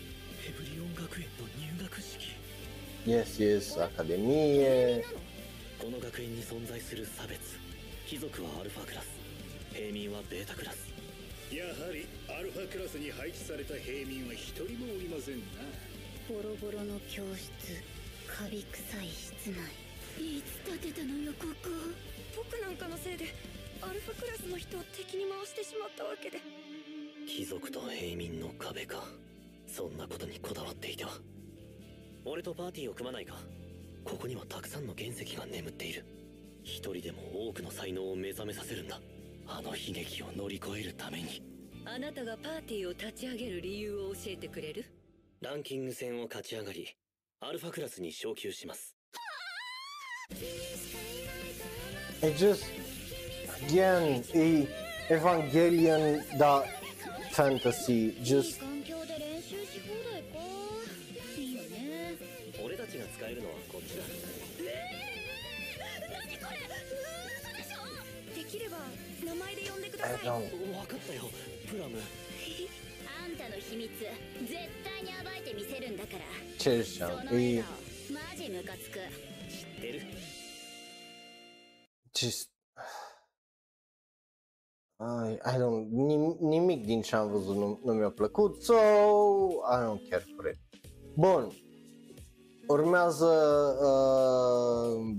[3.06, 5.02] yes, yes, academie,
[5.78, 7.56] この学園に存在する差別
[8.06, 9.06] 貴族はアルファクラス
[9.72, 10.90] 平民はベータクラス。
[11.54, 15.62] やはりアルファクラスに配置された平民は一人もおりませんな。
[16.26, 17.52] ボロボロの教室
[18.26, 19.62] カビ臭い室内。
[20.18, 21.70] いつ建てたのよここ
[22.34, 23.26] 僕なんかのせいで
[23.82, 26.40] アルファクラスの人を敵に回してしまったわけで。
[27.28, 29.04] 貴族と平民の壁か。
[29.68, 31.10] そんなことにこだわっていては
[32.28, 33.36] 俺とパーティーを組まないか。
[34.04, 36.04] ここにはたくさんの原石が眠っている。
[36.64, 39.00] 一人でも多くの才能を目覚めさせるんだ。
[39.46, 41.40] あの悲劇を乗り越えるために。
[41.84, 44.84] あなたがパーティーを立ち上げる理由を教えてくれる？
[45.40, 46.88] ランキング戦を勝ち上がり
[47.38, 48.96] アルファクラスに昇級します。
[52.22, 52.64] E just
[53.68, 54.66] again, e
[55.08, 56.64] Evangelion da
[57.30, 58.60] fantasy, just
[70.05, 71.21] で呼んでくだ I さい don't 分かったよ
[71.69, 74.09] プラムあんたの秘密絶
[74.83, 76.23] 対に暴いてみせるんだから
[76.57, 77.71] ce そ ziceam, の笑 e 顔
[78.13, 78.99] マジムカつく
[79.49, 80.01] 知ってる
[82.13, 82.49] just
[85.03, 89.77] I, I don't, nim- nimic din ce am văzut nu, nu mi-a plăcut, so I
[89.83, 90.57] don't care for it.
[91.15, 91.51] Bun,
[92.67, 93.25] urmează
[93.81, 95.15] uh,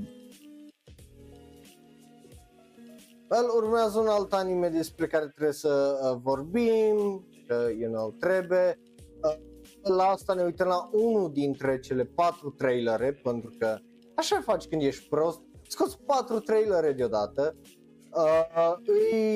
[3.30, 8.80] well, urmează un alt anime despre care trebuie să uh, vorbim, că, you know, trebuie.
[9.24, 9.46] Uh,
[9.82, 13.78] la asta ne uităm la unul dintre cele patru trailere, pentru că
[14.16, 17.56] așa faci când ești prost, scoți patru trailere deodată.
[18.12, 19.36] Uh, îi...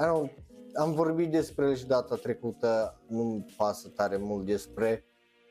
[0.00, 0.44] I don't,
[0.74, 5.04] am vorbit despre el și data trecută, nu-mi pasă tare mult despre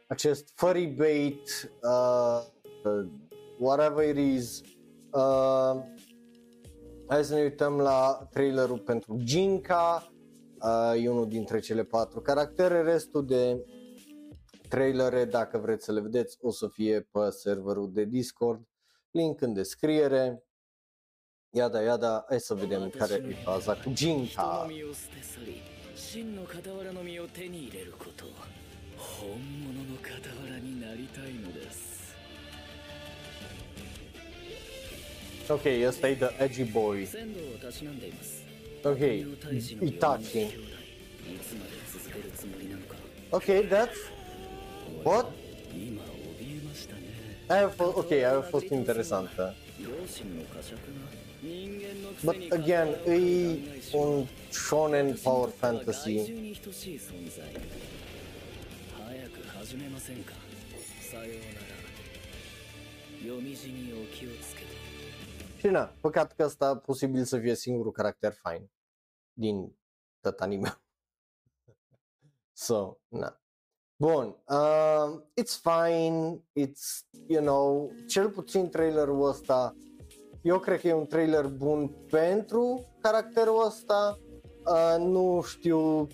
[0.08, 2.42] acest furry bait, uh,
[2.84, 3.08] uh,
[3.60, 4.62] whatever it is.
[5.12, 5.82] Uh,
[7.09, 10.13] hai să ne uităm la trailerul pentru Jinka,
[10.63, 13.65] uh, e unul dintre cele patru caractere, restul de
[14.69, 18.69] trailere, dacă vreți să le vedeți, o să fie pe serverul de Discord,
[19.11, 20.43] link în descriere.
[21.51, 24.67] Iada, iada, hai să vedem care e faza cu 人の Jinka.
[24.69, 25.63] 身を捨て去り
[25.95, 28.25] 真の傍らの身を手に入れること
[28.97, 31.62] 本物の傍らになりたいので
[35.50, 37.08] Okay, you stay the edgy boy.
[38.86, 39.26] Okay,
[39.82, 40.54] Itachi.
[43.34, 43.98] Okay, that's...
[45.04, 45.32] What?
[47.50, 49.56] I È ok, I a fost interesantă.
[52.24, 53.60] But again, e
[53.92, 56.22] on shonen power fantasy.
[65.64, 68.72] Și na, păcat că ăsta posibil să fie singurul caracter fain.
[69.34, 69.78] din
[70.20, 70.82] tot anime.
[72.66, 73.42] so, na.
[73.96, 79.76] Bun, uh, it's fine, it's, you know, cel puțin trailerul ăsta,
[80.42, 84.20] eu cred că e un trailer bun pentru caracterul ăsta,
[84.66, 86.08] uh, nu știu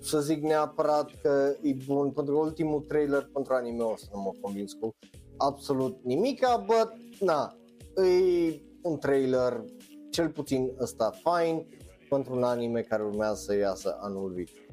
[0.00, 4.34] să zic neapărat că e bun, pentru că ultimul trailer pentru anime ăsta nu m-a
[4.40, 4.94] convins cu
[5.36, 7.56] absolut nimica, but, na,
[8.02, 9.64] e un trailer,
[10.10, 11.66] cel puțin ăsta fine,
[12.08, 14.64] pentru un anime care urmează să iasă anul viitor.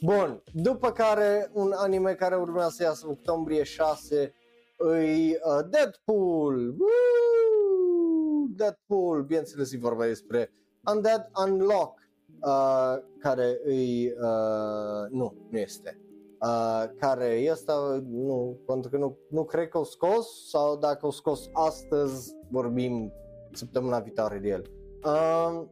[0.00, 4.34] Bun, după care un anime care urmează să iasă octombrie 6
[4.76, 6.74] îi uh, Deadpool.
[6.78, 8.46] Woo!
[8.56, 10.50] Deadpool, bineînțeles e vorba despre
[10.94, 11.98] Undead Unlock,
[12.40, 16.03] uh, care îi, uh, nu, nu este
[16.98, 17.54] care e
[18.08, 23.12] nu, pentru că nu, nu cred că o scos sau dacă o scos astăzi vorbim
[23.52, 24.70] săptămâna viitoare de el.
[25.04, 25.62] Uh,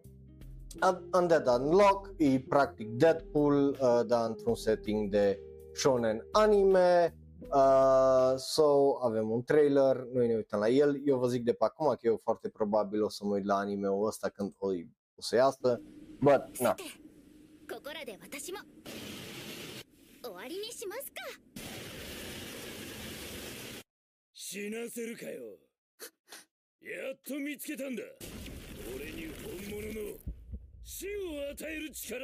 [1.12, 5.38] Undead Unlock e practic Deadpool, uh, dar într-un setting de
[5.74, 7.16] shonen anime.
[7.54, 11.64] Uh, so, avem un trailer, noi ne uităm la el, eu vă zic de pe
[11.64, 14.68] acum că eu foarte probabil o să mă uit la anime-ul ăsta când o,
[15.14, 15.80] o să iasă,
[16.20, 16.68] but, na.
[16.68, 16.74] No.
[20.23, 21.15] 終わりにしますか
[24.33, 25.57] 死なせるかよ
[26.81, 28.03] やっと見つけたんだ
[28.95, 30.17] 俺に本物の
[30.83, 32.21] 死を与える力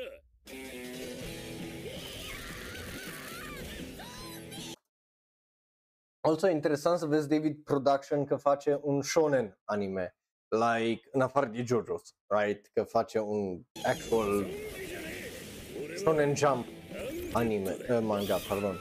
[6.26, 10.16] Also interesant să vezi David Production că face un shonen anime,
[10.50, 12.70] like în afară de JoJo's, right?
[12.74, 14.46] Că face un actual
[15.96, 16.66] shonen jump
[17.33, 18.79] anime, eh, manga, pardon.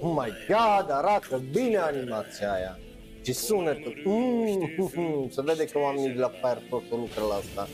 [0.00, 2.78] Oh my god, arată bine animația aia.
[3.22, 4.02] Ce sunetul.
[4.04, 7.68] Mm, mm, se vede că oamenii de la Firefox lucră la asta.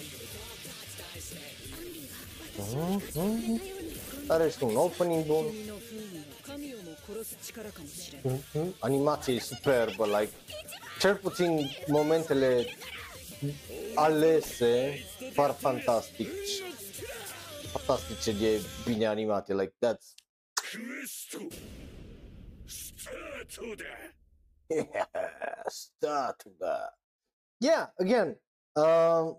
[2.58, 3.60] Mm, mm.
[4.28, 5.44] Are și un opening bun.
[5.44, 8.74] 君の不運は神をも殺す力かもしれない Mhm.
[8.80, 10.32] Animația e superbă, like,
[11.00, 12.66] cel puțin momentele
[13.94, 14.98] alese
[15.34, 16.28] par fantastic,
[17.72, 20.14] fantastice de bine animate, like, that's,
[20.54, 21.38] クエスト
[22.66, 23.84] スタートだ
[24.69, 25.07] yeah,
[25.65, 26.93] statul da.
[27.57, 28.39] Yeah, again,
[28.75, 29.33] uh,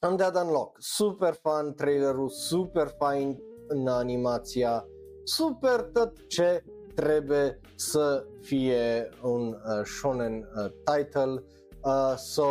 [0.00, 3.38] Undead Unlock, super fan trailerul, super fain
[3.68, 4.84] în animația,
[5.24, 6.64] super tot ce
[6.94, 11.42] trebuie să fie un uh, shonen uh, title.
[11.82, 12.44] Uh, so,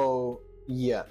[0.65, 1.06] yeah.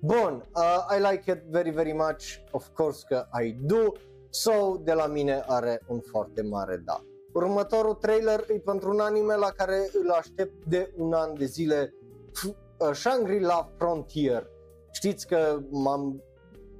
[0.00, 2.40] Bun, uh, I like it very, very much.
[2.50, 3.92] Of course că I do.
[4.30, 7.04] So, de la mine are un foarte mare da.
[7.38, 11.94] Următorul trailer e pentru un anime la care îl aștept de un an de zile.
[12.38, 14.46] F- uh, Shangri-La Frontier.
[14.90, 16.22] Știți că m-am,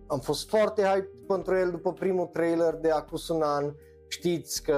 [0.06, 3.74] am fost foarte hype pentru el după primul trailer de acum un an.
[4.08, 4.76] Știți că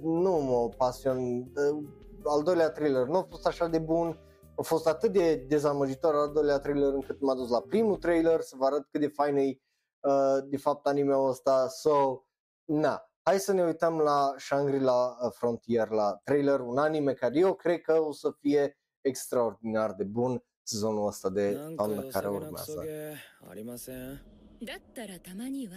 [0.00, 1.18] nu mă pasion.
[1.18, 1.82] Uh,
[2.24, 4.20] al doilea trailer nu a fost așa de bun.
[4.56, 8.54] A fost atât de dezamăgitor al doilea trailer încât m-a dus la primul trailer să
[8.58, 9.60] vă arăt cât de fain e
[10.00, 11.68] uh, de fapt anime-ul ăsta.
[11.68, 12.22] So,
[12.64, 17.54] na, hai să ne uităm la Shangri-La uh, Frontier, la trailer, un anime care eu
[17.54, 22.82] cred că o să fie extraordinar de bun sezonul ăsta de toamnă 良 care urmează.
[22.84, 24.20] ゲーありません
[24.62, 25.74] だったらたまには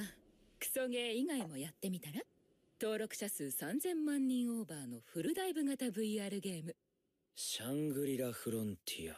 [0.59, 2.21] クソゲー以外もやってみたら
[2.79, 6.75] 登録者数3000万人オーバーのフルダイブ型 VR ゲーム
[7.35, 9.15] シャングリラフロンティア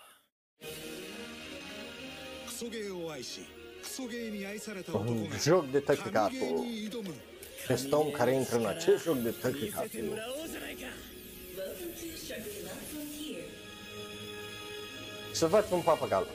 [2.47, 3.41] クソゲーを愛し
[3.81, 7.30] クソゲーに愛された男が joc de 神
[7.67, 10.03] Restăm care intră în acest joc de tăcâi happy
[15.31, 16.27] Să văd un papagal.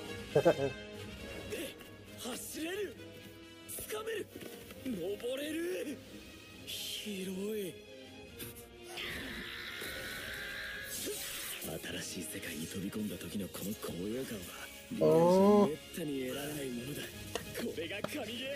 [14.98, 15.68] Oh.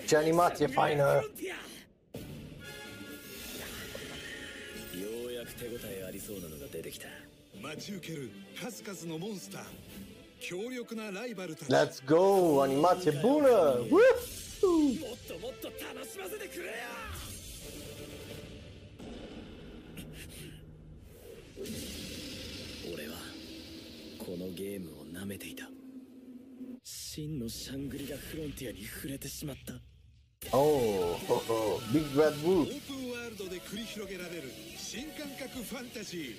[0.07, 1.31] Ce animație faină!
[5.41, 7.07] やく手応えありそうなのが出てきた。
[7.63, 8.31] 待ち受ける
[8.63, 9.63] 数々のモンスター。
[10.41, 11.69] 強力なライバルたち。
[11.71, 12.63] Let's go!
[12.63, 13.89] アニマテブーラもっ
[14.61, 14.69] と
[15.39, 16.73] もっと楽しませてくれよ！
[22.95, 23.15] 俺は
[24.19, 25.65] このゲームを舐めていた。
[26.85, 29.73] 真のシャングリラフロンティアに触れてしまった。
[30.52, 32.70] Oh, oh, oh, Big Bad オ Wolf.
[32.70, 36.36] ープンワールドで繰り広げられる新感覚ファンタジー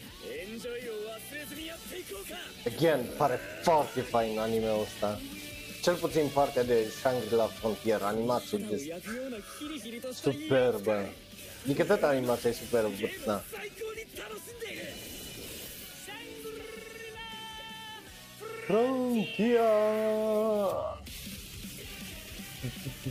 [0.53, 2.37] エンジョイを忘れずにやっていこうか
[2.71, 5.19] Again, pare foarte fain anime-ul ăsta.
[5.83, 11.09] Cel puțin partea de Shangri-La Frontier, animație を de 焼くようなヒリヒリとした superbă.
[11.65, 13.43] Adică tot animația e superbă, da.
[13.51, 14.83] 最高に楽しんでいる
[18.67, 20.97] Frontier!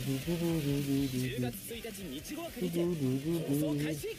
[1.82, 2.78] 月1日日語枠にて
[3.46, 4.16] 放送開始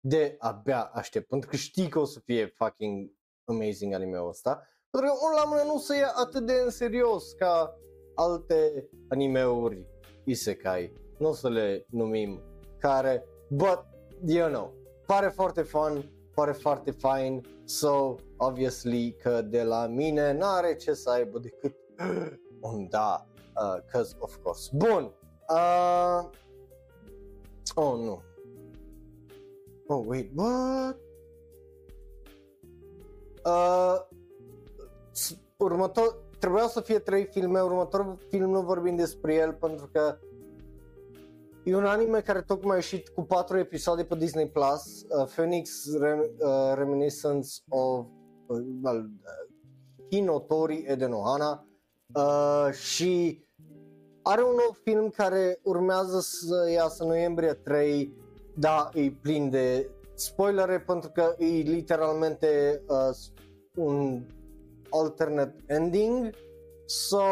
[0.00, 3.10] De abia aștept, pentru că știi că o să fie fucking
[3.44, 4.62] amazing anime-ul ăsta.
[4.90, 7.78] Pentru că unul la mână nu se ia atât de în serios ca
[8.14, 9.86] alte animeuri
[10.24, 10.92] isekai.
[11.18, 12.42] Nu o să le numim
[12.78, 13.84] care, but,
[14.26, 14.74] you know,
[15.06, 21.10] pare foarte fun, pare foarte fine, so, obviously că de la mine n-are ce să
[21.10, 21.79] aibă decât
[22.61, 24.69] un da, uh, cause of course.
[24.73, 25.13] Bun,
[25.49, 26.29] uh,
[27.75, 28.21] oh nu,
[29.87, 30.97] Oh, wait, what?
[33.45, 33.99] Uh,
[35.11, 40.17] s- următor, trebuiau să fie trei filme, următorul film nu vorbim despre el pentru că
[41.63, 45.71] e un anime care tocmai a ieșit cu patru episoade pe Disney Plus, uh, Phoenix
[46.01, 48.05] Rem- uh, Reminiscence of
[48.47, 49.55] uh, well, uh,
[50.11, 51.65] Hinotori Edenohana
[52.15, 53.43] uh, și
[54.21, 58.13] are un nou film care urmează să iasă în noiembrie 3
[58.53, 63.15] da, e plin de spoilere pentru că e literalmente uh,
[63.75, 64.23] un
[64.89, 66.29] alternate ending.
[66.85, 67.23] So,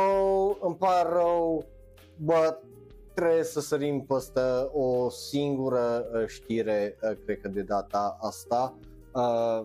[0.62, 1.66] îmi pare rău,
[2.18, 2.64] but
[3.14, 4.42] trebuie să sărim peste
[4.72, 8.78] o singură uh, știre, uh, cred că de data asta.
[9.14, 9.62] Uh,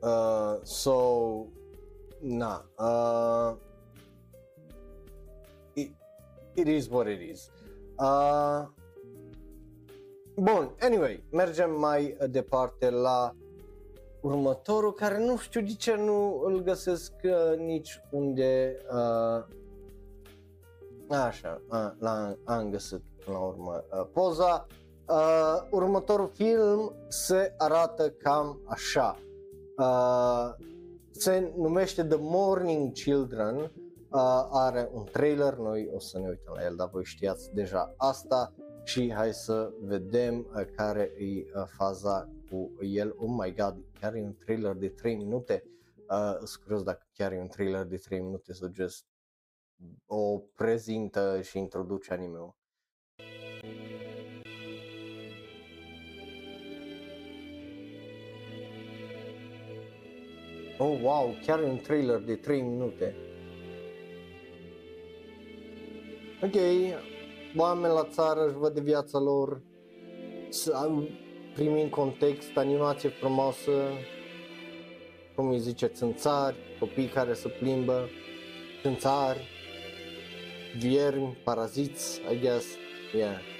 [0.00, 0.92] uh, so,
[2.24, 3.56] na, uh,
[5.74, 5.90] it,
[6.54, 7.50] it is what it is.
[7.98, 8.64] Uh,
[10.36, 13.34] Bun, anyway, mergem mai departe la
[14.20, 18.76] următorul, care nu știu de ce nu îl găsesc uh, nici unde.
[18.92, 19.44] Uh,
[21.08, 24.66] așa, uh, l-am, am găsit până la urmă uh, poza.
[25.08, 29.18] Uh, următorul film se arată cam așa.
[29.76, 30.50] Uh,
[31.16, 33.56] se numește The Morning Children.
[33.56, 37.94] Uh, are un trailer, noi o să ne uităm la el, dar voi știați deja
[37.96, 38.54] asta
[38.84, 43.14] și hai să vedem uh, care e uh, faza cu el.
[43.16, 45.64] Oh my god, chiar e un trailer de 3 minute.
[46.10, 49.04] Uh, sunt curios dacă chiar e un trailer de 3 minute sau just
[50.06, 52.54] o prezintă și introduce anime-ul.
[60.86, 63.14] Oh wow, chiar e un trailer de 3 minute.
[66.42, 66.54] Ok,
[67.56, 69.60] oameni la țară își văd de viața lor,
[70.48, 71.08] să am-
[71.54, 73.72] primim context, animație frumoasă,
[75.34, 78.08] cum îi zice, țânțari, copii care se plimbă,
[78.82, 79.48] țânțari,
[80.78, 82.66] viermi, paraziți, I guess,
[83.16, 83.53] yeah.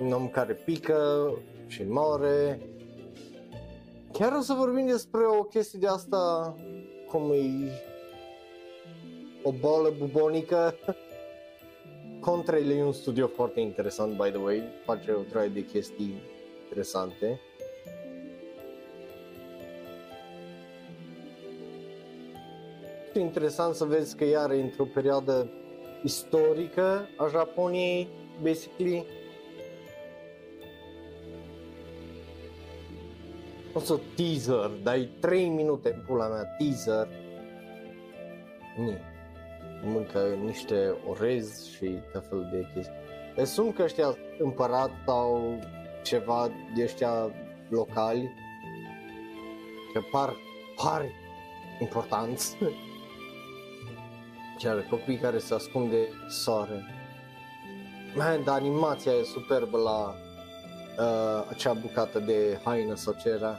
[0.00, 1.32] Un om care pică
[1.66, 2.60] și moare,
[4.12, 6.54] Chiar o să vorbim despre o chestie de asta,
[7.08, 7.72] cum e
[9.42, 10.74] o boală bubonică.
[12.20, 16.22] Contrail e un studio foarte interesant, by the way, face o traie de chestii
[16.62, 17.40] interesante.
[23.12, 25.48] Și interesant să vezi că iar e într-o perioadă
[26.02, 28.08] istorică a Japoniei,
[28.42, 29.06] basically.
[33.72, 37.08] O să teaser, dai 3 minute în pula mea, teaser.
[38.76, 38.92] Nu.
[39.82, 42.94] Mâncă niște orez și tot felul de chestii.
[43.36, 45.58] Deci sunt că ăștia împărat sau
[46.02, 47.30] ceva de ăștia
[47.68, 48.34] locali
[49.92, 50.36] că par,
[50.76, 51.04] par
[51.80, 52.56] importanți.
[54.58, 56.84] Chiar copii care se ascunde soare.
[58.14, 60.14] Man, dar animația e superbă la
[61.00, 63.58] uh, acea bucată de haină sau ce era.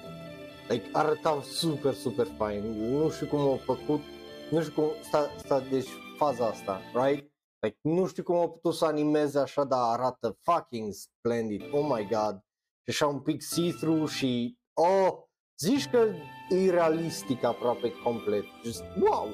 [0.69, 2.63] Like, arătau super, super fain.
[2.63, 4.01] Nu știu cum au făcut,
[4.49, 7.31] nu știu cum, sta, sta, deci faza asta, right?
[7.59, 12.07] Like, nu știu cum au putut să animeze așa, dar arată fucking splendid, oh my
[12.11, 12.39] god.
[12.83, 15.11] Și așa un pic see-through și, oh,
[15.57, 16.07] zici că
[16.49, 18.43] e realistic aproape complet.
[18.63, 19.27] Just, wow!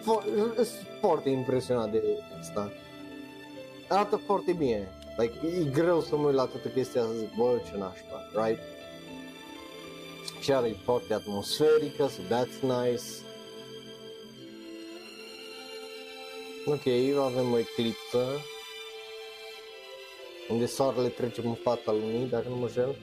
[0.00, 0.24] Fo-
[0.54, 2.02] sunt foarte impresionat de
[2.38, 2.72] asta.
[3.88, 4.88] arată foarte bine.
[5.16, 8.60] Like, e greu să mă uit la toată chestia să zic, bă, ce nașpa, right?
[10.40, 13.02] Și are e foarte atmosferică, so that's nice.
[16.66, 16.86] Ok,
[17.24, 18.26] avem o eclipsă.
[20.48, 22.96] Unde soarele trece în fața lunii, dacă nu mă jel.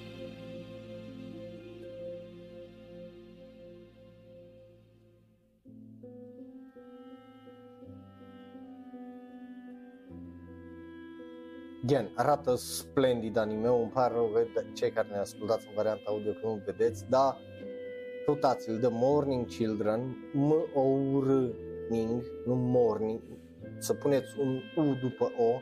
[11.92, 16.32] Gen, arată splendid anime îmi pare rău că cei care ne ascultați în varianta audio
[16.32, 17.38] că nu vedeți, dar
[18.26, 23.22] căutați-l The Morning Children, M-O-R-Ning, nu Morning,
[23.80, 25.60] să puneți un U după O,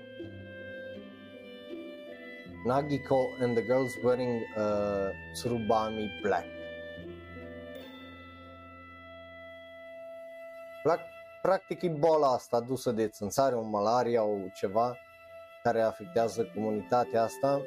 [2.65, 6.45] Nagiko and the girls wearing uh, Tsurubami black.
[11.41, 14.97] Practic e boala asta adusă de țânțare, o malaria, o ceva,
[15.63, 17.61] care afectează comunitatea asta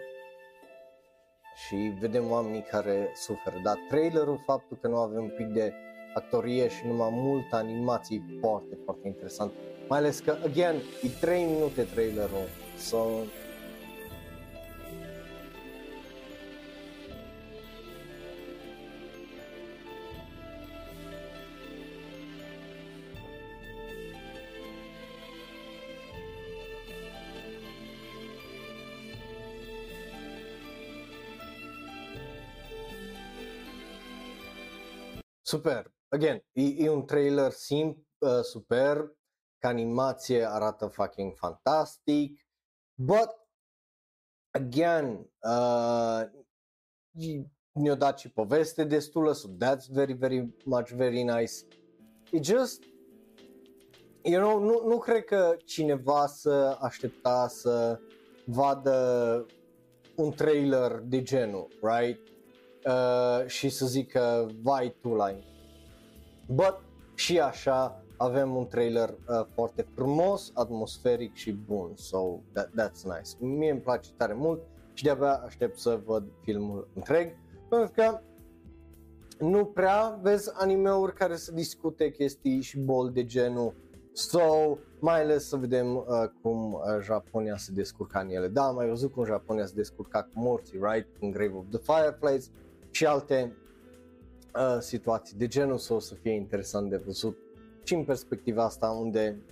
[1.66, 3.56] și vedem oamenii care suferă.
[3.62, 5.72] Dar trailerul, faptul că nu avem un pic de
[6.14, 9.52] actorie și numai multă animație foarte, foarte interesant.
[9.88, 12.48] Mai ales că, again, e 3 minute trailerul.
[12.76, 12.98] So,
[35.52, 35.92] Super.
[36.08, 39.16] Again, e, e un trailer simp, uh, superb,
[39.58, 42.46] ca animație arată fucking fantastic,
[42.94, 43.28] but
[44.50, 46.22] again, uh,
[47.72, 51.52] ne-a dat și poveste destulă, so that's very, very much very nice.
[52.30, 52.82] It just,
[54.22, 58.00] you know, nu, nu cred că cineva să aștepta să
[58.44, 59.46] vadă
[60.16, 62.31] un trailer de genul, right?
[62.86, 65.38] Uh, și să zică vai tu la
[66.46, 66.80] But
[67.14, 73.30] și așa avem un trailer uh, foarte frumos, atmosferic și bun, so that, that's nice.
[73.38, 74.60] Mie îmi place tare mult
[74.92, 77.36] și de-abia aștept să văd filmul întreg,
[77.68, 78.20] pentru că
[79.38, 83.74] nu prea vezi animeuri care să discute chestii și bol de genul
[84.14, 86.04] So, mai ales să vedem uh,
[86.42, 88.48] cum uh, Japonia se descurca în ele.
[88.48, 91.08] Da, am mai văzut cum Japonia se descurca cu morții, right?
[91.20, 92.50] În Grave of the Fireflies
[92.92, 93.56] și alte
[94.54, 97.36] uh, situații de genul sau o să fie interesant de văzut
[97.82, 99.42] și în perspectiva asta unde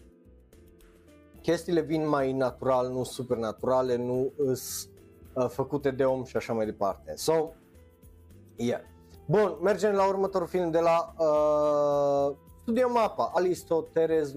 [1.43, 4.93] chestiile vin mai natural, nu supernaturale, nu sunt
[5.35, 7.13] uh, făcute de om și așa mai departe.
[7.17, 7.51] So,
[8.57, 8.81] yeah.
[9.27, 13.63] Bun, mergem la următorul film de la uh, Studio Mapa, Alice
[13.93, 14.35] Terez,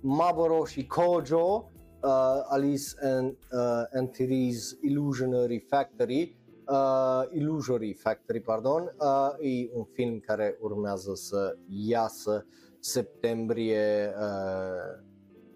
[0.00, 1.70] Maboro și Kojo,
[2.02, 2.10] uh,
[2.48, 6.36] Alice and, uh, and Therese Illusionary Factory
[6.68, 12.46] uh, Illusory Factory, pardon, uh, e un film care urmează să iasă
[12.80, 15.02] septembrie uh,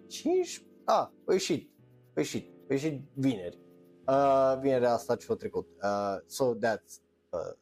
[0.07, 1.71] 5, a, ah, a ieșit,
[2.15, 3.59] a ieșit, a ieșit vineri,
[4.07, 7.53] uh, vinerea asta ce-a trecut, uh, so that's uh,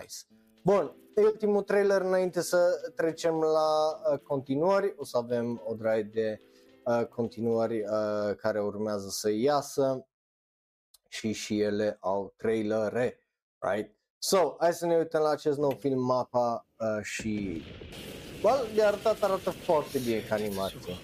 [0.00, 0.16] nice.
[0.64, 6.02] Bun, e ultimul trailer înainte să trecem la uh, continuări, o să avem o draie
[6.02, 6.40] de
[6.84, 10.06] uh, continuări uh, care urmează să iasă
[11.16, 13.20] și și ele au trailere,
[13.58, 13.94] right?
[14.18, 17.62] So, hai să ne uităm la acest nou film, Mapa uh, și...
[18.42, 20.94] Well, de arătat arată foarte bine ca animație.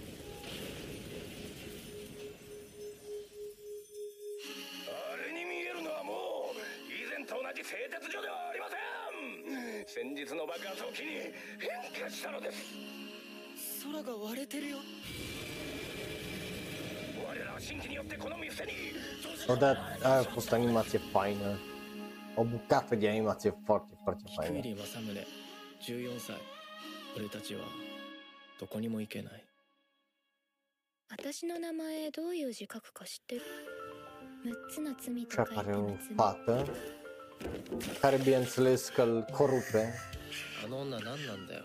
[9.87, 10.35] Senjitsu
[17.63, 18.75] 空が割れてるよ
[19.49, 21.59] O, da, a fost animație faină.
[22.37, 24.61] O bucată de animație foarte, foarte faină.
[25.83, 26.37] 14歳
[27.17, 27.63] 俺たちは
[28.61, 29.45] どこにも行けない
[31.11, 33.43] 私の名前どういう字書くか知ってる
[34.71, 35.99] 6つの罪と書いて6
[38.47, 39.93] つ că îl corupe
[40.65, 41.65] あの女何なんだよ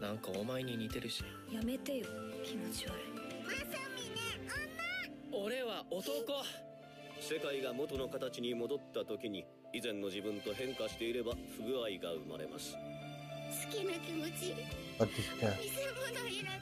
[0.00, 2.06] なんかお前に似てるしやめてよ
[2.44, 2.98] 気持ち悪い
[5.42, 6.44] 俺は男
[7.18, 12.78] 世界が元の形に戻った時に以前の自分と変化していれば不具合が生まれます好
[13.74, 16.54] きな気持ち見せ物になっ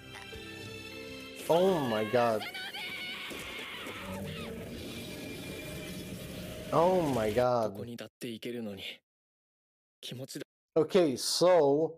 [1.49, 2.41] た Oh my god
[6.73, 8.83] Oh my god ここにだって行けるのに
[10.01, 10.45] 気持ちだ
[10.77, 11.95] Ok, so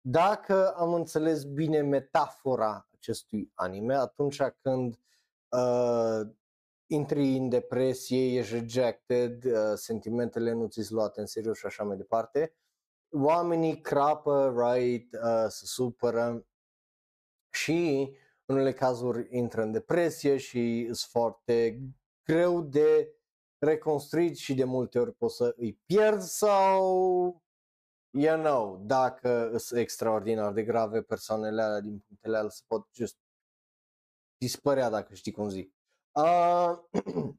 [0.00, 4.98] dacă am înțeles bine metafora acestui anime, atunci când uh,
[6.86, 11.96] intri în depresie, ești rejected, uh, sentimentele nu ți-s luate în serios și așa mai
[11.96, 12.54] departe.
[13.12, 16.46] Oamenii crapă, right, uh, se supără
[17.52, 18.10] și
[18.44, 21.80] în unele cazuri intră în depresie și sunt foarte
[22.24, 23.14] greu de
[23.58, 27.42] reconstruit și de multe ori poți să îi pierzi sau
[28.10, 33.16] you know, dacă sunt extraordinar de grave persoanele alea din punctele alea se pot just
[34.38, 35.74] dispărea dacă știi cum zic.
[36.12, 36.78] Uh,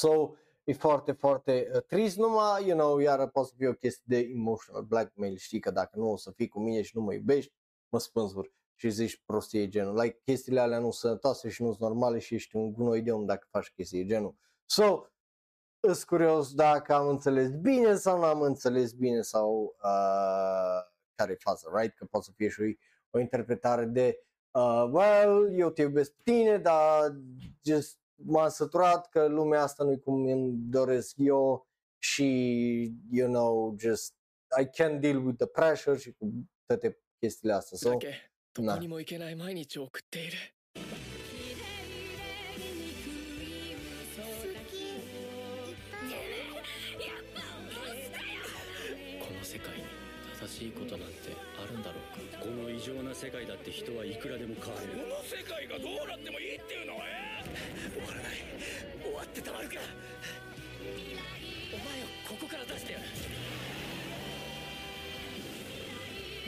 [0.00, 0.32] so,
[0.64, 4.18] e foarte, foarte uh, trist, numai, you know, iară poate să fie o chestie de
[4.18, 7.52] emotional blackmail, știi că dacă nu o să fii cu mine și nu mă iubești,
[7.88, 10.00] mă spânzuri și zici prostie genul.
[10.00, 13.12] Like, chestiile alea nu sunt sănătoase și nu sunt normale și ești un gunoi de
[13.12, 14.34] om dacă faci chestii genul.
[14.64, 15.04] So,
[15.80, 21.36] îs curios dacă am înțeles bine sau nu am înțeles bine sau uh, care e
[21.38, 21.96] faza, right?
[21.96, 22.78] Că poate să fie și
[23.10, 27.15] o interpretare de uh, well, eu te iubesc pe tine, dar
[27.63, 31.67] just m-am săturat că lumea asta nu-i cum îmi doresc eu
[31.99, 32.25] și,
[33.11, 34.13] you know, just
[34.61, 37.77] I can't deal with the pressure și cu toate chestiile astea.
[37.77, 37.97] So,
[38.55, 40.37] どこにも行けない毎日を送っている
[52.79, 57.43] 異常な世界だって人はいくらでも変われるこの世界がどうなってもいいっていうのえ
[57.91, 58.33] 終わらない
[59.03, 59.75] 終わってたまるか
[61.73, 63.05] お前をここから出してやる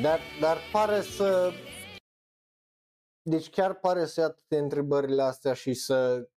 [0.01, 1.51] Dar, dar pare să...
[3.21, 6.29] Deci chiar pare să ia toate întrebările astea și să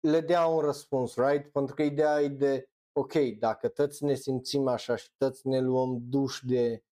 [0.00, 1.52] le dea un răspuns, right?
[1.52, 5.98] Pentru că ideea e de, ok, dacă toți ne simțim așa și toți ne luăm
[6.08, 6.82] duș de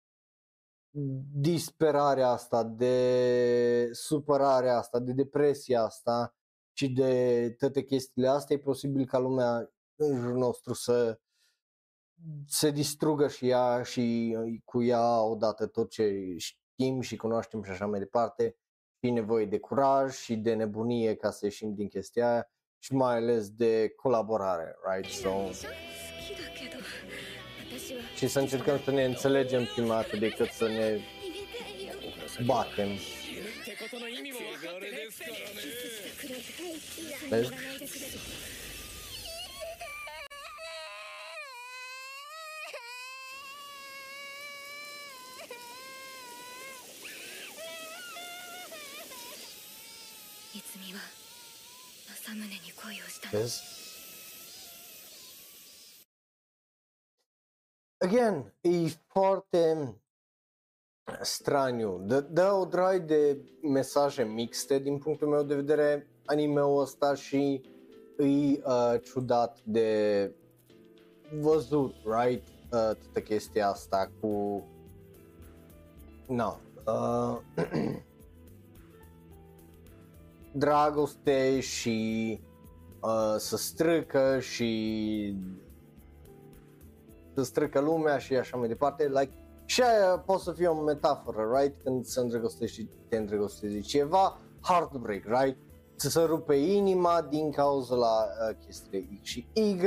[1.33, 6.35] disperarea asta, de supărarea asta, de depresia asta
[6.77, 11.19] și de toate chestiile astea, e posibil ca lumea în jurul nostru să
[12.47, 17.85] se distrugă și ea și cu ea odată tot ce știm și cunoaștem și așa
[17.85, 18.57] mai departe
[18.99, 23.15] și nevoie de curaj și de nebunie ca să ieșim din chestia aia și mai
[23.15, 25.11] ales de colaborare, right?
[25.11, 25.29] So,
[28.15, 30.99] și să încercăm să ne înțelegem prima dată decât să ne
[32.45, 32.89] batem.
[37.29, 37.49] Vezi?
[53.31, 53.74] Vezi?
[58.05, 58.69] Again, e
[59.07, 59.95] foarte
[61.21, 62.01] straniu.
[62.05, 67.61] Dă, dă o drag de mesaje mixte din punctul meu de vedere anime-ul ăsta și
[68.17, 70.31] e uh, ciudat de
[71.39, 72.47] văzut, right?
[72.47, 74.63] Uh, toată chestia asta cu
[76.27, 76.55] no.
[76.87, 77.37] Uh,
[80.65, 82.39] dragoste și
[83.01, 85.35] uh, să strâcă și
[87.35, 89.07] să strâcă lumea și așa mai departe.
[89.07, 89.31] Like,
[89.65, 91.81] și aia poate să fie o metaforă, right?
[91.83, 95.57] Când se îndrăgostești și te îndrăgostești de ceva, heartbreak, right?
[95.95, 99.77] Să se rupe inima din cauza la uh, chestiile X și Y,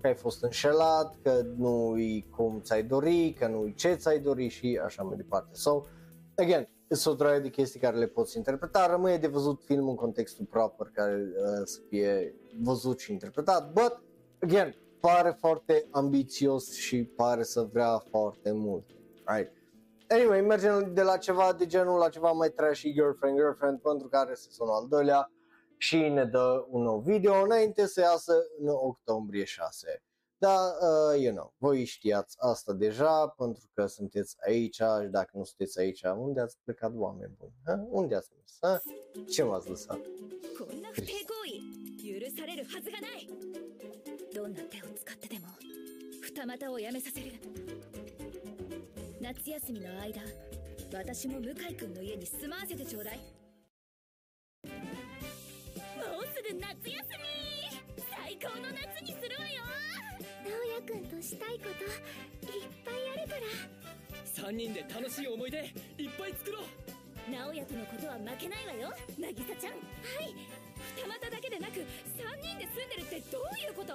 [0.00, 4.18] că ai fost înșelat, că nu e cum ți-ai dori, că nu e ce ți-ai
[4.18, 5.50] dori și așa mai departe.
[5.52, 5.82] So,
[6.36, 9.94] again, sunt o draie de chestii care le poți interpreta, rămâne de văzut filmul în
[9.96, 14.02] contextul proper care uh, să fie văzut și interpretat, but,
[14.42, 14.76] again,
[15.12, 18.86] pare foarte ambițios și pare să vrea foarte mult,
[19.24, 19.52] right?
[20.08, 24.34] Anyway, mergem de la ceva de genul la ceva mai trashy, girlfriend, girlfriend, pentru care
[24.34, 25.30] se sună al doilea
[25.76, 30.02] și ne dă un nou video înainte să iasă în octombrie 6.
[30.36, 35.44] Da, uh, you know, voi știați asta deja pentru că sunteți aici și dacă nu
[35.44, 37.54] sunteți aici, unde ați plecat oameni buni?
[37.64, 37.86] Ha?
[37.90, 38.56] Unde ați mers?
[38.60, 38.82] Ha?
[39.28, 39.98] Ce m-ați lăsat?
[40.58, 40.64] こ
[44.36, 45.46] どんな手を使ってでも
[46.22, 47.32] 二股をやめさせる。
[49.18, 50.20] 夏休みの間
[50.92, 53.16] 私も向井君の家に住まわせてちょうだい。
[53.16, 53.22] も
[56.20, 58.04] うすぐ夏休み！
[58.14, 59.62] 最高の夏にするわよ！
[60.44, 64.50] 直也くんとしたいこといっぱいあるから。
[64.50, 66.64] 3人で楽しい思い出いっぱい作ろう！
[67.32, 69.72] 直也とのことは負けないわよ渚ちゃん。
[69.72, 69.78] は
[70.20, 71.84] い二股だけでなく3
[72.42, 73.92] 人で住んでるってどういうこと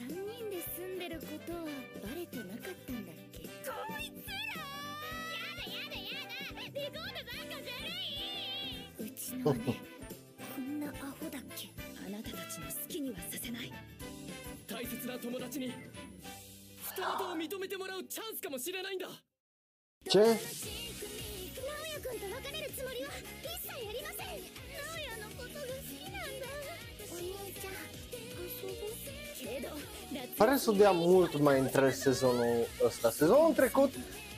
[0.00, 1.60] ?3 人で住んでることは
[2.02, 3.38] バレてなかったんだっけ？
[3.42, 3.48] こ
[4.00, 4.64] いつら！
[5.36, 6.24] やだやだや
[6.56, 6.72] だ！
[6.72, 7.68] レコードなんかず
[9.02, 9.08] るい！
[9.08, 11.68] うちの姉こんなアホだっけ？
[12.06, 13.72] あなたたちの好きにはさせない？
[14.66, 19.08] 大切な友達に二股を認めてもらうチャンスかもしれないんだ！
[20.08, 20.38] チェ直也
[22.02, 23.10] 君と別れるつもりは
[23.42, 24.61] 一切ありません！
[30.36, 33.10] Pare să dea mult mai între sezonul ăsta.
[33.10, 33.90] Sezonul trecut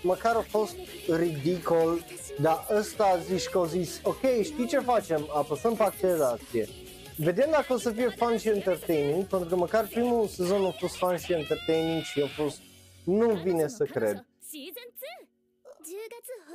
[0.03, 0.77] măcar a fost
[1.09, 2.05] ridicol,
[2.41, 5.29] dar ăsta zici că zis, ok, știi ce facem?
[5.35, 6.69] Apăsăm pe accelerație.
[7.17, 10.97] Vedem dacă o să fie fun și entertaining, pentru că măcar primul sezon a fost
[10.97, 12.59] fun și entertaining și a fost
[13.05, 14.27] nu vine să cred.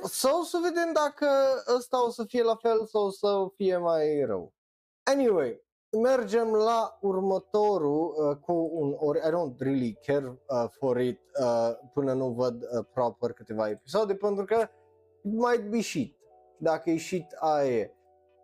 [0.04, 1.26] Sau să vedem dacă
[1.76, 4.52] ăsta o să fie la fel sau o să fie mai rău.
[5.02, 11.20] Anyway, mergem la următorul uh, cu un ori, I don't really care uh, for it
[11.40, 14.68] uh, până nu văd uh, proper câteva episoade pentru că
[15.22, 16.16] it might be shit.
[16.58, 17.94] Dacă e shit, aia e.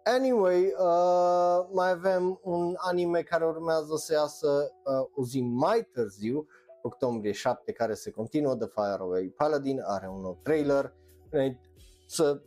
[0.05, 6.47] Anyway, uh, mai avem un anime care urmează să iasă uh, o zi mai târziu,
[6.83, 10.95] octombrie 7, care se continuă, The Fire Away Paladin, are un nou trailer,
[11.31, 11.61] înainte
[12.07, 12.41] să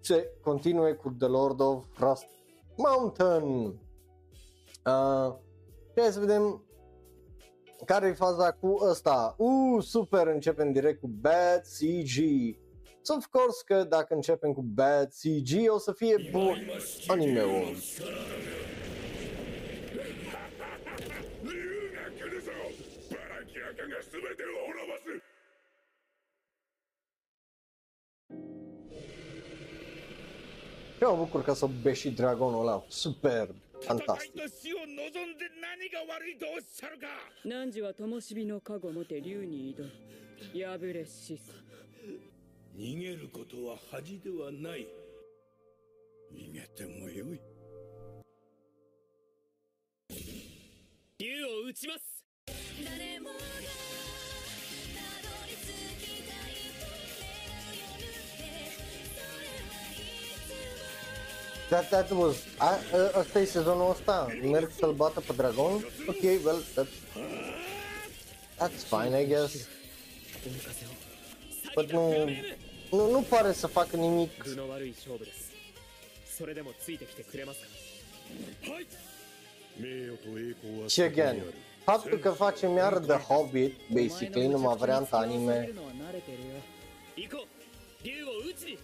[0.00, 2.26] se continue cu The Lord of Frost
[2.76, 3.80] Mountain.
[4.86, 5.34] Uh,
[5.96, 6.64] hai să vedem
[7.84, 9.34] care e faza cu ăsta.
[9.38, 12.14] Uh, super, începem direct cu Bad CG.
[13.02, 16.56] So of course că dacă începem cu Bad CG o să fie bun
[17.06, 17.76] anime-ul.
[31.00, 32.84] Eu mă bucur că s-a beșit dragonul ăla.
[32.88, 33.54] Superb.
[33.82, 34.42] Super, 戦い fantastic.
[34.42, 34.88] と死を望ん
[35.38, 37.06] で何が悪いとおっしゃるか。
[37.44, 39.84] 汝は灯火の加護もて竜に挑
[40.54, 41.52] み破れ死す。
[42.76, 44.86] 逃げることは恥ではない。
[46.32, 47.40] 逃げてもよい。
[51.18, 52.24] 竜を撃ちます。
[52.84, 53.30] 誰も
[61.69, 65.71] That, that was, a, a, ăsta e sezonul ăsta, merg să-l bată pe dragon?
[66.07, 66.95] Ok, well, that's,
[68.57, 69.67] that's fine, I guess.
[71.75, 72.29] But nu,
[72.91, 75.51] nu, nu pare să facă nimic 具の悪い勝負です
[76.37, 77.67] それでもついてきてくれますか
[79.79, 81.43] 名誉と栄光は Și again,
[81.83, 86.61] faptul că facem iar The Hobbit, basically, numai varianta そうす anime, るのは慣れてるよ
[87.15, 88.77] 行こう竜を撃ちに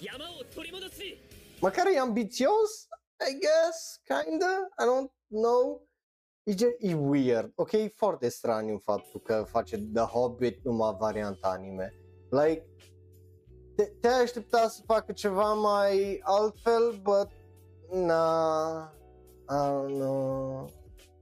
[0.00, 1.18] 山を取り戻しに
[1.61, 2.87] măcar e ambițios,
[3.29, 5.87] I guess, kinda, I don't know.
[6.43, 11.47] E, ge- e weird, ok, e foarte straniu faptul că face The Hobbit numai varianta
[11.47, 11.93] anime.
[12.29, 12.65] Like,
[13.75, 17.27] te, te-ai aștepta să facă ceva mai altfel, but,
[17.91, 18.93] na,
[19.49, 20.69] I don't know,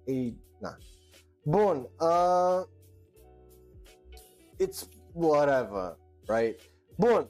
[0.06, 0.78] e, na.
[1.44, 2.64] Bun, uh,
[4.60, 5.98] it's whatever,
[6.28, 6.60] right?
[6.98, 7.30] Bun,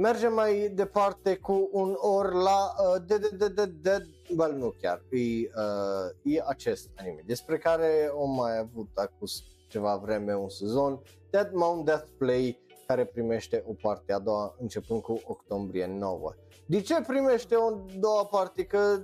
[0.00, 5.02] mergem mai departe cu un or la uh, Dead, Dead, Dead, Dead, well, nu chiar,
[5.10, 9.26] e, uh, e acest anime, despre care am mai avut acum
[9.68, 11.00] ceva vreme un sezon,
[11.30, 16.34] Dead Mount Death Play, care primește o parte a doua începând cu octombrie 9.
[16.66, 18.64] De ce primește o doua parte?
[18.64, 19.02] Că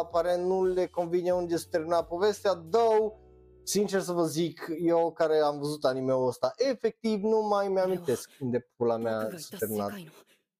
[0.00, 3.12] aparent nu le convine unde se termina povestea, două,
[3.62, 8.68] sincer să vă zic, eu care am văzut anime-ul ăsta, efectiv nu mai mi-amintesc unde
[8.76, 9.92] pula mea s-a terminat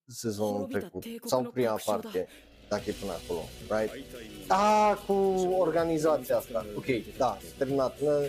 [0.07, 2.29] sezonul trecut sau prima parte,
[2.69, 4.05] dacă e până acolo, right?
[4.47, 5.13] Ah, cu
[5.59, 8.01] organizația asta, ok, da, terminat.
[8.01, 8.29] În,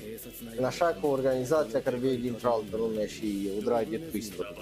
[0.58, 4.54] în așa cu organizația care vine dintr-o altă lume și e o draghe twist-uri.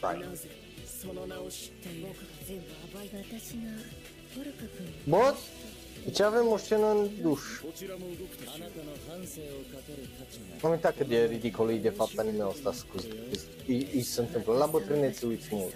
[0.00, 0.24] Right.
[5.04, 5.36] Bot?
[6.04, 7.42] Deci avem o scenă în duș.
[10.62, 13.06] Am uitat cât de ridicol e de fapt anime-ul ăsta, scuz.
[13.66, 14.56] Îi se întâmplă.
[14.56, 15.74] La bătrâneți uiți mult.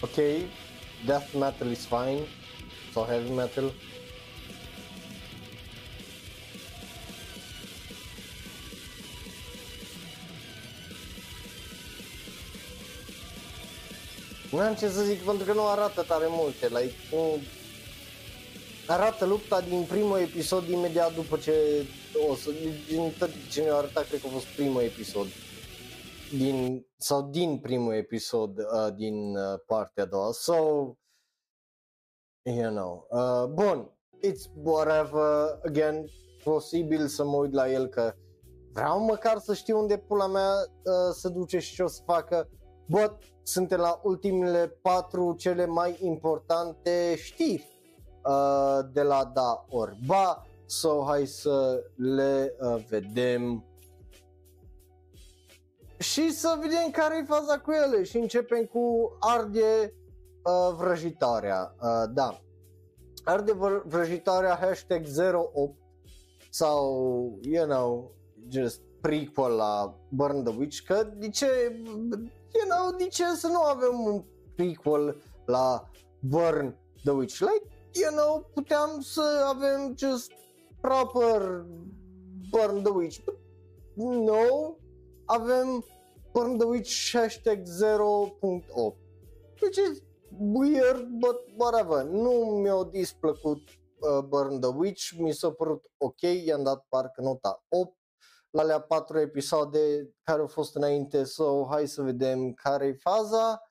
[0.00, 0.16] Ok,
[1.06, 2.26] death metal is fine,
[2.92, 3.72] so heavy metal.
[14.52, 17.38] Nu am ce să zic pentru că nu arată tare multe, like, nu...
[18.86, 21.86] Arată lupta din primul episod imediat după ce
[22.30, 22.50] o să,
[22.88, 25.26] din tot ce ne-a arătat, cred că a fost primul episod
[26.36, 30.32] din, sau din primul episod uh, din uh, partea a doua.
[30.32, 30.54] So,
[32.42, 36.04] you know, uh, bun, it's whatever, again,
[36.44, 38.14] posibil să mă uit la el că
[38.72, 42.48] vreau măcar să știu unde pula mea uh, se duce și ce o să facă.
[42.92, 43.12] Bă,
[43.42, 47.66] suntem la ultimele patru cele mai importante știri
[48.24, 50.46] uh, de la da orba.
[50.66, 53.64] So, hai să le uh, vedem
[55.98, 59.94] și să vedem care e faza cu ele și începem cu arde
[60.42, 61.74] uh, vrăjitoarea.
[61.82, 62.40] Uh, da,
[63.24, 63.52] arde
[63.84, 65.04] vrăjitoarea hashtag
[65.54, 65.78] 08
[66.50, 68.14] sau, you know,
[68.48, 71.46] just prequel la Burn the Witch, că de ce,
[72.54, 74.24] you know, de ce să nu avem un
[74.54, 77.38] prequel la Burn the Witch?
[77.38, 80.32] Like, you know, puteam să avem just
[80.80, 81.66] proper
[82.50, 83.24] Burn the Witch.
[83.24, 83.38] But
[84.04, 84.76] no,
[85.24, 85.84] avem
[86.32, 89.02] Burn the Witch hashtag 0.8
[89.62, 92.02] which is weird, but whatever.
[92.04, 92.30] Nu
[92.62, 93.60] mi-a displăcut
[94.00, 97.96] uh, Burn the Witch, mi s-a părut ok, i-am dat parcă nota 8
[98.51, 103.61] la alea patru episoade care au fost înainte, so hai să vedem care e faza.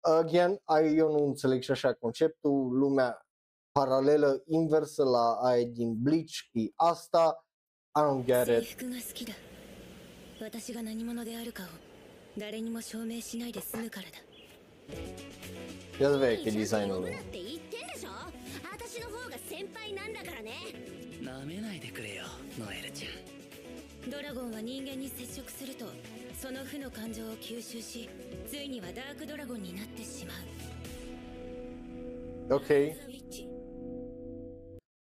[0.00, 0.62] Again,
[0.94, 3.26] eu nu înțeleg și așa conceptul, lumea
[3.72, 7.46] paralelă, inversă la aia din Bleach, e asta,
[7.98, 8.76] I don't get it.
[10.40, 11.66] 私が何者であるかを
[12.36, 14.18] 誰にも証明しないで済むからだ
[16.00, 17.14] Ia să vezi că designul lui.
[18.72, 20.50] 私の方が先輩なんだからね。
[21.22, 22.24] なめないでくれよ、
[22.58, 23.15] ノエルちゃん。
[24.09, 25.85] ドラゴンは人間に接触すると、
[26.39, 28.09] その負の感情を吸収し、
[28.47, 30.33] ついにはダークドラゴンになってしま
[32.49, 32.55] う。
[32.55, 32.95] Ok.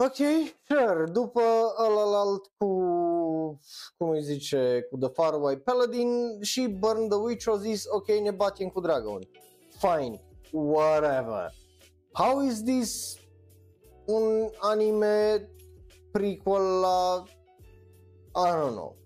[0.01, 0.19] Ok,
[0.67, 1.05] sure.
[1.13, 1.41] După
[1.79, 2.67] ălalt cu,
[3.97, 8.09] cum îi zice, cu The Far White Paladin și Burn the Witch au zis, ok,
[8.09, 9.21] ne batem cu Dragon.
[9.79, 10.21] Fine,
[10.53, 11.53] whatever.
[12.13, 13.19] How is this
[14.07, 15.49] un anime
[16.11, 17.25] prequel la
[18.39, 18.97] I don't know.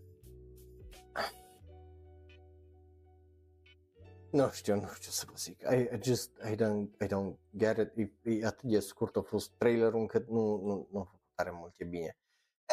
[4.30, 5.60] Nu știu, nu știu să vă zic.
[5.70, 7.96] I, I just, I don't, I don't get it.
[7.96, 11.50] E, e atât de scurt a fost trailerul încât nu, nu, nu a făcut tare
[11.54, 12.16] mult, e bine.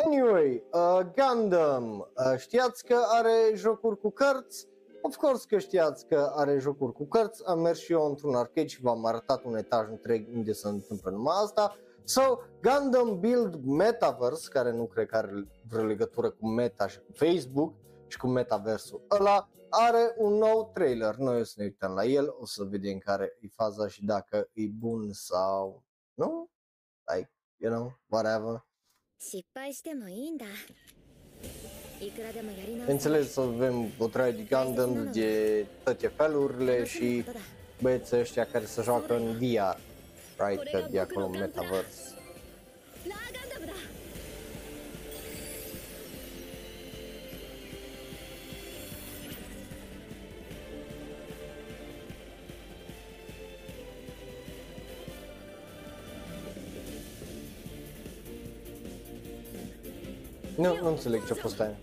[0.05, 4.67] Anyway, uh, Gundam, uh, știați că are jocuri cu cărți?
[5.01, 8.67] Of course că știați că are jocuri cu cărți, am mers și eu într-un arcade
[8.67, 11.75] și v-am arătat un etaj întreg unde se întâmplă numai asta.
[12.09, 17.11] So, Gundam Build Metaverse, care nu cred că are vreo legătură cu Meta și cu
[17.13, 17.75] Facebook
[18.07, 21.15] și cu metaversul ăla, are un nou trailer.
[21.15, 24.49] Noi o să ne uităm la el, o să vedem care e faza și dacă
[24.53, 25.83] e bun sau
[26.13, 26.49] nu.
[27.13, 28.65] Like, you know, whatever.
[32.87, 37.23] Înțeles să avem o traie de Gundam de toate felurile și
[37.81, 39.88] băieții ăștia care se joacă în VR
[40.39, 42.13] right, că de acolo metaverse.
[60.55, 61.77] Nu, nu înțeleg ce a fost aia.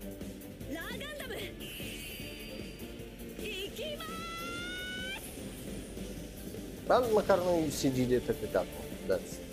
[6.87, 8.83] Dar măcar nu e CG de trecut acum.
[9.07, 9.47] That's...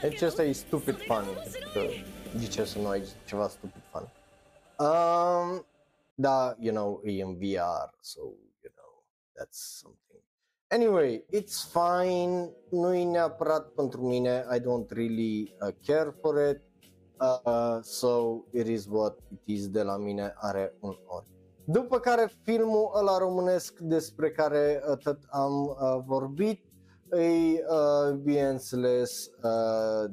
[0.00, 1.24] Deci asta e stupid fun,
[1.72, 1.80] că
[2.38, 4.08] de ce să nu ai ceva stupid fun.
[4.86, 5.66] Um,
[6.14, 8.20] da, you know, e în VR, so,
[8.62, 9.04] you know,
[9.36, 10.22] that's something.
[10.68, 16.60] Anyway, it's fine, nu e neapărat pentru mine, I don't really uh, care for it,
[17.20, 21.26] uh, so it is what it is de la mine, are un ori.
[21.64, 26.64] După care filmul ăla românesc despre care uh, tot am uh, vorbit,
[27.10, 30.10] e uh, bineînțeles uh,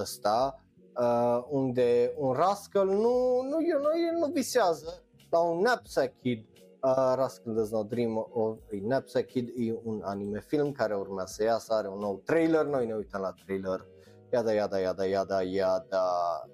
[0.00, 0.64] ăsta,
[1.00, 6.44] uh, unde un rascal nu, nu, you know, el nu visează la un knapsack kid
[6.86, 11.32] Uh, Rascal Does Not Dream of a Knapsack Kid e un anime film care urmează
[11.32, 13.86] să iasă, are un nou trailer, noi ne uităm la trailer,
[14.31, 16.03] iada, iada, iada, iada, iada,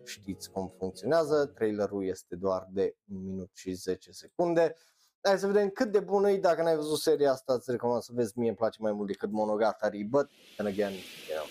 [0.06, 4.76] știți cum funcționează, trailerul este doar de 1 minut și 10 secunde.
[5.22, 8.12] Hai să vedem cât de bună e, dacă n-ai văzut seria asta, îți recomand să
[8.14, 11.02] vezi, mie îmi place mai mult decât Monogatari, but, and again, you
[11.36, 11.46] know,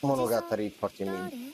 [0.00, 1.52] Monogatari e foarte mic.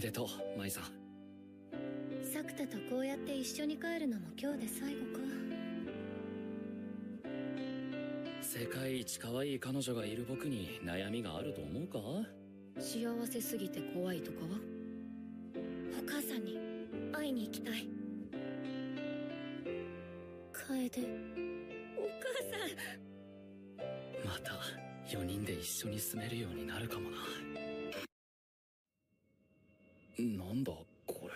[0.00, 0.84] でとう舞さん
[2.32, 5.53] 作田とこうやって一緒に帰るのも今日で最後か
[8.57, 11.99] 世界一可愛い彼女がいる僕に悩みがあると思うか？
[12.79, 14.47] 幸せすぎて怖いとかは？
[16.01, 16.57] お母さんに
[17.11, 17.85] 会いに行きたい。
[20.71, 22.55] えてお母さ
[23.83, 24.25] ん。
[24.25, 24.53] また
[25.05, 27.17] 4人で一緒に住めるようになるかもな。
[30.17, 30.71] なんだ
[31.05, 31.33] これ？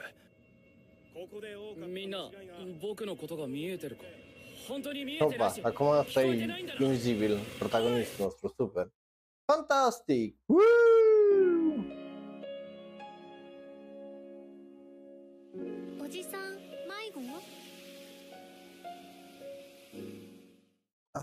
[1.85, 2.31] みんな
[2.81, 4.03] 僕のことが見えてるか？
[5.19, 6.47] Opa, acum asta e
[6.79, 8.91] invizibil, protagonistul nostru, super.
[9.45, 10.37] Fantastic!
[10.45, 10.59] Woo!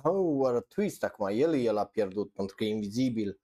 [0.02, 1.04] Oh, what a twist!
[1.04, 3.40] Acum el e l-a pierdut pentru că e invizibil.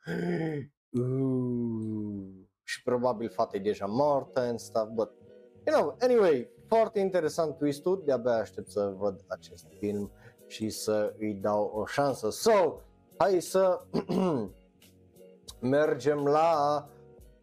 [1.00, 2.42] Ooh.
[2.62, 5.10] Și probabil fata e deja moartă and stuff, but...
[5.66, 10.11] You know, anyway, foarte interesant twist-ul, de-abia aștept să văd acest film
[10.47, 12.31] și să îi dau o șansă.
[12.31, 12.81] So,
[13.16, 13.81] hai să
[15.77, 16.89] mergem la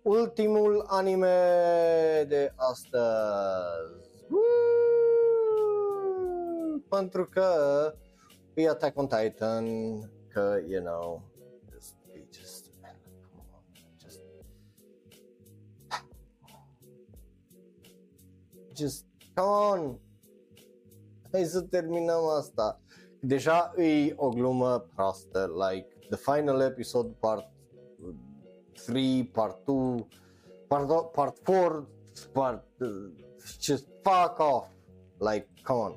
[0.02, 4.26] ultimul anime de astăzi.
[4.30, 4.42] Woo!
[6.90, 7.48] Pentru că
[8.54, 9.66] e Attack on Titan,
[10.28, 11.22] că, you know,
[11.72, 12.96] just, we just, man,
[13.32, 13.64] come on,
[13.98, 14.22] just,
[18.76, 20.00] just, come on,
[21.32, 22.82] hai să terminăm asta.
[23.22, 27.52] Deja e o glumă proastă, like, the final episode, part
[28.86, 30.08] 3, part 2,
[30.68, 31.90] part, part 4,
[32.32, 33.12] part, uh,
[33.60, 34.68] just fuck off,
[35.18, 35.94] like, come on.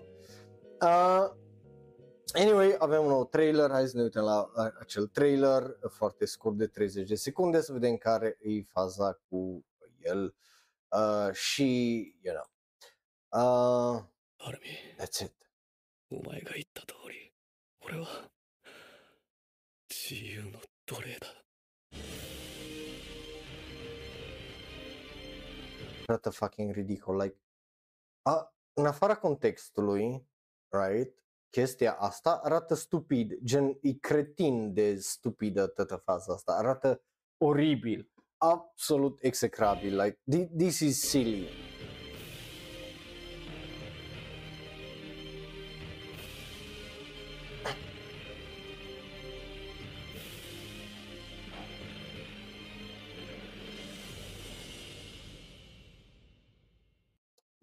[0.81, 1.41] Uh,
[2.35, 6.57] Anyway, avem un nou trailer, hai să ne uităm la uh, acel trailer foarte scurt
[6.57, 9.65] de 30 de secunde să vedem care e faza cu
[9.99, 10.35] el
[10.91, 12.52] uh, și, you know,
[13.34, 14.04] uh,
[14.40, 14.68] アルミ
[15.00, 15.32] that's it.
[16.12, 17.32] お前が言った通り
[17.82, 18.08] 俺は
[19.90, 21.28] 自由の奴隷だ
[26.08, 27.38] Arată fucking ridicol, like,
[28.22, 30.28] a, în afara contextului,
[30.70, 31.14] right,
[31.50, 37.02] chestia asta arată stupid, gen, e cretin de stupidă toată faza asta, arată
[37.38, 41.48] oribil, absolut execrabil, like, thi- this is silly.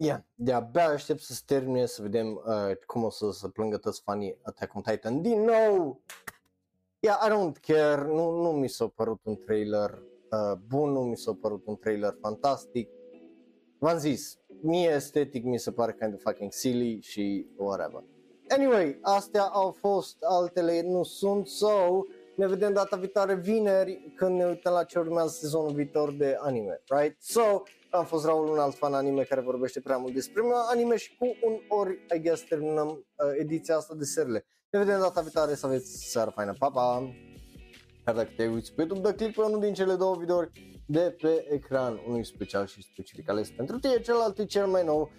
[0.02, 4.02] Yeah, de-abia aștept să se termine să vedem uh, cum o să se plângă toți
[4.02, 6.00] fanii Attack on Titan din nou.
[6.98, 11.16] Yeah, I don't care, nu, nu mi s-a părut un trailer uh, bun, nu mi
[11.16, 12.88] s-a părut un trailer fantastic.
[13.78, 18.04] V-am zis, mie estetic mi se pare kind of fucking silly și whatever.
[18.48, 22.02] Anyway, astea au fost, altele nu sunt, so
[22.40, 26.82] ne vedem data viitoare vineri când ne uităm la ce urmează sezonul viitor de anime,
[26.86, 27.22] right?
[27.22, 31.16] So, am fost Raul, un alt fan anime care vorbește prea mult despre anime și
[31.16, 33.04] cu un ori, I guess, terminăm uh,
[33.38, 34.46] ediția asta de serile.
[34.70, 37.14] Ne vedem data viitoare, să aveți seară faină, pa, pa!
[38.06, 40.50] Iar dacă te uiți pe YouTube, dă click pe unul din cele două videouri
[40.86, 45.10] de pe ecran, unul special și specific ales pentru tine, celălalt e cel mai nou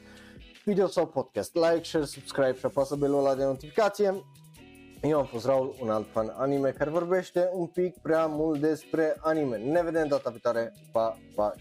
[0.66, 1.56] video sau podcast.
[1.56, 4.24] Like, share, subscribe și apasă belul ăla de notificație.
[5.02, 9.16] Eu am fost Raul, un alt fan anime care vorbește un pic prea mult despre
[9.20, 9.58] anime.
[9.58, 11.54] Ne vedem data viitoare, pa, pa